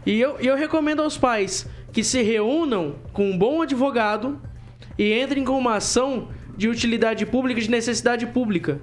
E 0.06 0.18
eu, 0.20 0.36
eu 0.38 0.56
recomendo 0.56 1.02
aos 1.02 1.18
pais 1.18 1.68
que 1.92 2.02
se 2.04 2.22
reúnam 2.22 2.94
com 3.12 3.30
um 3.30 3.36
bom 3.36 3.62
advogado 3.62 4.40
e 4.96 5.12
entrem 5.12 5.44
com 5.44 5.58
uma 5.58 5.76
ação 5.76 6.28
de 6.56 6.68
utilidade 6.68 7.26
pública, 7.26 7.60
de 7.60 7.70
necessidade 7.70 8.26
pública. 8.26 8.80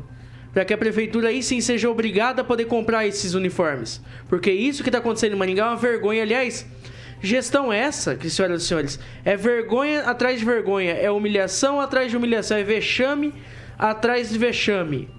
Para 0.53 0.65
que 0.65 0.73
a 0.73 0.77
prefeitura 0.77 1.29
aí 1.29 1.43
sim 1.43 1.61
seja 1.61 1.89
obrigada 1.89 2.41
a 2.41 2.45
poder 2.45 2.65
comprar 2.65 3.05
esses 3.05 3.33
uniformes. 3.33 4.01
Porque 4.27 4.51
isso 4.51 4.83
que 4.83 4.89
está 4.89 4.99
acontecendo 4.99 5.33
em 5.33 5.35
Maringá 5.35 5.65
é 5.65 5.67
uma 5.69 5.75
vergonha. 5.75 6.23
Aliás, 6.23 6.65
gestão 7.21 7.71
essa, 7.71 8.15
que 8.15 8.29
senhoras 8.29 8.63
e 8.63 8.65
senhores, 8.65 8.99
é 9.23 9.35
vergonha 9.35 10.01
atrás 10.03 10.39
de 10.39 10.45
vergonha, 10.45 10.93
é 10.93 11.11
humilhação 11.11 11.79
atrás 11.79 12.09
de 12.09 12.17
humilhação, 12.17 12.57
é 12.57 12.63
vexame 12.63 13.33
atrás 13.77 14.29
de 14.29 14.37
vexame. 14.37 15.09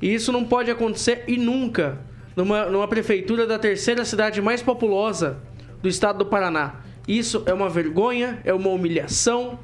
E 0.00 0.14
isso 0.14 0.30
não 0.30 0.44
pode 0.44 0.70
acontecer 0.70 1.24
e 1.26 1.36
nunca 1.36 1.98
numa, 2.36 2.66
numa 2.66 2.86
prefeitura 2.86 3.46
da 3.46 3.58
terceira 3.58 4.04
cidade 4.04 4.40
mais 4.40 4.62
populosa 4.62 5.38
do 5.82 5.88
estado 5.88 6.18
do 6.18 6.26
Paraná. 6.26 6.76
Isso 7.06 7.42
é 7.46 7.52
uma 7.52 7.68
vergonha, 7.68 8.40
é 8.44 8.54
uma 8.54 8.68
humilhação, 8.68 9.58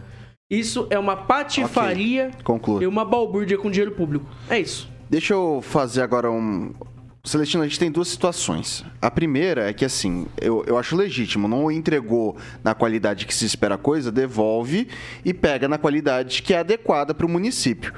isso 0.51 0.87
é 0.91 0.99
uma 0.99 1.17
patifaria 1.17 2.31
Conclua. 2.43 2.83
e 2.83 2.87
uma 2.87 3.05
balbúrdia 3.05 3.57
com 3.57 3.71
dinheiro 3.71 3.93
público. 3.93 4.27
É 4.49 4.59
isso. 4.59 4.91
Deixa 5.15 5.33
eu 5.33 5.61
fazer 5.63 6.03
agora 6.03 6.29
um. 6.29 6.75
Celestino, 7.23 7.63
a 7.63 7.69
gente 7.69 7.79
tem 7.79 7.89
duas 7.89 8.09
situações. 8.09 8.85
A 9.01 9.09
primeira 9.09 9.71
é 9.71 9.73
que, 9.73 9.85
assim, 9.85 10.27
eu, 10.41 10.65
eu 10.67 10.77
acho 10.77 10.97
legítimo, 10.97 11.47
não 11.47 11.71
entregou 11.71 12.37
na 12.65 12.75
qualidade 12.75 13.25
que 13.25 13.33
se 13.33 13.47
espera 13.47 13.77
a 13.77 13.79
coisa, 13.79 14.11
devolve 14.11 14.89
e 15.25 15.33
pega 15.33 15.69
na 15.69 15.79
qualidade 15.79 16.43
que 16.43 16.53
é 16.53 16.59
adequada 16.59 17.15
para 17.15 17.25
o 17.25 17.29
município. 17.29 17.95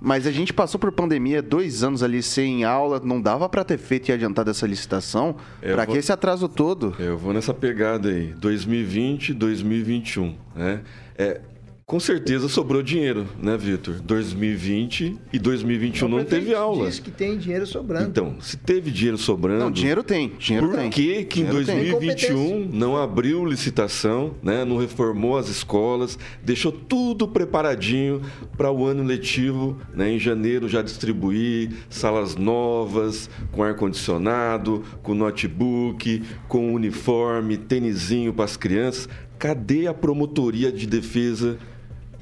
Mas 0.00 0.26
a 0.26 0.32
gente 0.32 0.52
passou 0.52 0.80
por 0.80 0.90
pandemia, 0.90 1.40
dois 1.40 1.84
anos 1.84 2.02
ali 2.02 2.20
sem 2.24 2.64
aula, 2.64 3.00
não 3.04 3.22
dava 3.22 3.48
para 3.48 3.62
ter 3.62 3.78
feito 3.78 4.08
e 4.08 4.12
adiantado 4.12 4.50
essa 4.50 4.66
licitação. 4.66 5.36
Para 5.60 5.84
vou- 5.84 5.92
que 5.92 5.98
esse 6.00 6.10
atraso 6.10 6.48
todo? 6.48 6.92
Eu 6.98 7.16
vou 7.16 7.32
nessa 7.32 7.54
pegada 7.54 8.08
aí, 8.08 8.34
2020, 8.36 9.32
2021, 9.32 10.34
né? 10.56 10.80
É, 11.16 11.40
com 11.88 11.98
certeza 11.98 12.50
sobrou 12.50 12.82
dinheiro, 12.82 13.26
né, 13.42 13.56
Vitor? 13.56 13.94
2020 14.02 15.16
e 15.32 15.38
2021 15.38 16.06
O 16.06 16.10
não 16.10 16.22
teve 16.22 16.54
aula. 16.54 16.86
Diz 16.86 16.98
que 17.00 17.10
tem 17.10 17.38
dinheiro 17.38 17.66
sobrando. 17.66 18.10
Então, 18.10 18.36
se 18.42 18.58
teve 18.58 18.90
dinheiro 18.90 19.16
sobrando, 19.16 19.64
Não, 19.64 19.70
dinheiro 19.70 20.02
tem, 20.02 20.30
dinheiro 20.38 20.68
por 20.68 20.76
tem. 20.76 20.90
que, 20.90 21.24
que 21.24 21.40
em 21.40 21.44
Dinheiro 21.46 21.64
tem. 21.64 21.90
2021 21.90 22.68
não 22.74 22.94
abriu 22.94 23.42
licitação, 23.42 24.34
né? 24.42 24.66
não 24.66 24.76
reformou 24.76 25.38
as 25.38 25.48
escolas, 25.48 26.18
deixou 26.44 26.70
tudo 26.70 27.26
preparadinho 27.26 28.20
para 28.54 28.70
o 28.70 28.84
ano 28.84 29.02
letivo, 29.02 29.78
né? 29.94 30.12
em 30.12 30.18
janeiro 30.18 30.68
já 30.68 30.82
distribuir 30.82 31.70
salas 31.88 32.36
novas, 32.36 33.30
com 33.50 33.62
ar-condicionado, 33.62 34.84
com 35.02 35.14
notebook, 35.14 36.22
com 36.48 36.74
uniforme, 36.74 37.56
tênisinho 37.56 38.34
para 38.34 38.44
as 38.44 38.58
crianças? 38.58 39.08
Cadê 39.38 39.86
a 39.86 39.94
promotoria 39.94 40.70
de 40.70 40.86
defesa 40.86 41.56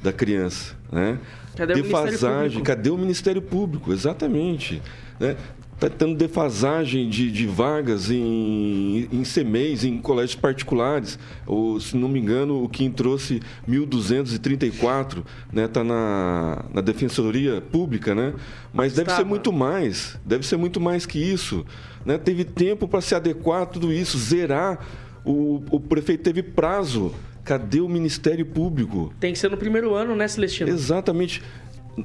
da 0.03 0.13
criança? 0.13 0.75
Né? 0.91 1.19
Cadê 1.57 1.73
o 1.73 1.83
Defasagem, 1.83 2.43
Público? 2.49 2.65
cadê 2.65 2.91
o 2.91 2.99
Ministério 2.99 3.43
Público? 3.43 3.93
Exatamente. 3.93 4.83
Né? 5.19 5.37
Tá 5.79 5.91
tendo 5.91 6.15
defasagem 6.15 7.07
de, 7.11 7.31
de 7.31 7.47
vagas 7.47 8.11
em, 8.11 9.07
em 9.13 9.23
CMEs, 9.23 9.85
em 9.85 9.99
colégios 9.99 10.35
particulares. 10.35 11.19
Ou, 11.47 11.79
se 11.79 11.99
não 11.99 12.09
me 12.09 12.19
engano, 12.19 12.65
o 12.65 12.69
Kim 12.69 12.91
trouxe 12.91 13.43
1.234, 13.69 15.23
né? 15.53 15.69
Tá 15.69 15.85
na, 15.85 16.65
na 16.73 16.81
Defensoria 16.81 17.61
Pública, 17.61 18.15
né? 18.15 18.33
Mas 18.73 18.95
deve 18.95 19.13
ser 19.13 19.25
muito 19.27 19.53
mais. 19.53 20.19
Deve 20.25 20.47
ser 20.47 20.57
muito 20.57 20.81
mais 20.81 21.05
que 21.05 21.19
isso. 21.19 21.67
Né? 22.07 22.17
Teve 22.17 22.45
tempo 22.45 22.89
para 22.89 23.03
se 23.03 23.15
adequar 23.15 23.63
a 23.63 23.67
tudo 23.67 23.93
isso, 23.93 24.17
zerar. 24.17 24.79
O, 25.27 25.63
o 25.71 25.79
prefeito 25.79 26.23
teve 26.23 26.43
prazo. 26.43 27.15
Cadê 27.47 27.81
o 27.81 27.89
Ministério 27.89 28.45
Público? 28.45 29.13
Tem 29.19 29.33
que 29.33 29.39
ser 29.39 29.51
no 29.51 29.57
primeiro 29.57 29.95
ano, 29.95 30.15
né, 30.15 30.27
Celestino? 30.29 30.69
Exatamente. 30.69 31.43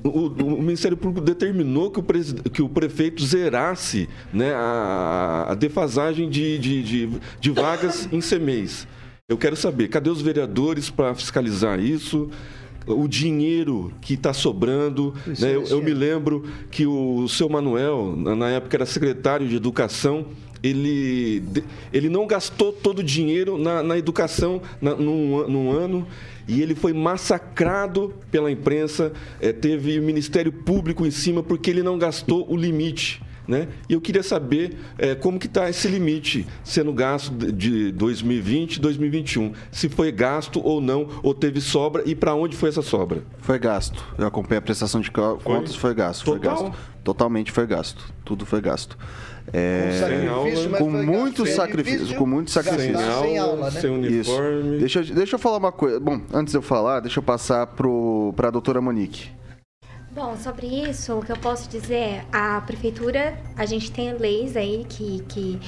O, 0.05 0.27
o 0.27 0.61
Ministério 0.61 0.95
Público 0.95 1.19
determinou 1.25 1.91
que 1.91 1.99
o, 1.99 2.03
presi- 2.03 2.35
que 2.35 2.61
o 2.61 2.69
prefeito 2.69 3.21
zerasse 3.25 4.07
né, 4.31 4.53
a, 4.53 5.47
a 5.49 5.55
defasagem 5.55 6.29
de, 6.29 6.57
de, 6.57 6.81
de, 6.83 7.09
de 7.41 7.51
vagas 7.51 8.07
em 8.09 8.21
CMEs. 8.21 8.87
Eu 9.27 9.37
quero 9.37 9.55
saber, 9.57 9.89
cadê 9.89 10.09
os 10.09 10.21
vereadores 10.21 10.89
para 10.89 11.13
fiscalizar 11.13 11.77
isso? 11.79 12.29
O 12.87 13.07
dinheiro 13.07 13.91
que 13.99 14.13
está 14.13 14.31
sobrando. 14.33 15.13
Né? 15.27 15.35
eu, 15.41 15.47
eu 15.53 15.59
Luciano. 15.61 15.83
me 15.83 15.93
lembro 15.93 16.45
que 16.69 16.85
o 16.85 17.27
seu 17.27 17.49
Manuel, 17.49 18.15
na 18.15 18.49
época 18.49 18.77
era 18.77 18.85
secretário 18.85 19.47
de 19.47 19.55
Educação, 19.55 20.25
ele, 20.63 21.43
ele 21.91 22.09
não 22.09 22.27
gastou 22.27 22.71
todo 22.71 22.99
o 22.99 23.03
dinheiro 23.03 23.57
na, 23.57 23.81
na 23.81 23.97
educação 23.97 24.61
na- 24.81 24.95
num, 24.95 25.47
num 25.47 25.71
ano 25.71 26.07
e 26.47 26.61
ele 26.61 26.75
foi 26.75 26.93
massacrado 26.93 28.13
pela 28.29 28.51
imprensa, 28.51 29.11
eh, 29.39 29.53
teve 29.53 29.99
o 29.99 30.03
Ministério 30.03 30.51
Público 30.51 31.05
em 31.05 31.11
cima 31.11 31.41
porque 31.41 31.69
ele 31.69 31.81
não 31.83 31.97
gastou 31.97 32.45
o 32.51 32.55
limite. 32.55 33.21
Né? 33.47 33.67
E 33.89 33.93
eu 33.93 33.99
queria 33.99 34.21
saber 34.23 34.77
eh, 34.97 35.15
como 35.15 35.39
que 35.39 35.47
está 35.47 35.69
esse 35.69 35.87
limite 35.87 36.45
sendo 36.63 36.93
gasto 36.93 37.31
de- 37.33 37.51
de 37.51 37.91
2020 37.91 38.79
2021. 38.79 39.51
Se 39.71 39.89
foi 39.89 40.11
gasto 40.11 40.61
ou 40.63 40.79
não, 40.79 41.07
ou 41.23 41.33
teve 41.33 41.59
sobra 41.59 42.03
e 42.05 42.13
para 42.15 42.33
onde 42.35 42.55
foi 42.55 42.69
essa 42.69 42.81
sobra? 42.83 43.23
Foi 43.39 43.57
gasto. 43.59 44.05
Eu 44.17 44.27
acompanhei 44.27 44.59
a 44.59 44.61
prestação 44.61 45.01
de 45.01 45.09
co- 45.11 45.37
contas, 45.43 45.75
foi 45.75 45.93
gasto. 45.93 46.23
Foi 46.23 46.39
Total? 46.39 46.63
gasto. 46.65 46.79
Totalmente 47.03 47.51
foi 47.51 47.65
gasto. 47.65 48.13
Tudo 48.23 48.45
foi 48.45 48.61
gasto. 48.61 48.95
É, 49.53 49.91
com 50.77 50.91
foi 50.91 51.05
muito 51.05 51.45
sacrifício, 51.45 51.99
difícil 51.99 52.17
com 52.17 52.25
muito 52.25 52.51
sacrifício. 52.51 52.97
sem 53.21 53.37
aula, 53.37 53.69
né? 53.69 53.81
sem 53.81 54.01
Isso. 54.05 54.31
uniforme. 54.31 54.79
Deixa, 54.79 54.99
eu- 54.99 55.15
deixa 55.15 55.35
eu 55.35 55.39
falar 55.39 55.57
uma 55.57 55.71
coisa. 55.71 55.99
Bom, 55.99 56.21
antes 56.33 56.51
de 56.51 56.57
eu 56.57 56.61
falar, 56.61 57.01
deixa 57.01 57.19
eu 57.19 57.23
passar 57.23 57.67
para 57.67 58.47
a 58.47 58.51
doutora 58.51 58.79
Monique. 58.79 59.29
Bom, 60.13 60.35
sobre 60.37 60.67
isso, 60.67 61.13
o 61.17 61.21
que 61.25 61.31
eu 61.31 61.37
posso 61.37 61.69
dizer 61.69 61.95
é, 61.95 62.25
a 62.31 62.59
prefeitura, 62.61 63.37
a 63.55 63.65
gente 63.65 63.91
tem 63.91 64.13
leis 64.17 64.57
aí 64.57 64.85
que, 64.87 65.23
que 65.29 65.59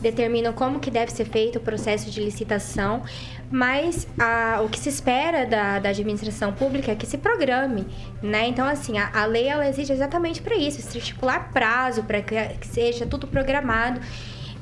determinam 0.00 0.52
como 0.52 0.80
que 0.80 0.90
deve 0.90 1.12
ser 1.12 1.24
feito 1.26 1.56
o 1.56 1.60
processo 1.60 2.10
de 2.10 2.20
licitação, 2.20 3.02
mas 3.50 4.06
a- 4.18 4.60
o 4.64 4.68
que 4.68 4.78
se 4.78 4.88
espera 4.88 5.44
da, 5.46 5.78
da 5.78 5.88
administração 5.90 6.52
pública 6.52 6.92
é 6.92 6.94
que 6.94 7.06
se 7.06 7.18
programe, 7.18 7.86
né? 8.22 8.46
Então, 8.48 8.66
assim, 8.66 8.98
a, 8.98 9.10
a 9.12 9.24
lei, 9.26 9.48
ela 9.48 9.68
exige 9.68 9.92
exatamente 9.92 10.40
para 10.40 10.54
isso, 10.56 10.80
estipular 10.96 11.50
prazo, 11.52 12.02
para 12.04 12.20
que, 12.22 12.34
que 12.60 12.66
seja 12.66 13.04
tudo 13.06 13.26
programado. 13.26 14.00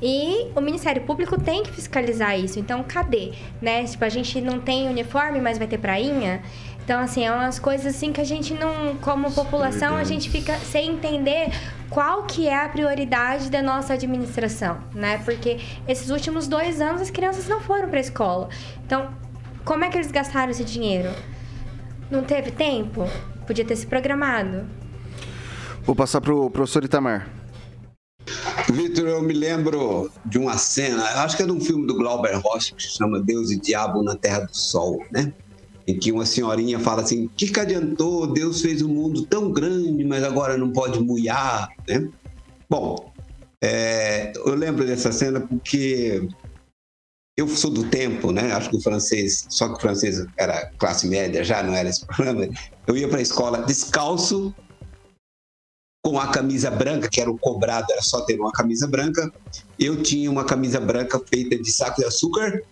E 0.01 0.47
o 0.55 0.61
Ministério 0.61 1.03
Público 1.03 1.41
tem 1.41 1.65
que 1.65 1.73
fiscalizar 1.73 2.39
isso. 2.39 2.61
Então, 2.61 2.85
cadê? 2.85 3.33
Né? 3.61 3.83
Tipo, 3.85 4.05
a 4.05 4.09
gente 4.09 4.41
não 4.41 4.61
tem 4.61 4.89
uniforme, 4.89 5.41
mas 5.41 5.59
vai 5.59 5.67
ter 5.67 5.79
prainha. 5.79 6.41
Então, 6.89 7.01
assim, 7.01 7.23
é 7.23 7.31
umas 7.31 7.59
coisas 7.59 7.95
assim 7.95 8.15
que 8.15 8.21
a 8.23 8.25
gente 8.25 8.55
não, 8.55 8.97
como 9.03 9.31
população, 9.31 9.95
a 9.95 10.05
gente 10.05 10.31
fica 10.31 10.57
sem 10.61 10.93
entender 10.93 11.51
qual 11.91 12.23
que 12.23 12.49
é 12.49 12.65
a 12.65 12.67
prioridade 12.67 13.51
da 13.51 13.61
nossa 13.61 13.93
administração, 13.93 14.79
né? 14.95 15.19
Porque 15.19 15.61
esses 15.87 16.09
últimos 16.09 16.49
dois 16.49 16.81
anos 16.81 17.03
as 17.03 17.11
crianças 17.11 17.47
não 17.47 17.61
foram 17.61 17.91
para 17.91 17.99
a 17.99 18.01
escola. 18.01 18.49
Então, 18.87 19.11
como 19.67 19.85
é 19.85 19.91
que 19.91 19.99
eles 19.99 20.11
gastaram 20.11 20.51
esse 20.51 20.65
dinheiro? 20.65 21.11
Não 22.11 22.25
teve 22.25 22.53
tempo? 22.53 23.05
Podia 23.47 23.67
ter 23.67 23.77
se 23.77 23.87
programado. 23.87 24.67
Vou 25.83 25.95
passar 25.95 26.23
para 26.23 26.35
o 26.35 26.49
professor 26.49 26.83
Itamar. 26.83 27.29
Vitor, 28.73 29.09
eu 29.09 29.21
me 29.21 29.35
lembro 29.35 30.11
de 30.25 30.39
uma 30.39 30.57
cena, 30.57 31.05
acho 31.23 31.37
que 31.37 31.43
é 31.43 31.47
de 31.47 31.53
um 31.53 31.61
filme 31.61 31.87
do 31.87 31.95
Glauber 31.95 32.41
Rocha, 32.41 32.75
que 32.75 32.83
se 32.83 32.97
chama 32.97 33.21
Deus 33.21 33.51
e 33.51 33.61
Diabo 33.61 34.03
na 34.03 34.17
Terra 34.17 34.41
do 34.41 34.57
Sol, 34.57 35.05
né? 35.13 35.35
Em 35.89 35.99
que 35.99 36.13
uma 36.13 36.27
senhorinha 36.27 36.79
fala 36.79 37.01
assim: 37.01 37.25
o 37.25 37.29
que, 37.31 37.51
que 37.51 37.59
adiantou? 37.59 38.27
Deus 38.27 38.61
fez 38.61 38.83
um 38.83 38.89
mundo 38.89 39.25
tão 39.25 39.51
grande, 39.51 40.05
mas 40.05 40.23
agora 40.23 40.59
não 40.59 40.71
pode 40.71 41.01
mulhar, 41.01 41.71
né? 41.89 42.07
Bom, 42.69 43.11
é, 43.65 44.31
eu 44.37 44.55
lembro 44.55 44.87
dessa 44.87 45.11
cena 45.11 45.41
porque 45.41 46.29
eu 47.35 47.49
sou 47.49 47.71
do 47.71 47.85
tempo, 47.85 48.31
né? 48.31 48.53
Acho 48.53 48.69
que 48.69 48.77
o 48.77 48.83
francês, 48.83 49.47
só 49.49 49.69
que 49.69 49.79
o 49.79 49.81
francês 49.81 50.27
era 50.37 50.71
classe 50.77 51.09
média, 51.09 51.43
já 51.43 51.63
não 51.63 51.73
era 51.73 51.89
esse 51.89 52.05
problema. 52.07 52.47
Eu 52.87 52.95
ia 52.95 53.09
para 53.09 53.19
a 53.19 53.23
escola 53.23 53.63
descalço, 53.63 54.55
com 56.05 56.19
a 56.19 56.29
camisa 56.29 56.71
branca, 56.71 57.09
que 57.11 57.21
era 57.21 57.31
o 57.31 57.39
cobrado, 57.39 57.87
era 57.91 58.03
só 58.03 58.23
ter 58.23 58.39
uma 58.39 58.53
camisa 58.53 58.87
branca. 58.87 59.33
Eu 59.79 60.03
tinha 60.03 60.31
uma 60.31 60.45
camisa 60.45 60.81
branca 60.81 61.21
feita 61.29 61.57
de 61.57 61.73
saco 61.73 62.01
de 62.01 62.07
açúcar. 62.07 62.63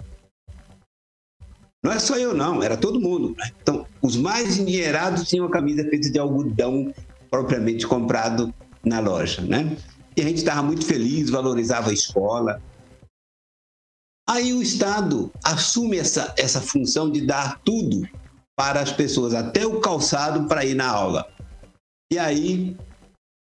Não 1.87 1.93
é 1.93 2.01
só 2.01 2.19
eu, 2.19 2.35
não, 2.35 2.65
era 2.65 2.77
todo 2.77 3.01
mundo. 3.01 3.33
né? 3.39 3.53
Então, 3.63 3.87
os 4.03 4.17
mais 4.17 4.59
endinheirados 4.59 5.29
tinham 5.29 5.47
a 5.47 5.51
camisa 5.51 5.89
feita 5.89 6.11
de 6.11 6.19
algodão 6.19 6.93
propriamente 7.31 7.87
comprado 7.87 8.53
na 8.85 8.99
loja, 8.99 9.41
né? 9.43 9.77
E 10.17 10.21
a 10.21 10.25
gente 10.25 10.39
estava 10.39 10.65
muito 10.65 10.85
feliz, 10.85 11.31
valorizava 11.31 11.91
a 11.91 11.93
escola. 11.93 12.61
Aí 14.29 14.53
o 14.53 14.61
Estado 14.61 15.31
assume 15.45 15.97
essa, 15.99 16.35
essa 16.37 16.61
função 16.61 17.09
de 17.09 17.25
dar 17.25 17.61
tudo 17.61 18.09
para 18.57 18.81
as 18.81 18.91
pessoas, 18.91 19.33
até 19.33 19.65
o 19.65 19.79
calçado 19.79 20.49
para 20.49 20.65
ir 20.65 20.75
na 20.75 20.89
aula. 20.89 21.31
E 22.13 22.19
aí 22.19 22.77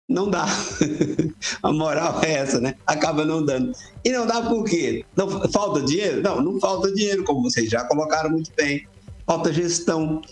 não 0.08 0.30
dá. 0.30 0.46
A 1.62 1.72
moral 1.72 2.20
é 2.24 2.32
essa, 2.32 2.60
né? 2.60 2.74
Acaba 2.86 3.24
não 3.24 3.44
dando. 3.44 3.72
E 4.04 4.10
não 4.10 4.26
dá 4.26 4.40
por 4.42 4.64
quê? 4.64 5.04
Não, 5.14 5.28
falta 5.50 5.82
dinheiro? 5.82 6.22
Não, 6.22 6.40
não 6.40 6.58
falta 6.58 6.92
dinheiro, 6.92 7.24
como 7.24 7.42
vocês 7.42 7.68
já 7.68 7.84
colocaram 7.84 8.30
muito 8.30 8.50
bem. 8.56 8.86
Falta 9.26 9.52
gestão. 9.52 10.22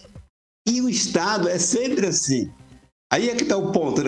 E 0.67 0.81
o 0.81 0.89
Estado 0.89 1.49
é 1.49 1.59
sempre 1.59 2.07
assim. 2.07 2.51
Aí 3.13 3.29
é 3.29 3.35
que 3.35 3.43
está 3.43 3.57
o 3.57 3.71
ponto. 3.71 4.01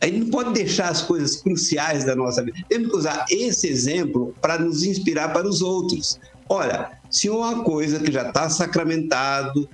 A 0.00 0.06
gente 0.06 0.20
não 0.20 0.30
pode 0.30 0.52
deixar 0.52 0.88
as 0.88 1.02
coisas 1.02 1.36
cruciais 1.36 2.04
da 2.04 2.14
nossa 2.14 2.42
vida. 2.42 2.58
Temos 2.68 2.88
que 2.88 2.96
usar 2.96 3.24
esse 3.28 3.68
exemplo 3.68 4.34
para 4.40 4.58
nos 4.58 4.84
inspirar 4.84 5.32
para 5.32 5.48
os 5.48 5.62
outros. 5.62 6.18
Olha, 6.48 6.98
se 7.10 7.28
uma 7.28 7.62
coisa 7.64 7.98
que 7.98 8.10
já 8.10 8.28
está 8.28 8.48
sacramentado 8.48 9.68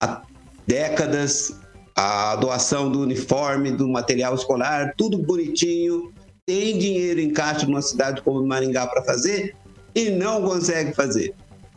há 0.00 0.22
décadas, 0.66 1.58
a 1.96 2.36
doação 2.36 2.90
do 2.90 3.00
uniforme, 3.00 3.70
do 3.70 3.88
material 3.88 4.34
escolar, 4.34 4.94
tudo 4.96 5.18
bonitinho, 5.18 6.12
tem 6.46 6.78
dinheiro 6.78 7.20
em 7.20 7.30
caixa 7.30 7.66
numa 7.66 7.82
cidade 7.82 8.22
como 8.22 8.44
Maringá 8.44 8.86
para 8.86 9.02
fazer 9.02 9.54
e 9.94 10.10
não 10.10 10.42
consegue 10.42 10.92
fazer. 10.92 11.34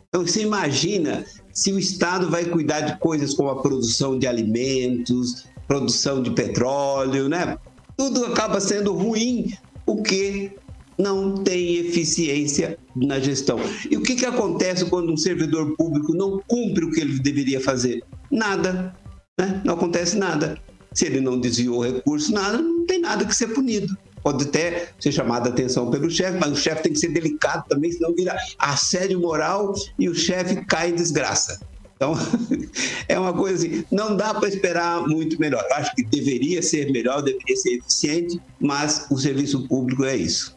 Então, 0.08 0.26
você 0.26 0.42
imagina 0.42 1.24
se 1.52 1.72
o 1.72 1.78
Estado 1.78 2.28
vai 2.28 2.44
cuidar 2.44 2.80
de 2.80 2.98
coisas 2.98 3.34
como 3.34 3.50
a 3.50 3.62
produção 3.62 4.18
de 4.18 4.26
alimentos, 4.26 5.46
produção 5.66 6.22
de 6.22 6.30
petróleo, 6.30 7.28
né? 7.28 7.56
tudo 7.98 8.24
acaba 8.26 8.60
sendo 8.60 8.94
ruim 8.94 9.52
porque 9.84 10.52
não 10.96 11.34
tem 11.34 11.76
eficiência 11.76 12.78
na 12.94 13.18
gestão. 13.18 13.58
E 13.90 13.96
o 13.96 14.02
que, 14.02 14.14
que 14.14 14.24
acontece 14.24 14.84
quando 14.84 15.12
um 15.12 15.16
servidor 15.16 15.74
público 15.76 16.14
não 16.14 16.40
cumpre 16.46 16.84
o 16.84 16.92
que 16.92 17.00
ele 17.00 17.18
deveria 17.18 17.60
fazer? 17.60 18.02
Nada. 18.30 18.94
Né? 19.38 19.60
Não 19.64 19.74
acontece 19.74 20.16
nada. 20.16 20.58
Se 20.92 21.06
ele 21.06 21.20
não 21.20 21.38
desviou 21.38 21.82
recurso, 21.82 22.32
nada, 22.32 22.58
não 22.58 22.84
tem 22.86 23.00
nada 23.00 23.24
que 23.24 23.34
ser 23.34 23.48
punido. 23.48 23.96
Pode 24.22 24.44
até 24.44 24.88
ser 24.98 25.12
chamada 25.12 25.48
a 25.48 25.52
atenção 25.52 25.90
pelo 25.90 26.10
chefe, 26.10 26.38
mas 26.38 26.50
o 26.50 26.56
chefe 26.56 26.82
tem 26.82 26.92
que 26.92 26.98
ser 26.98 27.08
delicado 27.08 27.64
também, 27.68 27.92
senão 27.92 28.14
vira 28.14 28.36
assédio 28.58 29.20
moral 29.20 29.72
e 29.98 30.08
o 30.08 30.14
chefe 30.14 30.64
cai 30.64 30.90
em 30.90 30.94
desgraça. 30.94 31.60
Então, 31.94 32.14
é 33.08 33.18
uma 33.18 33.32
coisa 33.32 33.66
assim, 33.66 33.84
não 33.90 34.16
dá 34.16 34.34
para 34.34 34.48
esperar 34.48 35.06
muito 35.06 35.38
melhor. 35.40 35.64
Acho 35.72 35.94
que 35.94 36.04
deveria 36.04 36.62
ser 36.62 36.90
melhor, 36.90 37.22
deveria 37.22 37.56
ser 37.56 37.78
eficiente, 37.78 38.40
mas 38.58 39.06
o 39.10 39.16
serviço 39.16 39.66
público 39.68 40.04
é 40.04 40.16
isso. 40.16 40.56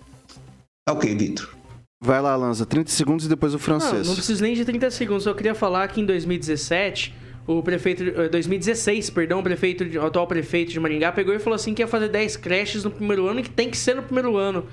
Tá 0.86 0.93
ok, 0.93 1.15
Vitor. 1.15 1.55
Vai 2.03 2.19
lá, 2.19 2.36
Lanza, 2.36 2.65
30 2.65 2.89
segundos 2.89 3.25
e 3.25 3.29
depois 3.29 3.53
o 3.53 3.59
francês. 3.59 4.01
Não, 4.01 4.05
não 4.05 4.15
preciso 4.15 4.41
nem 4.41 4.55
de 4.55 4.65
30 4.65 4.89
segundos, 4.89 5.25
eu 5.25 5.36
queria 5.36 5.53
falar 5.53 5.88
que 5.88 6.01
em 6.01 6.05
2017, 6.05 7.13
o 7.48 7.62
prefeito, 7.64 8.04
2016, 8.30 9.10
eh, 9.10 9.12
perdão, 9.12 9.39
o 9.39 9.44
prefeito, 9.44 9.84
o 9.84 10.06
atual 10.06 10.28
prefeito 10.28 10.72
de 10.72 10.80
Maringá 10.80 11.12
pegou 11.12 11.34
e 11.34 11.39
falou 11.39 11.56
assim 11.56 11.74
que 11.74 11.82
ia 11.82 11.88
fazer 11.88 12.08
10 12.08 12.38
creches 12.38 12.84
no 12.84 12.92
primeiro 12.92 13.28
ano 13.28 13.39
e 13.39 13.44
que 13.44 13.50
tem 13.50 13.70
que 13.70 13.78
ser 13.78 13.96
no 13.96 14.04
primeiro 14.04 14.38
ano. 14.38 14.66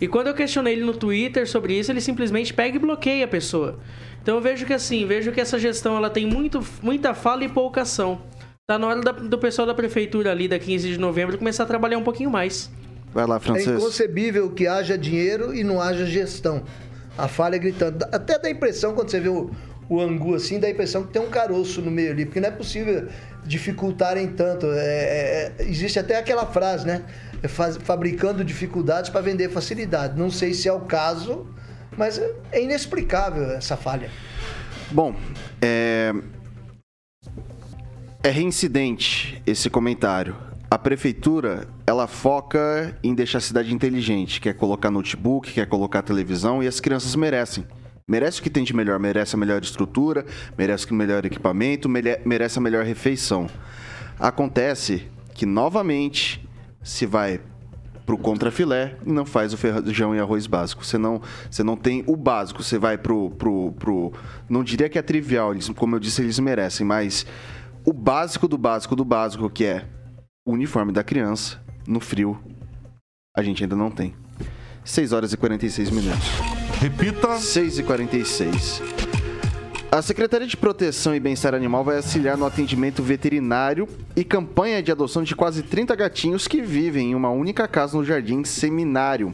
E 0.00 0.08
quando 0.08 0.28
eu 0.28 0.34
questionei 0.34 0.74
ele 0.74 0.84
no 0.84 0.94
Twitter 0.94 1.48
sobre 1.48 1.78
isso, 1.78 1.90
ele 1.90 2.00
simplesmente 2.00 2.52
pega 2.52 2.76
e 2.76 2.78
bloqueia 2.78 3.24
a 3.24 3.28
pessoa. 3.28 3.78
Então 4.22 4.36
eu 4.36 4.40
vejo 4.40 4.64
que 4.64 4.72
assim, 4.72 5.06
vejo 5.06 5.32
que 5.32 5.40
essa 5.40 5.58
gestão 5.58 5.96
ela 5.96 6.10
tem 6.10 6.26
muito, 6.26 6.64
muita 6.80 7.14
fala 7.14 7.44
e 7.44 7.48
pouca 7.48 7.82
ação. 7.82 8.20
Tá 8.66 8.78
na 8.78 8.86
hora 8.86 9.00
da, 9.00 9.12
do 9.12 9.38
pessoal 9.38 9.66
da 9.66 9.74
prefeitura 9.74 10.30
ali, 10.30 10.46
da 10.46 10.58
15 10.58 10.88
de 10.88 10.98
novembro, 10.98 11.36
começar 11.36 11.64
a 11.64 11.66
trabalhar 11.66 11.98
um 11.98 12.04
pouquinho 12.04 12.30
mais. 12.30 12.70
Vai 13.12 13.26
lá, 13.26 13.38
Francisco. 13.38 13.72
É 13.72 13.76
inconcebível 13.76 14.50
que 14.50 14.66
haja 14.66 14.96
dinheiro 14.96 15.54
e 15.54 15.62
não 15.62 15.80
haja 15.80 16.06
gestão. 16.06 16.62
A 17.18 17.28
falha 17.28 17.56
é 17.56 17.58
gritando. 17.58 18.04
Até 18.10 18.38
dá 18.38 18.48
a 18.48 18.50
impressão, 18.50 18.94
quando 18.94 19.10
você 19.10 19.20
vê 19.20 19.28
o, 19.28 19.50
o 19.94 20.00
angu 20.00 20.34
assim, 20.34 20.58
dá 20.58 20.66
a 20.66 20.70
impressão 20.70 21.04
que 21.04 21.12
tem 21.12 21.22
um 21.22 21.30
caroço 21.30 21.80
no 21.80 21.90
meio 21.90 22.12
ali, 22.12 22.24
porque 22.24 22.40
não 22.40 22.48
é 22.48 22.52
possível 22.52 23.08
dificultarem 23.44 24.28
tanto. 24.28 24.66
É, 24.66 24.78
é, 24.78 25.54
é 25.58 25.64
existe 25.68 25.98
até 25.98 26.16
aquela 26.16 26.46
frase, 26.46 26.86
né? 26.86 27.02
É 27.42 27.48
faz, 27.48 27.76
fabricando 27.76 28.44
dificuldades 28.44 29.10
para 29.10 29.20
vender 29.20 29.48
facilidade. 29.50 30.18
Não 30.18 30.30
sei 30.30 30.54
se 30.54 30.68
é 30.68 30.72
o 30.72 30.80
caso 30.80 31.46
mas 31.96 32.18
é 32.50 32.62
inexplicável 32.62 33.50
essa 33.52 33.76
falha. 33.76 34.10
Bom, 34.90 35.14
é. 35.60 36.12
É 38.22 38.30
reincidente 38.30 39.42
esse 39.46 39.68
comentário. 39.68 40.36
A 40.70 40.78
prefeitura, 40.78 41.66
ela 41.86 42.06
foca 42.06 42.96
em 43.02 43.14
deixar 43.14 43.38
a 43.38 43.40
cidade 43.40 43.74
inteligente, 43.74 44.40
quer 44.40 44.54
colocar 44.54 44.90
notebook, 44.90 45.52
quer 45.52 45.66
colocar 45.66 46.02
televisão 46.02 46.62
e 46.62 46.68
as 46.68 46.78
crianças 46.80 47.14
merecem. 47.16 47.66
Merece 48.12 48.40
o 48.40 48.42
que 48.42 48.50
tem 48.50 48.62
de 48.62 48.76
melhor, 48.76 48.98
merece 48.98 49.36
a 49.36 49.38
melhor 49.38 49.62
estrutura, 49.62 50.26
merece 50.58 50.90
o 50.90 50.94
melhor 50.94 51.24
equipamento, 51.24 51.88
merece 51.88 52.58
a 52.58 52.60
melhor 52.60 52.84
refeição. 52.84 53.48
Acontece 54.20 55.08
que 55.32 55.46
novamente 55.46 56.46
se 56.82 57.06
vai 57.06 57.40
pro 58.04 58.18
contrafilé 58.18 58.98
e 59.06 59.10
não 59.10 59.24
faz 59.24 59.54
o 59.54 59.56
feijão 59.56 60.14
e 60.14 60.18
arroz 60.18 60.46
básico. 60.46 60.84
Você 60.84 60.98
não, 60.98 61.22
você 61.50 61.62
não 61.62 61.74
tem 61.74 62.04
o 62.06 62.14
básico, 62.14 62.62
você 62.62 62.78
vai 62.78 62.98
pro, 62.98 63.30
pro, 63.30 63.72
pro... 63.78 64.12
Não 64.46 64.62
diria 64.62 64.90
que 64.90 64.98
é 64.98 65.02
trivial, 65.02 65.54
como 65.74 65.96
eu 65.96 65.98
disse, 65.98 66.20
eles 66.20 66.38
merecem, 66.38 66.86
mas 66.86 67.24
o 67.82 67.94
básico 67.94 68.46
do 68.46 68.58
básico 68.58 68.94
do 68.94 69.06
básico, 69.06 69.48
que 69.48 69.64
é 69.64 69.86
o 70.46 70.52
uniforme 70.52 70.92
da 70.92 71.02
criança, 71.02 71.58
no 71.86 71.98
frio, 71.98 72.38
a 73.34 73.42
gente 73.42 73.62
ainda 73.62 73.74
não 73.74 73.90
tem. 73.90 74.14
6 74.84 75.14
horas 75.14 75.32
e 75.32 75.36
46 75.38 75.88
minutos. 75.88 76.61
Repita. 76.82 77.38
6 77.38 77.78
e 77.78 77.82
46. 77.84 78.82
A 79.88 80.02
Secretaria 80.02 80.48
de 80.48 80.56
Proteção 80.56 81.14
e 81.14 81.20
Bem-Estar 81.20 81.54
Animal 81.54 81.84
vai 81.84 81.94
auxiliar 81.94 82.36
no 82.36 82.44
atendimento 82.44 83.04
veterinário 83.04 83.88
e 84.16 84.24
campanha 84.24 84.82
de 84.82 84.90
adoção 84.90 85.22
de 85.22 85.36
quase 85.36 85.62
30 85.62 85.94
gatinhos 85.94 86.48
que 86.48 86.60
vivem 86.60 87.12
em 87.12 87.14
uma 87.14 87.30
única 87.30 87.68
casa 87.68 87.96
no 87.96 88.04
Jardim 88.04 88.42
Seminário. 88.42 89.32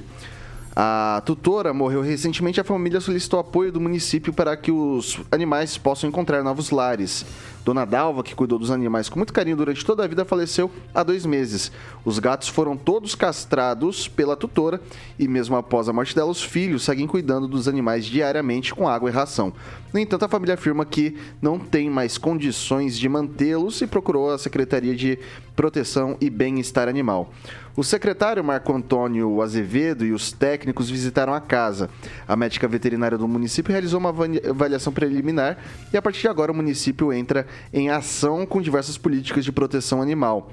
A 0.77 1.23
tutora 1.25 1.73
morreu 1.73 2.03
recentemente. 2.03 2.61
A 2.61 2.65
família 2.65 3.01
solicitou 3.01 3.41
apoio 3.41 3.73
do 3.73 3.81
município 3.81 4.31
para 4.31 4.55
que 4.55 4.71
os 4.71 5.19
animais 5.33 5.79
possam 5.79 6.07
encontrar 6.07 6.45
novos 6.45 6.71
lares. 6.71 7.25
Dona 7.65 7.85
Dalva, 7.85 8.23
que 8.23 8.35
cuidou 8.35 8.59
dos 8.59 8.71
animais 8.71 9.09
com 9.09 9.19
muito 9.19 9.33
carinho 9.33 9.57
durante 9.57 9.85
toda 9.85 10.05
a 10.05 10.07
vida, 10.07 10.25
faleceu 10.25 10.71
há 10.95 11.03
dois 11.03 11.27
meses. 11.27 11.71
Os 12.05 12.19
gatos 12.19 12.49
foram 12.49 12.77
todos 12.77 13.15
castrados 13.15 14.09
pela 14.09 14.37
tutora 14.37 14.81
e, 15.19 15.29
mesmo 15.29 15.57
após 15.57 15.89
a 15.89 15.93
morte 15.93 16.15
dela, 16.15 16.31
os 16.31 16.43
filhos 16.43 16.85
seguem 16.85 17.07
cuidando 17.07 17.47
dos 17.47 17.69
animais 17.69 18.05
diariamente 18.07 18.75
com 18.75 18.89
água 18.89 19.11
e 19.11 19.13
ração. 19.13 19.53
No 19.93 19.99
entanto, 19.99 20.25
a 20.25 20.29
família 20.29 20.55
afirma 20.55 20.85
que 20.85 21.17
não 21.41 21.59
tem 21.59 21.89
mais 21.89 22.19
condições 22.19 22.99
de 22.99 23.09
mantê-los 23.09 23.81
e 23.81 23.87
procurou 23.87 24.31
a 24.31 24.39
Secretaria 24.39 24.95
de 24.95 25.19
Proteção 25.57 26.17
e 26.21 26.31
Bem-Estar 26.31 26.89
Animal. 26.89 27.33
O 27.79 27.85
secretário 27.85 28.43
Marco 28.43 28.73
Antônio 28.73 29.41
Azevedo 29.41 30.05
e 30.05 30.13
os 30.13 30.33
técnicos 30.33 30.91
visitaram 30.91 31.33
a 31.33 31.41
casa. 31.41 31.89
A 32.27 32.35
médica 32.35 32.67
veterinária 32.67 33.17
do 33.17 33.29
município 33.29 33.71
realizou 33.71 34.01
uma 34.01 34.11
avaliação 34.11 34.93
preliminar 34.93 35.59
e 35.93 35.97
a 35.97 36.03
partir 36.03 36.23
de 36.23 36.29
agora 36.29 36.51
o 36.51 36.55
município 36.55 37.13
entra 37.13 37.47
em 37.73 37.91
ação 37.91 38.47
com 38.47 38.61
diversas 38.61 38.99
políticas 38.99 39.45
de 39.45 39.53
proteção 39.53 40.01
animal. 40.03 40.51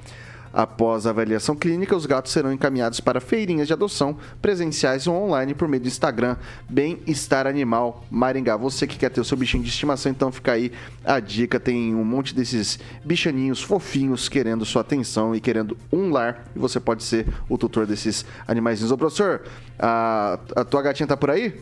Após 0.56 1.06
a 1.06 1.10
avaliação 1.10 1.54
clínica, 1.54 1.94
os 1.94 2.06
gatos 2.06 2.32
serão 2.32 2.54
encaminhados 2.54 3.02
para 3.02 3.20
feirinhas 3.20 3.68
de 3.68 3.74
adoção 3.74 4.16
presenciais 4.42 5.06
ou 5.06 5.14
online 5.14 5.54
por 5.54 5.68
meio 5.68 5.84
do 5.84 5.90
Instagram 5.90 6.38
Bem-Estar 6.70 7.46
Animal 7.46 8.06
Maringá. 8.10 8.56
Você 8.56 8.88
que 8.88 8.98
quer 8.98 9.10
ter 9.10 9.20
o 9.20 9.26
seu 9.26 9.36
bichinho 9.36 9.62
de 9.62 9.70
estimação, 9.70 10.10
então 10.10 10.32
fica 10.32 10.54
aí 10.54 10.72
a 11.04 11.20
dica. 11.20 11.60
Tem 11.60 11.94
um 11.94 12.06
monte 12.06 12.34
desses 12.34 12.80
bichaninhos 13.04 13.62
fofinhos 13.62 14.30
querendo 14.30 14.64
sua 14.64 14.80
atenção 14.80 15.36
e 15.36 15.42
querendo 15.42 15.78
um 15.92 16.10
lar. 16.10 16.46
E 16.56 16.60
você 16.60 16.80
pode 16.80 17.04
ser 17.04 17.28
o 17.50 17.58
tutor 17.58 17.86
desses 17.86 18.26
animaizinhos. 18.48 18.94
Ô, 18.94 18.98
professor, 18.98 19.42
a, 19.78 20.40
a 20.56 20.64
tua 20.64 20.82
gatinha 20.82 21.06
tá 21.06 21.18
por 21.18 21.32
aí? 21.32 21.54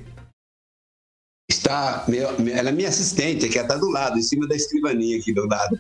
Está, 1.63 2.05
ela 2.53 2.69
é 2.69 2.71
minha 2.73 2.89
assistente, 2.89 3.47
que 3.47 3.57
está 3.57 3.77
do 3.77 3.89
lado, 3.89 4.19
em 4.19 4.21
cima 4.21 4.45
da 4.45 4.53
escrivaninha 4.53 5.17
aqui 5.17 5.31
do 5.31 5.47
lado. 5.47 5.79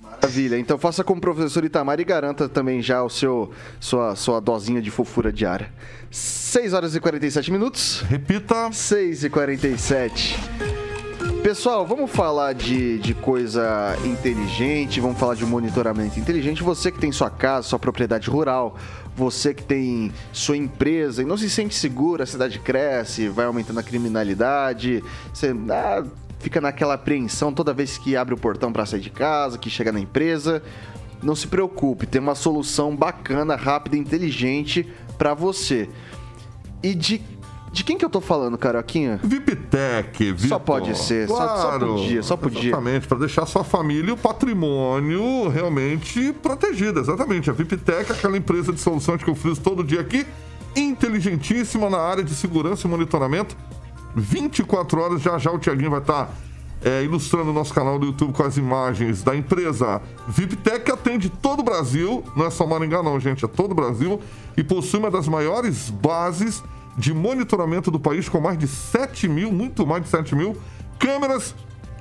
Maravilha. 0.00 0.58
Então 0.58 0.78
faça 0.78 1.04
como 1.04 1.18
o 1.18 1.20
professor 1.20 1.62
Itamar 1.62 2.00
e 2.00 2.04
garanta 2.04 2.48
também 2.48 2.80
já 2.80 3.02
o 3.02 3.10
seu 3.10 3.50
sua, 3.78 4.16
sua 4.16 4.40
dosinha 4.40 4.80
de 4.80 4.90
fofura 4.90 5.30
diária. 5.30 5.70
6 6.10 6.72
horas 6.72 6.94
e 6.94 7.00
47 7.00 7.52
minutos. 7.52 8.00
Repita. 8.08 8.72
6 8.72 9.24
e 9.24 9.30
47. 9.30 10.38
Pessoal, 11.42 11.86
vamos 11.86 12.10
falar 12.10 12.54
de, 12.54 12.98
de 13.00 13.12
coisa 13.12 13.94
inteligente, 14.02 14.98
vamos 14.98 15.18
falar 15.18 15.34
de 15.34 15.44
monitoramento 15.44 16.18
inteligente. 16.18 16.62
Você 16.62 16.90
que 16.90 16.98
tem 16.98 17.12
sua 17.12 17.28
casa, 17.28 17.68
sua 17.68 17.78
propriedade 17.78 18.30
rural, 18.30 18.78
você 19.16 19.54
que 19.54 19.62
tem 19.62 20.12
sua 20.32 20.56
empresa 20.56 21.22
e 21.22 21.24
não 21.24 21.36
se 21.36 21.48
sente 21.48 21.74
seguro, 21.74 22.22
a 22.22 22.26
cidade 22.26 22.58
cresce, 22.58 23.28
vai 23.28 23.46
aumentando 23.46 23.78
a 23.80 23.82
criminalidade, 23.82 25.02
você 25.32 25.54
ah, 25.70 26.04
fica 26.40 26.60
naquela 26.60 26.94
apreensão 26.94 27.52
toda 27.52 27.72
vez 27.72 27.96
que 27.96 28.16
abre 28.16 28.34
o 28.34 28.38
portão 28.38 28.72
para 28.72 28.84
sair 28.84 29.00
de 29.00 29.10
casa, 29.10 29.58
que 29.58 29.70
chega 29.70 29.92
na 29.92 30.00
empresa. 30.00 30.62
Não 31.22 31.34
se 31.34 31.46
preocupe, 31.46 32.06
tem 32.06 32.20
uma 32.20 32.34
solução 32.34 32.94
bacana, 32.94 33.56
rápida 33.56 33.96
inteligente 33.96 34.86
para 35.16 35.32
você. 35.32 35.88
E 36.82 36.94
de 36.94 37.18
De 37.74 37.82
quem 37.82 37.98
que 37.98 38.04
eu 38.04 38.08
tô 38.08 38.20
falando, 38.20 38.56
Caroquinha? 38.56 39.18
VIPTEC, 39.22 40.30
Vitor. 40.32 40.48
Só 40.48 40.58
pode 40.60 40.96
ser, 40.96 41.26
só- 41.26 41.34
só 41.36 41.46
Claro, 41.70 41.86
podia, 41.94 42.22
só 42.22 42.36
podia. 42.36 42.68
Exatamente, 42.70 43.08
para 43.08 43.18
deixar 43.18 43.46
sua 43.46 43.64
família 43.64 44.10
e 44.10 44.12
o 44.12 44.16
patrimônio 44.16 45.48
realmente 45.48 46.32
protegido. 46.40 47.00
Exatamente. 47.00 47.50
A 47.50 47.52
VIPTEC 47.52 48.12
é 48.12 48.14
aquela 48.14 48.36
empresa 48.38 48.72
de 48.72 48.80
soluções 48.80 49.22
que 49.24 49.28
eu 49.28 49.34
friso 49.34 49.60
todo 49.60 49.82
dia 49.82 50.00
aqui, 50.00 50.24
inteligentíssima 50.76 51.90
na 51.90 51.98
área 51.98 52.22
de 52.22 52.32
segurança 52.32 52.86
e 52.86 52.90
monitoramento. 52.90 53.56
24 54.14 55.00
horas, 55.00 55.20
já 55.20 55.36
já 55.38 55.50
o 55.50 55.58
Tiaguinho 55.58 55.90
vai 55.90 55.98
estar 55.98 56.32
é, 56.80 57.02
ilustrando 57.02 57.50
o 57.50 57.52
nosso 57.52 57.74
canal 57.74 57.98
do 57.98 58.06
YouTube 58.06 58.32
com 58.32 58.44
as 58.44 58.56
imagens 58.56 59.24
da 59.24 59.34
empresa 59.34 60.00
VIPTEC, 60.28 60.92
atende 60.92 61.28
todo 61.28 61.58
o 61.58 61.62
Brasil, 61.64 62.22
não 62.36 62.46
é 62.46 62.50
só 62.50 62.64
Maringá 62.66 63.02
não, 63.02 63.18
gente, 63.18 63.44
é 63.44 63.48
todo 63.48 63.72
o 63.72 63.74
Brasil, 63.74 64.20
e 64.56 64.62
possui 64.62 65.00
uma 65.00 65.10
das 65.10 65.26
maiores 65.26 65.90
bases 65.90 66.62
de 66.96 67.12
monitoramento 67.12 67.90
do 67.90 67.98
país, 67.98 68.28
com 68.28 68.40
mais 68.40 68.58
de 68.58 68.68
7 68.68 69.28
mil, 69.28 69.52
muito 69.52 69.86
mais 69.86 70.02
de 70.02 70.08
7 70.08 70.34
mil 70.34 70.56
câmeras 70.98 71.54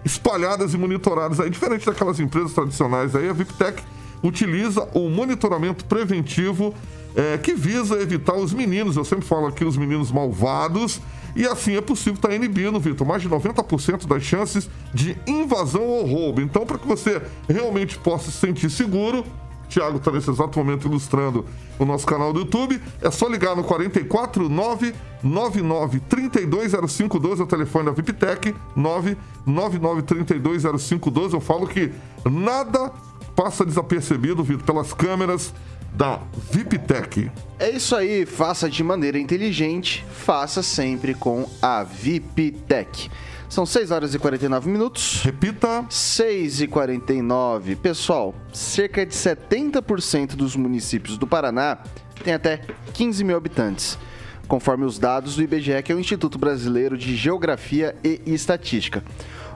espalhadas 0.06 0.74
e 0.74 0.78
monitoradas 0.78 1.40
aí, 1.40 1.50
diferente 1.50 1.86
daquelas 1.86 2.20
empresas 2.20 2.54
tradicionais 2.54 3.16
aí, 3.16 3.30
a 3.30 3.34
VIPTEC 3.34 3.82
utiliza 4.22 4.88
o 4.94 5.10
monitoramento 5.10 5.86
preventivo 5.86 6.74
é, 7.16 7.38
que 7.38 7.54
visa 7.54 8.02
evitar 8.02 8.36
os 8.36 8.54
meninos, 8.54 8.98
eu 8.98 9.06
sempre 9.06 9.26
falo 9.26 9.48
aqui, 9.48 9.64
os 9.64 9.78
meninos 9.78 10.12
malvados, 10.12 11.00
e 11.36 11.46
assim 11.46 11.76
é 11.76 11.82
possível 11.82 12.14
estar 12.14 12.34
inibindo, 12.34 12.80
Vitor, 12.80 13.06
mais 13.06 13.22
de 13.22 13.30
90% 13.30 14.08
das 14.08 14.24
chances 14.24 14.70
de 14.94 15.18
invasão 15.26 15.84
ou 15.84 16.06
roubo. 16.06 16.42
Então, 16.42 16.66
para 16.66 16.78
que 16.78 16.88
você 16.88 17.22
realmente 17.50 17.98
possa 17.98 18.32
se 18.32 18.38
sentir 18.38 18.70
seguro, 18.70 19.26
Thiago 19.70 19.98
está 19.98 20.12
nesse 20.12 20.30
exato 20.30 20.58
momento 20.58 20.88
ilustrando 20.88 21.46
o 21.80 21.86
nosso 21.86 22.06
canal 22.06 22.32
do 22.32 22.40
YouTube. 22.42 22.82
É 23.02 23.10
só 23.10 23.28
ligar 23.28 23.56
no 23.56 23.64
44 23.64 24.50
999 24.50 26.00
320512, 26.02 27.42
é 27.42 27.44
o 27.44 27.48
telefone 27.48 27.86
da 27.86 27.92
VIPTEC, 27.92 28.56
999 28.76 30.02
320512. 30.04 31.34
Eu 31.34 31.42
falo 31.42 31.68
que 31.68 31.92
nada 32.26 32.92
passa 33.36 33.66
desapercebido, 33.66 34.44
Vitor, 34.44 34.64
pelas 34.64 34.94
câmeras 34.94 35.54
da 35.94 36.20
VIPTEC. 36.52 37.32
É 37.60 37.70
isso 37.70 37.96
aí, 37.96 38.26
faça 38.26 38.70
de 38.70 38.84
maneira 38.84 39.20
inteligente, 39.20 40.06
faça 40.12 40.64
sempre 40.64 41.14
com 41.14 41.48
a 41.62 41.84
VIPTEC. 41.84 43.10
São 43.54 43.68
6 43.68 43.92
horas 43.92 44.16
e 44.16 44.18
49 44.18 44.68
minutos. 44.68 45.22
Repita. 45.22 45.86
6 45.88 46.62
e 46.62 46.68
49. 46.68 47.76
Pessoal, 47.76 48.34
cerca 48.52 49.06
de 49.06 49.14
70% 49.14 50.30
dos 50.30 50.56
municípios 50.56 51.20
do 51.20 51.28
Paraná 51.28 51.78
tem 52.24 52.34
até 52.34 52.62
15 52.96 53.24
mil 53.24 53.38
habitantes, 53.38 53.96
conforme 54.48 54.86
os 54.86 54.98
dados 54.98 55.36
do 55.36 55.44
IBGE, 55.44 55.84
que 55.84 55.92
é 55.92 55.96
o 55.96 56.00
Instituto 56.00 56.40
Brasileiro 56.40 56.98
de 56.98 57.16
Geografia 57.16 57.96
e 58.04 58.24
Estatística. 58.26 59.04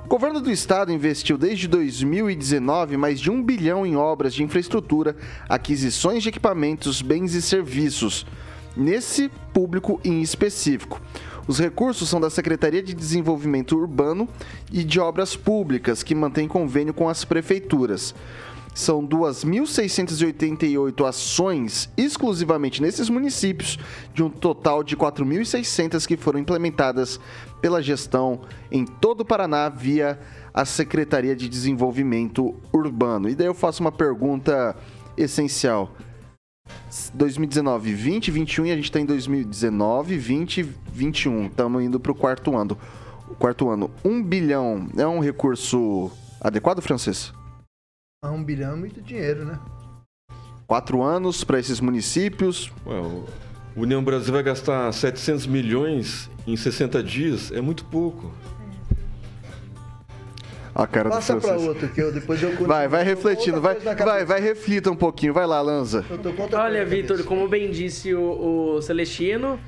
O 0.06 0.08
governo 0.08 0.42
do 0.42 0.52
estado 0.52 0.92
investiu 0.92 1.36
desde 1.36 1.68
2019 1.68 2.98
mais 2.98 3.20
de 3.20 3.32
um 3.32 3.42
bilhão 3.42 3.84
em 3.84 3.96
obras 3.96 4.32
de 4.32 4.44
infraestrutura, 4.44 5.16
aquisições 5.50 6.22
de 6.22 6.30
equipamentos, 6.30 7.02
bens 7.02 7.34
e 7.34 7.42
serviços, 7.42 8.28
nesse 8.76 9.28
público 9.52 10.00
em 10.06 10.22
específico. 10.22 11.02
Os 11.48 11.60
recursos 11.60 12.10
são 12.10 12.20
da 12.20 12.30
Secretaria 12.30 12.84
de 12.84 12.94
Desenvolvimento 12.94 13.78
Urbano 13.78 14.28
e 14.72 14.84
de 14.84 15.00
Obras 15.00 15.36
Públicas, 15.36 16.04
que 16.04 16.14
mantém 16.14 16.48
convênio 16.48 16.94
com 16.94 17.08
as 17.08 17.24
prefeituras. 17.24 18.14
São 18.74 19.08
2.688 19.08 21.08
ações 21.08 21.90
exclusivamente 21.98 22.82
nesses 22.82 23.10
municípios, 23.10 23.80
de 24.14 24.22
um 24.22 24.30
total 24.30 24.84
de 24.84 24.96
4.600 24.96 26.06
que 26.06 26.18
foram 26.18 26.40
implementadas 26.40 27.20
pela 27.62 27.82
gestão 27.82 28.42
em 28.70 28.86
todo 28.86 29.22
o 29.22 29.26
Paraná 29.26 29.70
via 29.70 30.20
a 30.54 30.66
Secretaria 30.66 31.36
de 31.36 31.48
Desenvolvimento 31.48 32.56
Urbano. 32.74 33.30
E 33.30 33.36
daí 33.36 33.48
eu 33.48 33.56
faço 33.56 33.82
uma 33.82 33.92
pergunta 33.92 34.76
essencial. 35.18 35.96
2019, 37.14 37.94
20, 37.94 38.32
21 38.32 38.66
e 38.66 38.72
a 38.72 38.76
gente 38.76 38.86
está 38.86 39.00
em 39.00 39.06
2019, 39.06 40.18
20, 40.18 40.64
21. 40.92 41.48
Estamos 41.48 41.84
indo 41.84 42.00
para 42.00 42.12
o 42.12 42.16
quarto 42.16 42.56
ano. 42.56 42.78
O 43.30 43.36
quarto 43.36 43.70
ano, 43.70 43.92
1 44.06 44.24
bilhão 44.24 44.88
é 44.98 45.06
um 45.06 45.20
recurso 45.20 46.10
adequado, 46.40 46.82
francês? 46.82 47.34
Ah, 48.24 48.32
um 48.32 48.44
bilhão 48.44 48.74
é 48.74 48.76
muito 48.76 49.02
dinheiro, 49.02 49.46
né? 49.46 49.60
Quatro 50.66 51.02
anos 51.02 51.44
para 51.44 51.60
esses 51.60 51.80
municípios. 51.80 52.72
Ué, 52.86 53.00
o 53.76 53.82
União 53.82 54.04
Brasil 54.04 54.34
vai 54.34 54.42
gastar 54.42 54.92
700 54.92 55.46
milhões 55.46 56.30
em 56.48 56.58
60 56.58 57.04
dias, 57.04 57.52
é 57.52 57.62
muito 57.62 57.86
pouco. 57.86 58.32
A 60.78 60.86
cara 60.86 61.10
Passa 61.10 61.34
do 61.34 61.42
pra 61.42 61.50
francês. 61.50 61.70
outro 61.70 61.90
que 61.90 62.00
eu 62.00 62.12
depois 62.12 62.44
eu 62.44 62.52
Vai, 62.68 62.88
vai 62.88 63.04
refletindo, 63.04 63.60
vai, 63.60 63.80
vai, 63.80 64.24
vai, 64.24 64.40
reflita 64.40 64.92
um 64.92 64.96
pouquinho. 64.96 65.34
Vai 65.34 65.48
lá, 65.48 65.60
Lanza. 65.60 66.06
Olha, 66.54 66.86
Vitor, 66.86 67.24
como 67.24 67.48
bem 67.48 67.72
disse 67.72 68.14
o, 68.14 68.76
o 68.76 68.82
Celestino, 68.84 69.60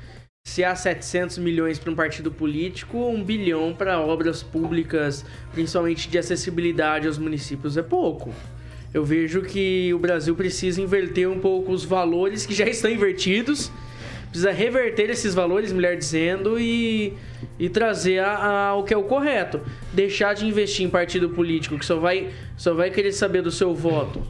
se 0.46 0.62
há 0.62 0.72
700 0.76 1.38
milhões 1.38 1.80
para 1.80 1.90
um 1.90 1.96
partido 1.96 2.30
político, 2.30 2.96
um 2.96 3.24
bilhão 3.24 3.74
para 3.74 3.98
obras 4.00 4.44
públicas, 4.44 5.24
principalmente 5.52 6.08
de 6.08 6.16
acessibilidade 6.16 7.08
aos 7.08 7.18
municípios, 7.18 7.76
é 7.76 7.82
pouco. 7.82 8.32
Eu 8.94 9.04
vejo 9.04 9.42
que 9.42 9.92
o 9.92 9.98
Brasil 9.98 10.36
precisa 10.36 10.80
inverter 10.80 11.28
um 11.28 11.40
pouco 11.40 11.72
os 11.72 11.84
valores 11.84 12.46
que 12.46 12.54
já 12.54 12.66
estão 12.70 12.88
invertidos, 12.88 13.72
precisa 14.30 14.52
reverter 14.52 15.10
esses 15.10 15.34
valores, 15.34 15.72
melhor 15.72 15.96
dizendo, 15.96 16.58
e, 16.58 17.14
e 17.58 17.68
trazer 17.68 18.20
a- 18.20 18.68
a- 18.68 18.74
o 18.76 18.84
que 18.84 18.94
é 18.94 18.96
o 18.96 19.02
correto. 19.02 19.60
Deixar 19.92 20.34
de 20.34 20.46
investir 20.46 20.86
em 20.86 20.88
partido 20.88 21.28
político 21.30 21.76
que 21.78 21.84
só 21.84 21.96
vai, 21.96 22.30
só 22.56 22.72
vai 22.72 22.90
querer 22.90 23.12
saber 23.12 23.42
do 23.42 23.50
seu 23.50 23.74
voto 23.74 24.22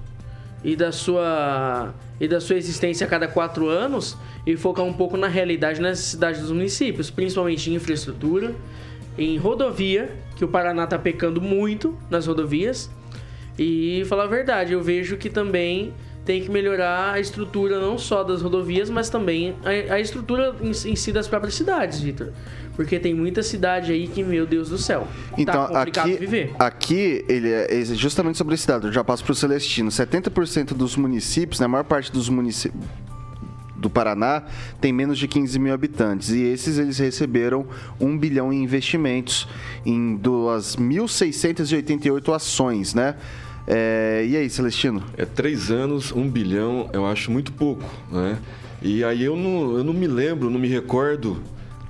e 0.65 0.75
da 0.75 0.91
sua 0.93 1.95
e 2.21 2.29
da 2.29 2.39
sua 2.39 2.57
existência 2.57 3.07
a 3.07 3.09
cada 3.09 3.27
quatro 3.27 3.67
anos 3.69 4.15
e 4.47 4.55
focar 4.55 4.85
um 4.85 4.93
pouco 4.93 5.17
na 5.17 5.27
realidade, 5.27 5.81
nas 5.81 5.93
necessidades 5.99 6.43
dos 6.43 6.51
municípios, 6.51 7.09
principalmente 7.11 7.71
em 7.71 7.75
infraestrutura, 7.75 8.55
em 9.17 9.39
rodovia, 9.39 10.11
que 10.37 10.45
o 10.45 10.49
Paraná 10.49 10.85
está 10.85 10.99
pecando 10.99 11.41
muito 11.41 11.97
nas 12.11 12.27
rodovias. 12.27 12.91
E 13.59 14.03
falar 14.07 14.25
a 14.25 14.27
verdade, 14.27 14.75
eu 14.75 14.83
vejo 14.83 15.17
que 15.17 15.31
também 15.31 15.95
tem 16.31 16.41
que 16.41 16.49
melhorar 16.49 17.15
a 17.15 17.19
estrutura 17.19 17.81
não 17.81 17.99
só 17.99 18.23
das 18.23 18.41
rodovias, 18.41 18.89
mas 18.89 19.11
também 19.11 19.57
a, 19.65 19.95
a 19.95 20.01
estrutura 20.01 20.55
em, 20.63 20.71
em 20.71 20.95
si 20.95 21.11
das 21.11 21.27
próprias 21.27 21.57
cidades, 21.57 21.99
Vitor. 21.99 22.29
Porque 22.77 23.01
tem 23.01 23.13
muita 23.13 23.43
cidade 23.43 23.91
aí 23.91 24.07
que, 24.07 24.23
meu 24.23 24.47
Deus 24.47 24.69
do 24.69 24.79
céu, 24.79 25.09
Então, 25.37 25.67
tá 25.67 25.79
complicado 25.81 26.07
aqui, 26.07 26.17
viver. 26.19 26.53
aqui 26.57 27.25
ele 27.29 27.51
é 27.51 27.85
justamente 27.97 28.39
sobre 28.39 28.55
esse 28.55 28.65
dado. 28.65 28.87
Eu 28.87 28.93
já 28.93 29.03
passo 29.03 29.25
para 29.25 29.33
o 29.33 29.35
Celestino. 29.35 29.91
70% 29.91 30.73
dos 30.73 30.95
municípios, 30.95 31.59
na 31.59 31.67
maior 31.67 31.83
parte 31.83 32.13
dos 32.13 32.29
municípios 32.29 32.81
do 33.75 33.91
Paraná, 33.91 34.45
tem 34.81 34.93
menos 34.93 35.19
de 35.19 35.27
15 35.27 35.59
mil 35.59 35.75
habitantes. 35.75 36.31
E 36.31 36.43
esses 36.43 36.79
eles 36.79 36.97
receberam 36.99 37.67
1 37.99 38.17
bilhão 38.17 38.53
em 38.53 38.63
investimentos 38.63 39.49
em 39.85 40.17
2.688 40.17 42.33
ações, 42.33 42.95
né? 42.95 43.17
É, 43.67 44.27
e 44.29 44.37
aí, 44.37 44.49
Celestino? 44.51 45.03
É 45.17 45.25
três 45.25 45.71
anos, 45.71 46.13
um 46.13 46.29
bilhão, 46.29 46.89
eu 46.93 47.07
acho 47.07 47.31
muito 47.31 47.53
pouco, 47.53 47.85
né? 48.11 48.39
E 48.83 49.05
aí 49.05 49.23
eu 49.23 49.37
não, 49.37 49.77
eu 49.77 49.85
não 49.85 49.93
me 49.93 50.07
lembro, 50.07 50.49
não 50.49 50.59
me 50.59 50.69
recordo 50.69 51.43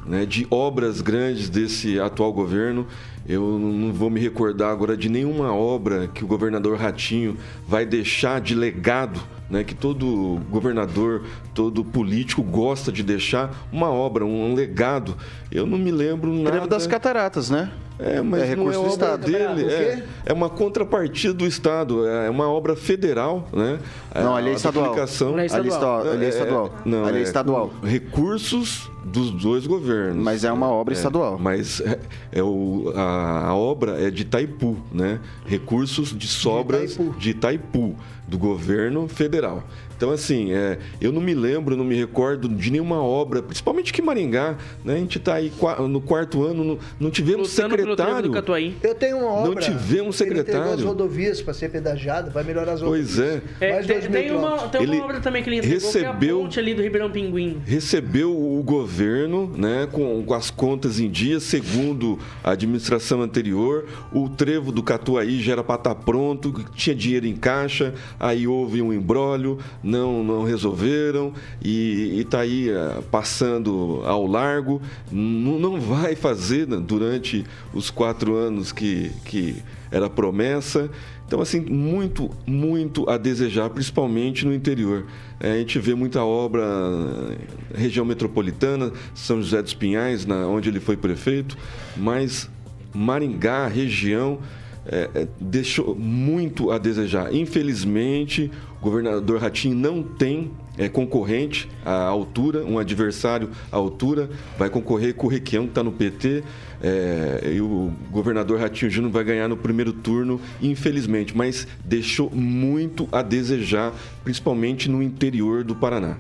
né, 0.05 0.27
de 0.27 0.47
obras 0.51 1.01
grandes 1.01 1.49
desse 1.49 2.01
atual 2.01 2.33
governo. 2.33 2.87
Eu 3.29 3.59
não 3.59 3.93
vou 3.93 4.11
me 4.11 4.19
recordar 4.19 4.71
agora 4.73 4.97
de 4.97 5.09
nenhuma 5.09 5.55
obra 5.55 6.09
que 6.09 6.25
o 6.25 6.27
governador 6.27 6.77
Ratinho 6.79 7.37
vai 7.67 7.85
deixar 7.87 8.41
de 8.41 8.55
legado, 8.55 9.21
né, 9.49 9.63
que 9.63 9.75
todo 9.75 10.41
governador, 10.51 11.23
todo 11.55 11.85
político 11.85 12.43
gosta 12.43 12.91
de 12.91 13.03
deixar 13.03 13.51
uma 13.73 13.91
obra, 13.91 14.25
um 14.25 14.55
legado. 14.55 15.17
Eu 15.51 15.67
não 15.67 15.79
me 15.79 15.91
lembro 15.91 16.33
nada. 16.33 16.51
Trevo 16.51 16.67
das 16.67 16.87
Cataratas, 16.87 17.51
né? 17.51 17.71
É, 18.03 18.23
mas 18.23 18.43
É 18.45 18.57
não 18.57 18.65
recurso 18.65 18.81
é 18.81 18.83
do 18.83 18.89
Estado. 18.89 19.27
dele. 19.27 19.65
É, 19.71 20.03
é 20.27 20.33
uma 20.33 20.49
contrapartida 20.49 21.35
do 21.35 21.47
Estado. 21.47 22.07
É 22.09 22.31
uma 22.31 22.49
obra 22.49 22.75
federal, 22.75 23.47
né? 23.53 23.79
Não, 24.15 24.35
ali 24.35 24.49
é 24.49 24.53
A 24.53 24.57
estadual. 24.57 24.95
Não 24.95 25.39
é 25.39 25.47
estadual. 25.47 26.01
ali 26.09 26.25
é 26.25 26.29
estadual. 26.31 26.73
não, 26.87 27.05
ali 27.05 27.19
é 27.19 27.21
é 27.21 27.23
estadual. 27.25 27.71
Recursos 27.83 28.91
dos 29.05 29.31
dois 29.31 29.67
governos. 29.67 30.23
Mas 30.23 30.45
é 30.45 30.53
uma 30.53 30.69
obra 30.69 30.95
É, 30.95 30.97
estadual. 30.97 31.39
Mas 31.39 31.81
é, 31.83 31.99
é 32.33 32.43
o, 32.43 32.91
a, 32.97 33.10
a 33.11 33.55
obra 33.55 34.01
é 34.01 34.11
de 34.11 34.23
Itaipu, 34.23 34.77
né? 34.93 35.21
Recursos 35.47 36.17
de 36.17 36.27
sobras 36.27 36.95
Itaipu. 36.95 37.19
de 37.19 37.31
Itaipu, 37.31 37.97
do 38.27 38.39
governo 38.39 39.09
federal. 39.09 39.65
Então, 40.01 40.13
assim, 40.13 40.51
é, 40.51 40.79
eu 40.99 41.13
não 41.13 41.21
me 41.21 41.35
lembro, 41.35 41.77
não 41.77 41.85
me 41.85 41.95
recordo 41.95 42.49
de 42.49 42.71
nenhuma 42.71 43.03
obra, 43.05 43.43
principalmente 43.43 43.93
que 43.93 44.01
Maringá, 44.01 44.57
né? 44.83 44.95
A 44.95 44.97
gente 44.97 45.19
está 45.19 45.35
aí 45.35 45.53
no 45.91 46.01
quarto 46.01 46.43
ano, 46.43 46.65
não, 46.65 46.79
não 46.99 47.11
tivemos 47.11 47.51
Lutando 47.55 47.77
pelo 47.77 47.95
trevo 47.95 47.97
do 47.97 48.13
secretário. 48.13 48.33
Catuaí. 48.33 48.75
Eu 48.83 48.95
tenho 48.95 49.19
uma 49.19 49.27
Não 49.43 49.51
obra. 49.51 49.63
tivemos 49.63 50.19
Ele 50.23 50.31
entregou 50.31 50.45
secretário. 50.47 50.73
as 50.73 50.83
rodovias 50.83 51.43
para 51.43 51.53
ser 51.53 51.69
pedagiado, 51.71 52.31
vai 52.31 52.43
melhorar 52.45 52.73
as 52.73 52.81
Pois 52.81 53.19
rodovias. 53.19 53.43
é. 53.61 53.67
É, 53.69 53.73
Mais 53.75 53.87
tem, 53.87 54.01
tem 54.01 54.31
uma, 54.35 54.57
tem 54.69 54.81
uma 54.87 54.95
Ele 54.95 55.03
obra 55.03 55.21
também 55.21 55.43
que 55.43 55.51
ele 55.51 55.57
entregou, 55.57 55.79
recebeu- 55.81 56.19
que 56.19 56.27
é 56.27 56.31
a 56.31 56.35
ponte 56.35 56.59
ali 56.59 56.75
do 56.75 56.81
Ribeirão 56.83 57.11
Pinguim. 57.11 57.61
recebeu 57.67 58.31
o 58.35 58.63
governo 58.63 59.53
né, 59.55 59.87
com, 59.93 60.23
com 60.25 60.33
as 60.33 60.51
contas 60.51 60.99
em 60.99 61.11
dia, 61.11 61.39
segundo 61.41 62.19
a 62.43 62.53
administração 62.53 63.21
anterior. 63.21 63.85
O 64.15 64.31
trevo 64.31 64.73
do 64.73 64.83
Catuaí 64.83 65.43
já 65.43 65.53
era 65.53 65.63
para 65.63 65.75
estar 65.75 65.95
pronto, 65.95 66.55
tinha 66.75 66.97
dinheiro 66.97 67.27
em 67.27 67.37
caixa, 67.37 67.93
aí 68.19 68.47
houve 68.47 68.81
um 68.81 68.95
embrólio, 68.95 69.59
não, 69.91 70.23
não 70.23 70.45
resolveram 70.45 71.33
e 71.63 72.21
está 72.21 72.41
aí 72.41 72.71
ah, 72.71 73.03
passando 73.11 74.03
ao 74.05 74.27
largo. 74.27 74.81
Não, 75.11 75.59
não 75.59 75.81
vai 75.81 76.15
fazer 76.15 76.67
né, 76.67 76.77
durante 76.77 77.45
os 77.75 77.91
quatro 77.91 78.35
anos 78.37 78.73
que, 78.73 79.11
que 79.25 79.57
era 79.91 80.09
promessa. 80.09 80.91
Então, 81.27 81.41
assim, 81.41 81.61
muito, 81.61 82.31
muito 82.47 83.09
a 83.09 83.17
desejar, 83.17 83.71
principalmente 83.71 84.45
no 84.45 84.53
interior. 84.53 85.07
É, 85.39 85.53
a 85.53 85.59
gente 85.59 85.79
vê 85.79 85.95
muita 85.95 86.25
obra 86.25 86.63
eh, 86.63 87.79
região 87.79 88.05
metropolitana, 88.05 88.93
São 89.15 89.41
José 89.41 89.63
dos 89.63 89.73
Pinhais, 89.73 90.27
na, 90.27 90.47
onde 90.49 90.69
ele 90.69 90.81
foi 90.81 90.97
prefeito, 90.97 91.57
mas 91.97 92.51
Maringá, 92.93 93.69
região, 93.69 94.41
é, 94.85 95.09
é, 95.15 95.29
deixou 95.41 95.95
muito 95.95 96.73
a 96.73 96.79
desejar. 96.79 97.33
Infelizmente, 97.33 98.51
governador 98.81 99.41
Ratinho 99.41 99.75
não 99.75 100.03
tem 100.03 100.51
é, 100.79 100.89
concorrente 100.89 101.69
à 101.85 102.05
altura, 102.05 102.65
um 102.65 102.79
adversário 102.79 103.51
à 103.71 103.77
altura, 103.77 104.31
vai 104.59 104.71
concorrer 104.71 105.15
com 105.15 105.27
o 105.27 105.31
Requião, 105.31 105.65
que 105.65 105.71
está 105.71 105.83
no 105.83 105.93
PT, 105.93 106.43
é, 106.83 107.53
e 107.55 107.61
o 107.61 107.93
governador 108.11 108.59
Ratinho 108.59 108.91
Júnior 108.91 109.13
vai 109.13 109.23
ganhar 109.23 109.49
no 109.49 109.57
primeiro 109.57 109.93
turno, 109.93 110.41
infelizmente, 110.63 111.37
mas 111.37 111.67
deixou 111.85 112.31
muito 112.31 113.09
a 113.13 113.21
desejar, 113.21 113.93
principalmente 114.25 114.89
no 114.89 115.03
interior 115.03 115.63
do 115.63 115.75
Paraná. 115.75 116.17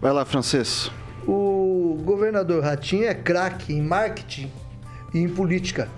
Vai 0.00 0.12
lá, 0.12 0.24
francês. 0.24 0.90
O 1.26 1.98
governador 2.04 2.62
Ratinho 2.62 3.04
é 3.04 3.14
craque 3.14 3.72
em 3.72 3.82
marketing 3.82 4.50
e 5.12 5.18
em 5.18 5.28
política. 5.28 5.88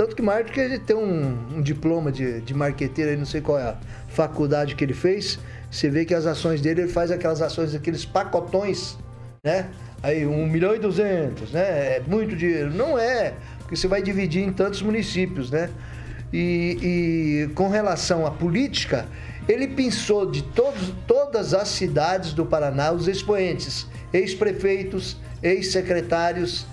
Tanto 0.00 0.16
que 0.16 0.22
marketing 0.22 0.60
ele 0.60 0.78
tem 0.78 0.96
um, 0.96 1.56
um 1.56 1.60
diploma 1.60 2.10
de, 2.10 2.40
de 2.40 2.54
marqueteiro, 2.54 3.18
não 3.18 3.26
sei 3.26 3.42
qual 3.42 3.58
é 3.58 3.64
a 3.64 3.76
faculdade 4.08 4.74
que 4.74 4.82
ele 4.82 4.94
fez. 4.94 5.38
Você 5.70 5.90
vê 5.90 6.06
que 6.06 6.14
as 6.14 6.24
ações 6.24 6.62
dele, 6.62 6.80
ele 6.80 6.90
faz 6.90 7.10
aquelas 7.10 7.42
ações, 7.42 7.74
aqueles 7.74 8.06
pacotões, 8.06 8.96
né? 9.44 9.68
Aí, 10.02 10.24
1 10.26 10.46
milhão 10.46 10.74
e 10.74 10.78
200, 10.78 11.52
né? 11.52 11.60
É 11.96 12.02
muito 12.06 12.34
dinheiro. 12.34 12.72
Não 12.72 12.98
é, 12.98 13.34
porque 13.58 13.76
você 13.76 13.86
vai 13.86 14.00
dividir 14.00 14.42
em 14.42 14.50
tantos 14.54 14.80
municípios, 14.80 15.50
né? 15.50 15.68
E, 16.32 16.78
e 17.50 17.54
com 17.54 17.68
relação 17.68 18.24
à 18.24 18.30
política, 18.30 19.06
ele 19.46 19.68
pensou 19.68 20.24
de 20.24 20.42
todos, 20.42 20.94
todas 21.06 21.52
as 21.52 21.68
cidades 21.68 22.32
do 22.32 22.46
Paraná 22.46 22.90
os 22.90 23.06
expoentes, 23.06 23.86
ex-prefeitos, 24.14 25.18
ex-secretários, 25.42 26.66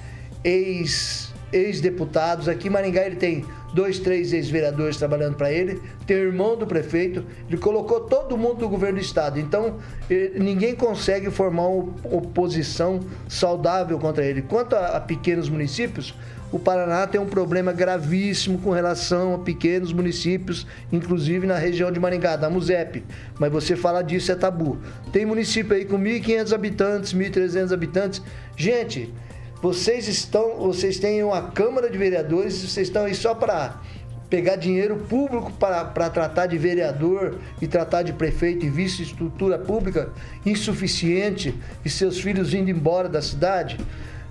ex- 0.45 1.26
ex-deputados. 1.51 2.47
Aqui 2.47 2.67
em 2.67 2.71
Maringá 2.71 3.05
ele 3.05 3.15
tem 3.15 3.45
dois, 3.73 3.99
três 3.99 4.33
ex-vereadores 4.33 4.97
trabalhando 4.97 5.35
para 5.35 5.51
ele, 5.51 5.81
tem 6.05 6.17
o 6.17 6.19
irmão 6.21 6.57
do 6.57 6.65
prefeito, 6.65 7.23
ele 7.47 7.57
colocou 7.57 8.01
todo 8.01 8.37
mundo 8.37 8.59
do 8.59 8.69
governo 8.69 8.97
do 8.97 9.03
estado. 9.03 9.39
Então, 9.39 9.77
eh, 10.09 10.31
ninguém 10.35 10.75
consegue 10.75 11.29
formar 11.29 11.67
uma 11.67 11.93
oposição 12.03 12.99
saudável 13.27 13.99
contra 13.99 14.25
ele. 14.25 14.41
Quanto 14.41 14.75
a, 14.75 14.97
a 14.97 14.99
pequenos 14.99 15.49
municípios, 15.49 16.13
o 16.49 16.57
Paraná 16.57 17.05
tem 17.05 17.19
um 17.19 17.25
problema 17.25 17.73
gravíssimo 17.73 18.57
com 18.59 18.71
relação 18.71 19.35
a 19.35 19.39
pequenos 19.39 19.91
municípios, 19.91 20.65
inclusive 20.91 21.45
na 21.45 21.57
região 21.57 21.91
de 21.91 21.99
Maringá, 21.99 22.37
da 22.37 22.49
MUSEP. 22.49 23.03
Mas 23.37 23.51
você 23.51 23.75
falar 23.75 24.01
disso 24.03 24.31
é 24.31 24.35
tabu. 24.35 24.77
Tem 25.11 25.25
município 25.25 25.75
aí 25.75 25.83
com 25.83 25.99
1.500 25.99 26.53
habitantes, 26.53 27.13
1.300 27.13 27.73
habitantes. 27.73 28.21
Gente, 28.55 29.13
vocês 29.61 30.07
estão, 30.07 30.57
vocês 30.57 30.99
têm 30.99 31.23
uma 31.23 31.51
Câmara 31.51 31.89
de 31.89 31.97
Vereadores, 31.97 32.55
vocês 32.61 32.87
estão 32.87 33.05
aí 33.05 33.15
só 33.15 33.33
para 33.33 33.81
pegar 34.29 34.57
dinheiro 34.57 34.97
público 35.09 35.51
para, 35.53 35.85
tratar 36.09 36.47
de 36.47 36.57
vereador 36.57 37.35
e 37.61 37.67
tratar 37.67 38.03
de 38.03 38.11
prefeito 38.11 38.65
e 38.65 38.69
vice-estrutura 38.69 39.57
pública 39.57 40.09
insuficiente 40.45 41.55
e 41.85 41.89
seus 41.89 42.19
filhos 42.19 42.53
indo 42.53 42.69
embora 42.69 43.07
da 43.07 43.21
cidade. 43.21 43.77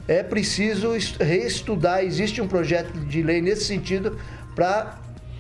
É 0.06 0.22
preciso 0.22 0.94
es- 0.94 1.16
reestudar. 1.16 2.04
Existe 2.04 2.40
um 2.42 2.46
projeto 2.46 2.92
de 3.06 3.22
lei 3.22 3.40
nesse 3.40 3.64
sentido 3.64 4.18
para 4.54 4.98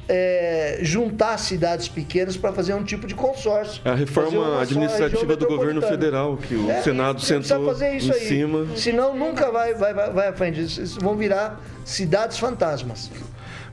é, 0.08 0.78
juntar 0.82 1.36
cidades 1.38 1.88
pequenas 1.88 2.36
para 2.36 2.52
fazer 2.52 2.74
um 2.74 2.84
tipo 2.84 3.06
de 3.06 3.14
consórcio. 3.14 3.80
É 3.84 3.90
a 3.90 3.94
reforma 3.94 4.60
administrativa 4.60 5.36
do 5.36 5.46
governo 5.46 5.82
federal, 5.82 6.36
que 6.36 6.54
o 6.54 6.70
É, 6.70 6.82
Senado 6.82 7.20
sentou 7.20 7.66
fazer 7.66 7.96
isso 7.96 8.10
em 8.10 8.14
aí. 8.14 8.20
cima. 8.20 8.66
Senão 8.76 9.16
nunca 9.16 9.50
vai, 9.50 9.74
vai, 9.74 9.92
vai, 9.92 10.28
à 10.28 10.32
frente. 10.32 10.64
Vão 11.00 11.16
virar 11.16 11.60
cidades 11.84 12.38
fantasmas. 12.38 13.10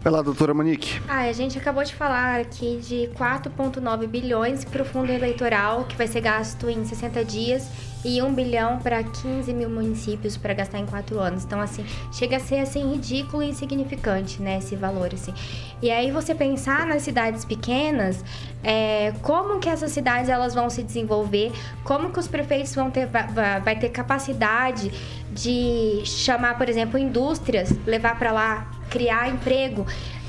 Vai 0.04 0.12
lá, 0.12 0.22
doutora 0.22 0.54
Monique. 0.54 1.02
Ah, 1.08 1.22
a 1.22 1.32
gente 1.32 1.58
acabou 1.58 1.82
de 1.82 1.96
falar 1.96 2.42
aqui 2.42 2.78
de 2.84 3.10
4,9 3.18 4.06
bilhões 4.06 4.66
para 4.66 4.82
o 4.82 4.86
fundo 4.86 5.10
eleitoral, 5.10 5.86
que 5.86 5.96
vai 5.96 6.08
ser 6.08 6.20
gasto 6.20 6.70
em 6.70 6.84
60 6.84 7.24
dias, 7.24 7.70
e 8.04 8.22
1 8.22 8.34
bilhão 8.34 8.80
para 8.80 9.02
15 9.02 9.54
mil 9.54 9.70
municípios 9.70 10.36
para 10.36 10.54
gastar 10.54 10.80
em 10.80 10.86
4 10.86 11.18
anos. 11.22 11.46
Então, 11.46 11.62
assim, 11.62 11.86
chega 12.12 12.36
a 12.36 12.40
ser 12.42 12.60
assim 12.60 12.92
ridículo 12.92 13.42
e 13.44 13.50
insignificante, 13.52 14.42
né, 14.42 14.58
esse 14.58 14.76
valor, 14.76 15.10
assim. 15.14 15.34
E 15.82 15.90
aí 15.90 16.12
você 16.12 16.36
pensar 16.36 16.86
nas 16.86 17.02
cidades 17.04 17.46
pequenas, 17.46 18.26
é, 18.62 19.14
como 19.22 19.58
que 19.60 19.70
essas 19.70 19.94
cidades 19.94 20.28
elas 20.28 20.54
vão 20.54 20.70
se 20.70 20.84
desenvolver, 20.84 21.54
como 21.86 22.10
que 22.12 22.20
os 22.20 22.28
prefeitos 22.28 22.76
vão 22.76 22.92
ter, 22.92 23.06
va- 23.06 23.28
va- 23.28 23.60
vai 23.60 23.80
ter 23.80 23.88
capacidade 23.88 24.92
de 25.32 26.02
chamar, 26.04 26.58
por 26.58 26.68
exemplo, 26.68 27.00
indústrias, 27.00 27.72
levar 27.88 28.20
para 28.20 28.34
lá, 28.34 28.72
criar 28.94 29.30
emprego, 29.30 29.86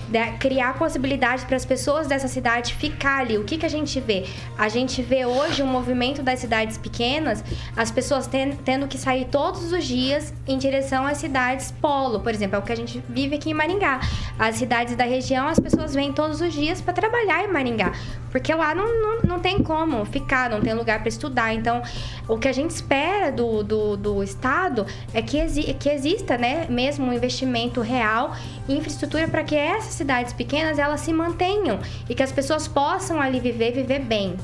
da- 0.09 0.33
criar 0.33 0.75
possibilidade 0.79 1.45
para 1.47 1.57
as 1.57 1.65
pessoas 1.65 2.07
dessa 2.07 2.29
cidade 2.29 2.75
ficar 2.75 3.19
ali. 3.21 3.39
O 3.39 3.45
que, 3.45 3.57
que 3.59 3.67
a 3.67 3.69
gente 3.71 4.01
vê? 4.01 4.25
A 4.59 4.69
gente 4.69 5.03
vê 5.03 5.25
hoje 5.27 5.63
um 5.63 5.67
movimento 5.67 6.23
das 6.23 6.39
cidades 6.41 6.79
pequenas, 6.79 7.43
as 7.77 7.91
pessoas 7.91 8.27
ten- 8.27 8.57
tendo 8.65 8.87
que 8.87 8.99
sair 8.99 9.27
todos 9.27 9.73
os 9.73 9.85
dias 9.85 10.33
em 10.47 10.59
direção 10.59 11.07
às 11.07 11.19
cidades 11.19 11.73
polo, 11.81 12.21
por 12.21 12.33
exemplo, 12.33 12.57
é 12.57 12.59
o 12.59 12.63
que 12.63 12.73
a 12.73 12.77
gente 12.77 13.03
vive 13.09 13.37
aqui 13.37 13.51
em 13.51 13.55
Maringá. 13.55 14.01
As 14.39 14.57
cidades 14.57 14.97
da 14.97 15.05
região, 15.05 15.49
as 15.49 15.59
pessoas 15.59 15.95
vêm 15.95 16.13
todos 16.13 16.41
os 16.41 16.53
dias 16.53 16.81
para 16.81 16.93
trabalhar 16.93 17.45
em 17.45 17.49
Maringá, 17.49 17.93
porque 18.31 18.53
lá 18.55 18.75
não, 18.75 18.87
não, 19.01 19.23
não 19.23 19.41
tem 19.41 19.63
como 19.63 20.05
ficar, 20.05 20.51
não 20.51 20.61
tem 20.61 20.75
lugar 20.75 21.01
para 21.01 21.09
estudar. 21.09 21.55
Então, 21.55 21.83
o 22.29 22.37
que 22.39 22.49
a 22.49 22.53
gente 22.53 22.71
espera 22.71 23.31
do, 23.31 23.63
do, 23.63 23.97
do 23.97 24.23
Estado 24.23 24.87
é 25.13 25.23
que, 25.23 25.39
exi 25.39 25.75
que 25.75 25.89
exista 25.89 26.37
né, 26.37 26.67
mesmo 26.69 27.07
um 27.07 27.13
investimento 27.13 27.81
real 27.81 28.35
em 28.69 28.77
infraestrutura 28.79 29.29
para 29.29 29.45
que 29.45 29.55
essas 29.55 29.94
cidades 29.95 30.33
pequenas 30.33 30.79
elas 30.79 31.01
se 31.01 31.13
mantenham 31.13 31.81
e 32.09 32.15
que 32.15 32.23
as 32.23 32.33
pessoas 32.33 32.69
possam 32.69 33.21
ali 33.21 33.41
viver, 33.41 33.73
viver 33.73 34.01
bem. 34.01 34.37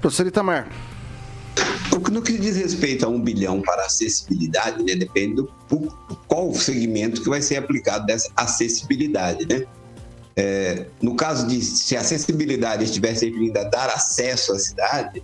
Professor 0.00 0.26
Itamar. 0.26 0.68
O 1.92 2.00
que 2.00 2.10
no 2.10 2.22
que 2.22 2.36
diz 2.36 2.56
respeito 2.56 3.06
a 3.06 3.08
um 3.08 3.20
bilhão 3.20 3.62
para 3.62 3.84
acessibilidade, 3.84 4.82
né, 4.82 4.96
depende 4.96 5.36
do, 5.36 5.52
do 5.70 6.16
qual 6.26 6.50
o 6.50 6.54
segmento 6.54 7.22
que 7.22 7.28
vai 7.28 7.40
ser 7.40 7.56
aplicado 7.56 8.04
dessa 8.06 8.30
acessibilidade, 8.36 9.46
né? 9.46 9.64
É, 10.36 10.86
no 11.00 11.14
caso 11.14 11.46
de 11.46 11.62
se 11.62 11.96
a 11.96 12.00
acessibilidade 12.00 12.82
estivesse 12.82 13.30
vindo 13.30 13.56
a 13.56 13.62
dar 13.64 13.88
acesso 13.88 14.52
à 14.52 14.58
cidade, 14.58 15.22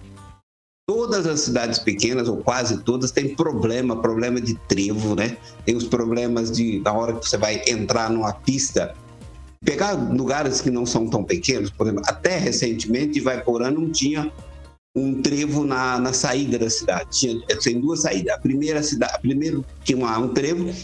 todas 0.90 1.24
as 1.24 1.42
cidades 1.42 1.78
pequenas 1.78 2.26
ou 2.26 2.38
quase 2.38 2.78
todas 2.78 3.12
têm 3.12 3.32
problema, 3.36 4.02
problema 4.02 4.40
de 4.40 4.54
trevo, 4.66 5.14
né? 5.14 5.36
Tem 5.64 5.76
os 5.76 5.84
problemas 5.84 6.50
de 6.50 6.80
na 6.80 6.92
hora 6.92 7.12
que 7.12 7.28
você 7.28 7.36
vai 7.36 7.62
entrar 7.64 8.10
numa 8.10 8.32
pista 8.32 8.92
pegar 9.64 9.92
lugares 9.92 10.60
que 10.60 10.68
não 10.68 10.84
são 10.84 11.06
tão 11.06 11.22
pequenos, 11.22 11.70
por 11.70 11.86
exemplo, 11.86 12.02
até 12.08 12.38
recentemente, 12.38 13.20
vai 13.20 13.40
por 13.40 13.62
ano, 13.62 13.82
não 13.82 13.90
tinha 13.92 14.32
um 14.96 15.22
trevo 15.22 15.64
na, 15.64 15.96
na 15.96 16.12
saída 16.12 16.58
da 16.58 16.68
cidade. 16.68 17.06
Tinha, 17.10 17.40
tem 17.62 17.80
duas 17.80 18.00
saídas. 18.00 18.34
A 18.34 18.38
primeira 18.38 18.82
cidade, 18.82 19.16
primeiro 19.22 19.64
tinha 19.84 20.18
um 20.18 20.28
trevo 20.28 20.74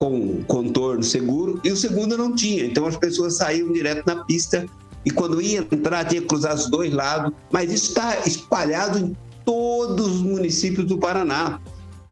com 0.00 0.42
contorno 0.48 1.04
seguro 1.04 1.60
e 1.62 1.70
o 1.70 1.76
segundo 1.76 2.18
não 2.18 2.34
tinha. 2.34 2.64
Então 2.64 2.86
as 2.86 2.96
pessoas 2.96 3.36
saíam 3.36 3.72
direto 3.72 4.04
na 4.04 4.24
pista 4.24 4.66
e 5.04 5.12
quando 5.12 5.40
ia 5.40 5.60
entrar 5.60 6.04
tinha 6.06 6.20
que 6.20 6.26
cruzar 6.26 6.56
os 6.56 6.68
dois 6.68 6.92
lados. 6.92 7.32
Mas 7.52 7.72
isso 7.72 7.90
está 7.90 8.18
espalhado 8.26 8.98
em 8.98 9.16
todos 9.44 10.06
os 10.06 10.22
municípios 10.22 10.86
do 10.86 10.98
Paraná. 10.98 11.60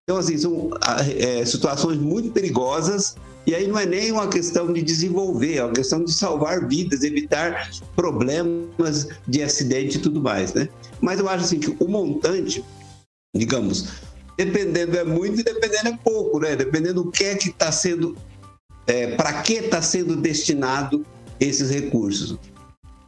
Então 0.05 0.19
assim 0.19 0.37
são 0.37 0.71
ah, 0.81 1.03
é, 1.03 1.45
situações 1.45 1.99
muito 1.99 2.33
perigosas 2.33 3.17
E 3.47 3.55
aí 3.55 3.67
não 3.67 3.79
é 3.79 3.87
nem 3.87 4.13
uma 4.13 4.29
questão 4.29 4.73
de 4.73 4.83
desenvolver, 4.83 5.57
é 5.57 5.65
uma 5.65 5.73
questão 5.73 6.05
de 6.05 6.13
salvar 6.13 6.67
vidas, 6.67 7.03
evitar 7.03 7.71
problemas 7.97 9.09
de 9.27 9.43
acidente 9.43 9.99
e 9.99 10.01
tudo 10.01 10.21
mais, 10.21 10.53
né? 10.55 10.69
Mas 11.01 11.19
eu 11.19 11.29
acho 11.29 11.45
assim 11.45 11.59
que 11.59 11.77
o 11.83 11.89
montante, 11.89 12.65
digamos, 13.35 13.89
dependendo 14.37 14.97
é 14.97 15.05
muito 15.05 15.41
e 15.41 15.45
dependendo 15.45 15.89
é 15.89 15.99
pouco, 16.05 16.39
né? 16.39 16.55
Dependendo 16.55 17.05
do 17.05 17.11
que 17.11 17.25
é 17.25 17.35
que 17.35 17.49
está 17.49 17.73
sendo, 17.73 18.17
é, 18.87 19.17
para 19.17 19.43
que 19.43 19.55
está 19.55 19.83
sendo 19.83 20.17
destinado 20.17 21.05
esses 21.41 21.71
recursos. 21.71 22.39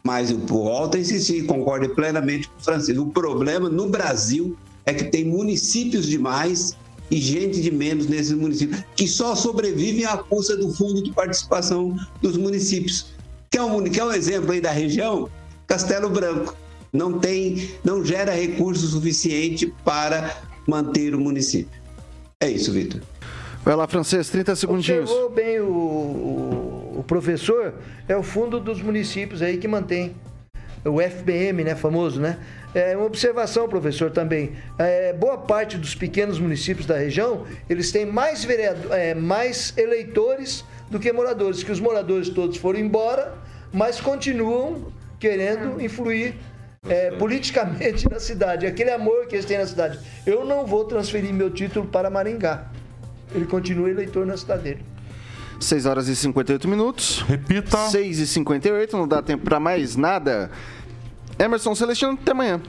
Mas 0.07 0.31
eu 0.31 0.39
volto 0.39 0.97
a 0.97 1.01
insistir, 1.01 1.47
concordo 1.47 1.89
plenamente 1.95 2.47
com 2.49 2.61
o 2.61 2.63
Francisco. 2.63 3.03
O 3.03 3.11
problema 3.11 3.71
no 3.71 3.89
Brasil 3.89 4.55
é 4.85 4.93
que 4.93 5.05
tem 5.05 5.25
municípios 5.25 6.07
demais 6.07 6.77
e 7.11 7.17
gente 7.17 7.61
de 7.63 7.71
menos 7.71 8.07
nesses 8.07 8.33
municípios, 8.33 8.83
que 8.95 9.09
só 9.09 9.35
sobrevivem 9.35 10.05
à 10.05 10.19
custa 10.19 10.57
do 10.57 10.73
fundo 10.73 11.03
de 11.03 11.11
participação 11.11 11.97
dos 12.21 12.37
municípios. 12.37 13.07
Quer 13.51 13.63
um, 13.63 13.83
quer 13.85 14.05
um 14.05 14.13
exemplo 14.13 14.53
aí 14.53 14.61
da 14.61 14.71
região? 14.71 15.29
Castelo 15.67 16.11
Branco. 16.11 16.55
Não 16.93 17.19
tem, 17.19 17.71
não 17.83 18.05
gera 18.05 18.33
recurso 18.33 18.87
suficiente 18.87 19.73
para 19.85 20.43
manter 20.67 21.15
o 21.15 21.21
município. 21.21 21.81
É 22.41 22.51
isso, 22.51 22.71
Vitor. 22.73 23.01
Vai 23.65 23.75
lá, 23.75 23.89
francês, 23.89 24.29
30 24.29 24.55
segundinhos. 24.57 25.11
Observou 25.11 25.31
bem 25.31 25.61
o, 25.61 25.65
o, 25.65 26.64
o 26.64 26.64
professor, 27.07 27.75
é 28.09 28.17
o 28.17 28.23
fundo 28.23 28.61
dos 28.61 28.81
municípios 28.81 29.43
aí 29.43 29.59
que 29.59 29.69
mantém. 29.69 30.15
O 30.85 31.01
FBM, 31.01 31.65
né, 31.65 31.75
famoso, 31.75 32.21
né? 32.21 32.39
É 32.75 32.97
uma 32.97 33.07
observação, 33.07 33.69
professor, 33.69 34.11
também. 34.11 34.53
É, 34.79 35.13
boa 35.13 35.39
parte 35.39 35.79
dos 35.79 35.95
pequenos 35.95 36.39
municípios 36.39 36.87
da 36.87 36.99
região, 36.99 37.47
eles 37.71 37.91
têm 37.91 38.05
mais, 38.05 38.45
vereador, 38.45 38.93
é, 38.93 39.15
mais 39.15 39.73
eleitores 39.79 40.65
do 40.91 40.99
que 40.99 41.11
moradores, 41.13 41.63
que 41.63 41.73
os 41.73 41.81
moradores 41.81 42.29
todos 42.29 42.57
foram 42.59 42.81
embora, 42.81 43.35
mas 43.73 44.01
continuam 44.01 44.93
querendo 45.19 45.81
influir 45.81 46.35
é, 46.89 47.13
politicamente 47.13 48.09
na 48.11 48.21
cidade. 48.21 48.67
Aquele 48.67 48.91
amor 48.91 49.27
que 49.27 49.37
eles 49.37 49.47
têm 49.47 49.59
na 49.59 49.67
cidade. 49.67 49.99
Eu 50.27 50.45
não 50.45 50.67
vou 50.67 50.85
transferir 50.85 51.33
meu 51.33 51.51
título 51.51 51.87
para 51.87 52.11
Maringá. 52.11 52.71
Ele 53.35 53.47
continua 53.47 53.91
eleitor 53.91 54.27
na 54.27 54.37
cidade 54.37 54.63
dele. 54.63 54.94
6 55.61 55.87
horas 55.87 56.09
e 56.09 56.17
58 56.17 56.69
minutos. 56.69 57.25
Repita. 57.27 57.89
6 57.89 58.19
e 58.19 58.27
58, 58.27 58.97
não 58.97 59.09
dá 59.09 59.23
tempo 59.23 59.45
pra 59.45 59.59
mais 59.59 59.97
nada. 59.97 60.51
Emerson 61.39 61.75
Celestino, 61.75 62.13
até 62.13 62.33
amanhã. 62.33 62.61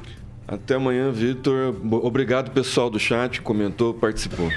Até 0.48 0.76
amanhã, 0.76 1.12
Vitor. 1.12 1.76
Obrigado, 2.04 2.52
pessoal 2.52 2.90
do 2.90 3.00
chat, 3.00 3.42
comentou, 3.42 3.94
participou. 3.94 4.50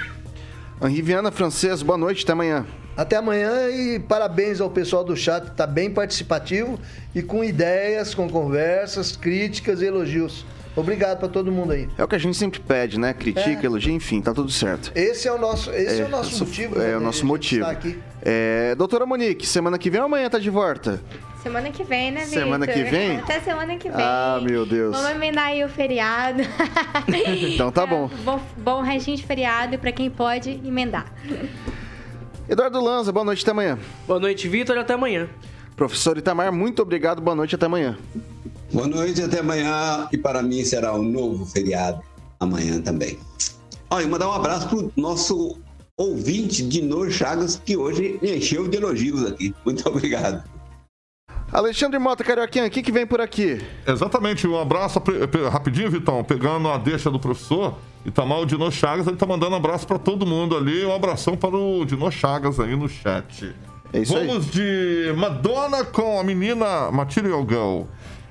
Henri 0.83 1.03
Viana, 1.03 1.31
francês, 1.31 1.83
boa 1.83 1.99
noite, 1.99 2.25
até 2.25 2.33
amanhã. 2.33 2.67
Até 2.97 3.17
amanhã 3.17 3.71
e 3.71 3.99
parabéns 3.99 4.61
ao 4.61 4.69
pessoal 4.69 5.05
do 5.05 5.17
chat, 5.17 5.49
está 5.49 5.67
bem 5.67 5.91
participativo 5.91 6.79
e 7.15 7.23
com 7.23 7.45
ideias, 7.45 8.15
com 8.15 8.29
conversas, 8.29 9.17
críticas 9.17 9.81
e 9.81 9.87
elogios. 9.87 10.45
Obrigado 10.79 11.19
para 11.19 11.29
todo 11.29 11.51
mundo 11.51 11.73
aí. 11.73 11.89
É 11.99 12.05
o 12.05 12.09
que 12.09 12.15
a 12.15 12.19
gente 12.19 12.37
sempre 12.37 12.61
pede, 12.61 12.99
né? 12.99 13.13
Critica, 13.13 13.63
É. 13.63 13.67
elogia, 13.67 13.93
enfim, 13.93 14.21
tá 14.21 14.33
tudo 14.33 14.51
certo. 14.51 14.93
Esse 14.95 15.27
é 15.27 15.33
o 15.33 15.39
nosso, 15.39 15.71
esse 15.73 16.01
é, 16.01 16.05
o 16.05 16.09
nosso 16.09 16.45
motivo. 16.45 16.81
É 16.81 16.89
né, 16.89 16.97
o 16.97 17.01
nosso 17.01 17.27
motivo. 17.27 17.67
aqui. 17.67 17.99
É, 18.23 18.75
doutora 18.75 19.05
Monique, 19.07 19.47
semana 19.47 19.79
que 19.79 19.91
vem 19.91 20.01
ou 20.01 20.07
amanhã 20.07 20.29
tá 20.31 20.39
de 20.39 20.51
volta? 20.51 21.01
Semana 21.43 21.71
que 21.71 21.85
vem, 21.85 22.11
né, 22.11 22.25
Vitor? 22.25 22.43
Semana 22.43 22.67
que 22.67 22.83
vem? 22.85 23.17
Até 23.21 23.41
semana 23.41 23.77
que 23.77 23.89
vem. 23.89 24.01
Ah, 24.05 24.41
meu 24.43 24.67
Deus. 24.67 24.95
Vamos 24.97 25.11
emendar 25.13 25.47
aí 25.47 25.65
o 25.65 25.69
feriado. 25.69 26.43
Então 27.55 27.71
tá 27.73 27.87
bom. 27.87 28.11
bom. 28.25 28.41
Bom 28.57 28.83
restinho 28.83 29.17
de 29.17 29.25
feriado 29.25 29.75
e 29.75 29.79
pra 29.79 29.91
quem 29.93 30.11
pode, 30.11 30.61
emendar. 30.65 31.07
Eduardo 32.49 32.81
Lanza, 32.83 33.13
boa 33.13 33.25
noite, 33.25 33.43
até 33.43 33.51
amanhã. 33.51 33.79
Boa 34.07 34.19
noite, 34.21 34.49
Vitor. 34.49 34.77
Até 34.79 34.95
amanhã. 34.95 35.29
Professor 35.77 36.19
Itamar, 36.19 36.53
muito 36.53 36.83
obrigado, 36.83 37.21
boa 37.23 37.37
noite, 37.37 37.55
até 37.55 37.67
amanhã. 37.67 37.97
Boa 38.73 38.87
noite, 38.87 39.23
até 39.23 39.41
amanhã. 39.41 40.09
E 40.13 40.19
para 40.19 40.43
mim 40.43 40.65
será 40.65 40.95
um 40.95 41.03
novo 41.03 41.47
feriado 41.47 42.03
amanhã 42.39 42.81
também. 42.81 43.19
Olha, 43.91 44.05
e 44.05 44.07
mandar 44.07 44.29
um 44.29 44.33
abraço 44.33 44.69
pro 44.69 44.93
nosso 44.97 45.59
ouvinte, 45.97 46.63
Dinor 46.63 47.11
Chagas, 47.11 47.61
que 47.65 47.77
hoje 47.77 48.19
me 48.23 48.37
encheu 48.37 48.69
de 48.69 48.77
elogios 48.77 49.27
aqui. 49.27 49.55
Muito 49.65 49.89
obrigado. 49.89 50.45
Alexandre 51.51 51.99
Mota 51.99 52.23
Carioquinha, 52.23 52.67
o 52.67 52.71
que, 52.71 52.83
que 52.83 52.93
vem 52.93 53.07
por 53.07 53.23
aqui? 53.23 53.59
Exatamente, 53.87 54.47
um 54.47 54.59
abraço 54.59 55.03
rapidinho, 55.51 55.91
Vitão, 55.91 56.23
pegando 56.23 56.69
a 56.69 56.77
deixa 56.77 57.11
do 57.11 57.19
professor, 57.19 57.75
Itamar 58.05 58.41
o 58.41 58.47
Dino 58.47 58.71
Chagas, 58.71 59.07
ele 59.07 59.17
tá 59.17 59.25
mandando 59.25 59.53
um 59.53 59.57
abraço 59.57 59.87
pra 59.87 59.99
todo 59.99 60.27
mundo 60.27 60.55
ali, 60.55 60.85
um 60.85 60.95
abração 60.95 61.39
para 61.39 61.57
o 61.57 61.87
Dino 61.87 62.11
Chagas 62.13 62.61
aí 62.61 62.77
no 62.77 62.87
chat. 62.87 63.55
É 63.95 64.01
isso 64.01 64.15
aí. 64.15 64.27
Vamos 64.27 64.51
de 64.51 65.15
Madonna 65.17 65.85
com 65.85 66.21
a 66.21 66.25
menina 66.25 66.91
Material 66.91 67.41
Girl. 67.49 67.83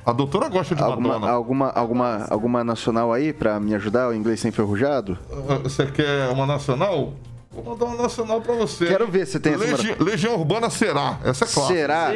A 0.07 0.13
doutora 0.13 0.47
gosta 0.47 0.73
de 0.73 0.81
Alguma, 0.81 1.09
Madonna. 1.15 1.31
alguma, 1.33 1.69
alguma, 1.69 2.25
alguma 2.29 2.63
nacional 2.63 3.11
aí 3.11 3.33
pra 3.33 3.59
me 3.59 3.75
ajudar, 3.75 4.07
o 4.07 4.13
inglês 4.13 4.39
sem 4.39 4.47
enferrujado? 4.49 5.17
Ah, 5.49 5.55
Você 5.63 5.85
quer 5.87 6.29
uma 6.29 6.45
nacional? 6.45 7.13
Vou 7.51 7.63
mandar 7.73 7.85
uma 7.85 8.03
nacional 8.03 8.39
pra 8.39 8.53
você. 8.55 8.85
Quero 8.85 9.07
ver 9.07 9.25
se 9.27 9.37
tem 9.39 9.53
essa 9.55 9.63
Legi- 9.65 9.95
Legião 9.99 10.35
Urbana 10.35 10.69
será. 10.69 11.17
Essa 11.25 11.43
é 11.43 11.47
clássica. 11.47 11.73
Será? 11.73 12.11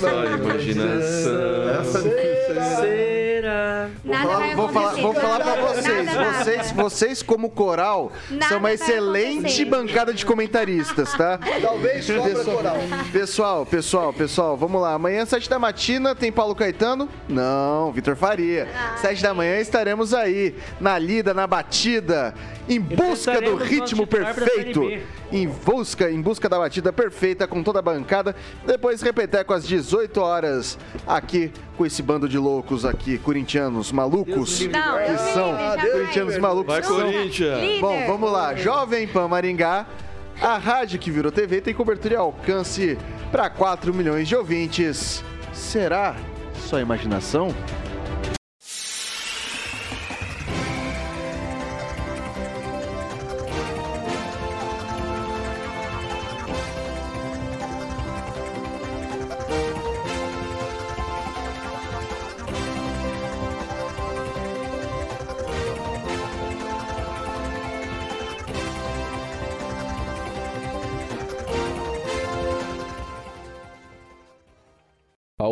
Só 0.00 0.24
imaginação. 0.24 1.68
Essa 1.80 1.98
é 1.98 2.02
difícil. 2.02 2.54
Será? 2.54 3.17
Nada 4.04 4.36
vai 4.36 4.54
Vou 4.54 4.68
falar, 4.68 4.94
vou 4.94 5.14
falar 5.14 5.40
pra 5.40 5.54
vocês. 5.56 6.06
Nada. 6.06 6.32
Vocês, 6.44 6.72
vocês 6.72 7.22
como 7.22 7.50
coral, 7.50 8.12
Nada 8.30 8.48
são 8.48 8.58
uma 8.58 8.72
excelente 8.72 9.64
bancada 9.64 10.12
de 10.12 10.24
comentaristas, 10.24 11.12
tá? 11.14 11.38
Talvez 11.60 12.04
sobra 12.04 12.44
coral. 12.44 12.76
Pessoal, 13.12 13.66
pessoal, 13.66 14.12
pessoal, 14.12 14.56
vamos 14.56 14.80
lá. 14.80 14.94
Amanhã, 14.94 15.24
sete 15.24 15.48
da 15.48 15.58
matina, 15.58 16.14
tem 16.14 16.32
Paulo 16.32 16.54
Caetano? 16.54 17.08
Não, 17.28 17.92
Vitor 17.92 18.16
Faria. 18.16 18.68
Sete 18.96 19.22
da 19.22 19.34
manhã 19.34 19.58
estaremos 19.58 20.14
aí, 20.14 20.54
na 20.80 20.98
lida, 20.98 21.32
na 21.34 21.46
batida, 21.46 22.34
em 22.68 22.80
busca 22.80 23.40
do 23.40 23.56
ritmo 23.56 24.06
perfeito. 24.06 24.82
Em 25.32 25.48
busca, 25.48 26.10
em 26.10 26.20
busca 26.20 26.48
da 26.48 26.58
batida 26.58 26.92
perfeita 26.92 27.46
com 27.46 27.62
toda 27.62 27.78
a 27.78 27.82
bancada. 27.82 28.34
Depois 28.66 29.00
repeteco 29.00 29.52
às 29.52 29.66
18 29.66 30.20
horas 30.20 30.78
aqui 31.06 31.50
com 31.76 31.86
esse 31.86 32.02
bando 32.02 32.28
de 32.28 32.38
loucos 32.38 32.84
aqui, 32.84 33.18
corintianos 33.18 33.92
malucos. 33.92 34.58
Que 34.58 35.18
são 35.32 35.56
corintianos 35.92 36.38
malucos. 36.38 36.74
Vai, 36.74 36.82
Corinthians! 36.82 37.80
Bom, 37.80 38.06
vamos 38.06 38.30
lá. 38.30 38.54
Jovem 38.54 39.06
Pan 39.06 39.28
Maringá, 39.28 39.86
a 40.40 40.58
rádio 40.58 40.98
que 40.98 41.10
virou 41.10 41.32
TV 41.32 41.60
tem 41.60 41.74
cobertura 41.74 42.14
e 42.14 42.16
alcance 42.16 42.98
para 43.30 43.48
4 43.48 43.92
milhões 43.94 44.28
de 44.28 44.36
ouvintes. 44.36 45.22
Será 45.52 46.16
só 46.54 46.78
imaginação? 46.78 47.54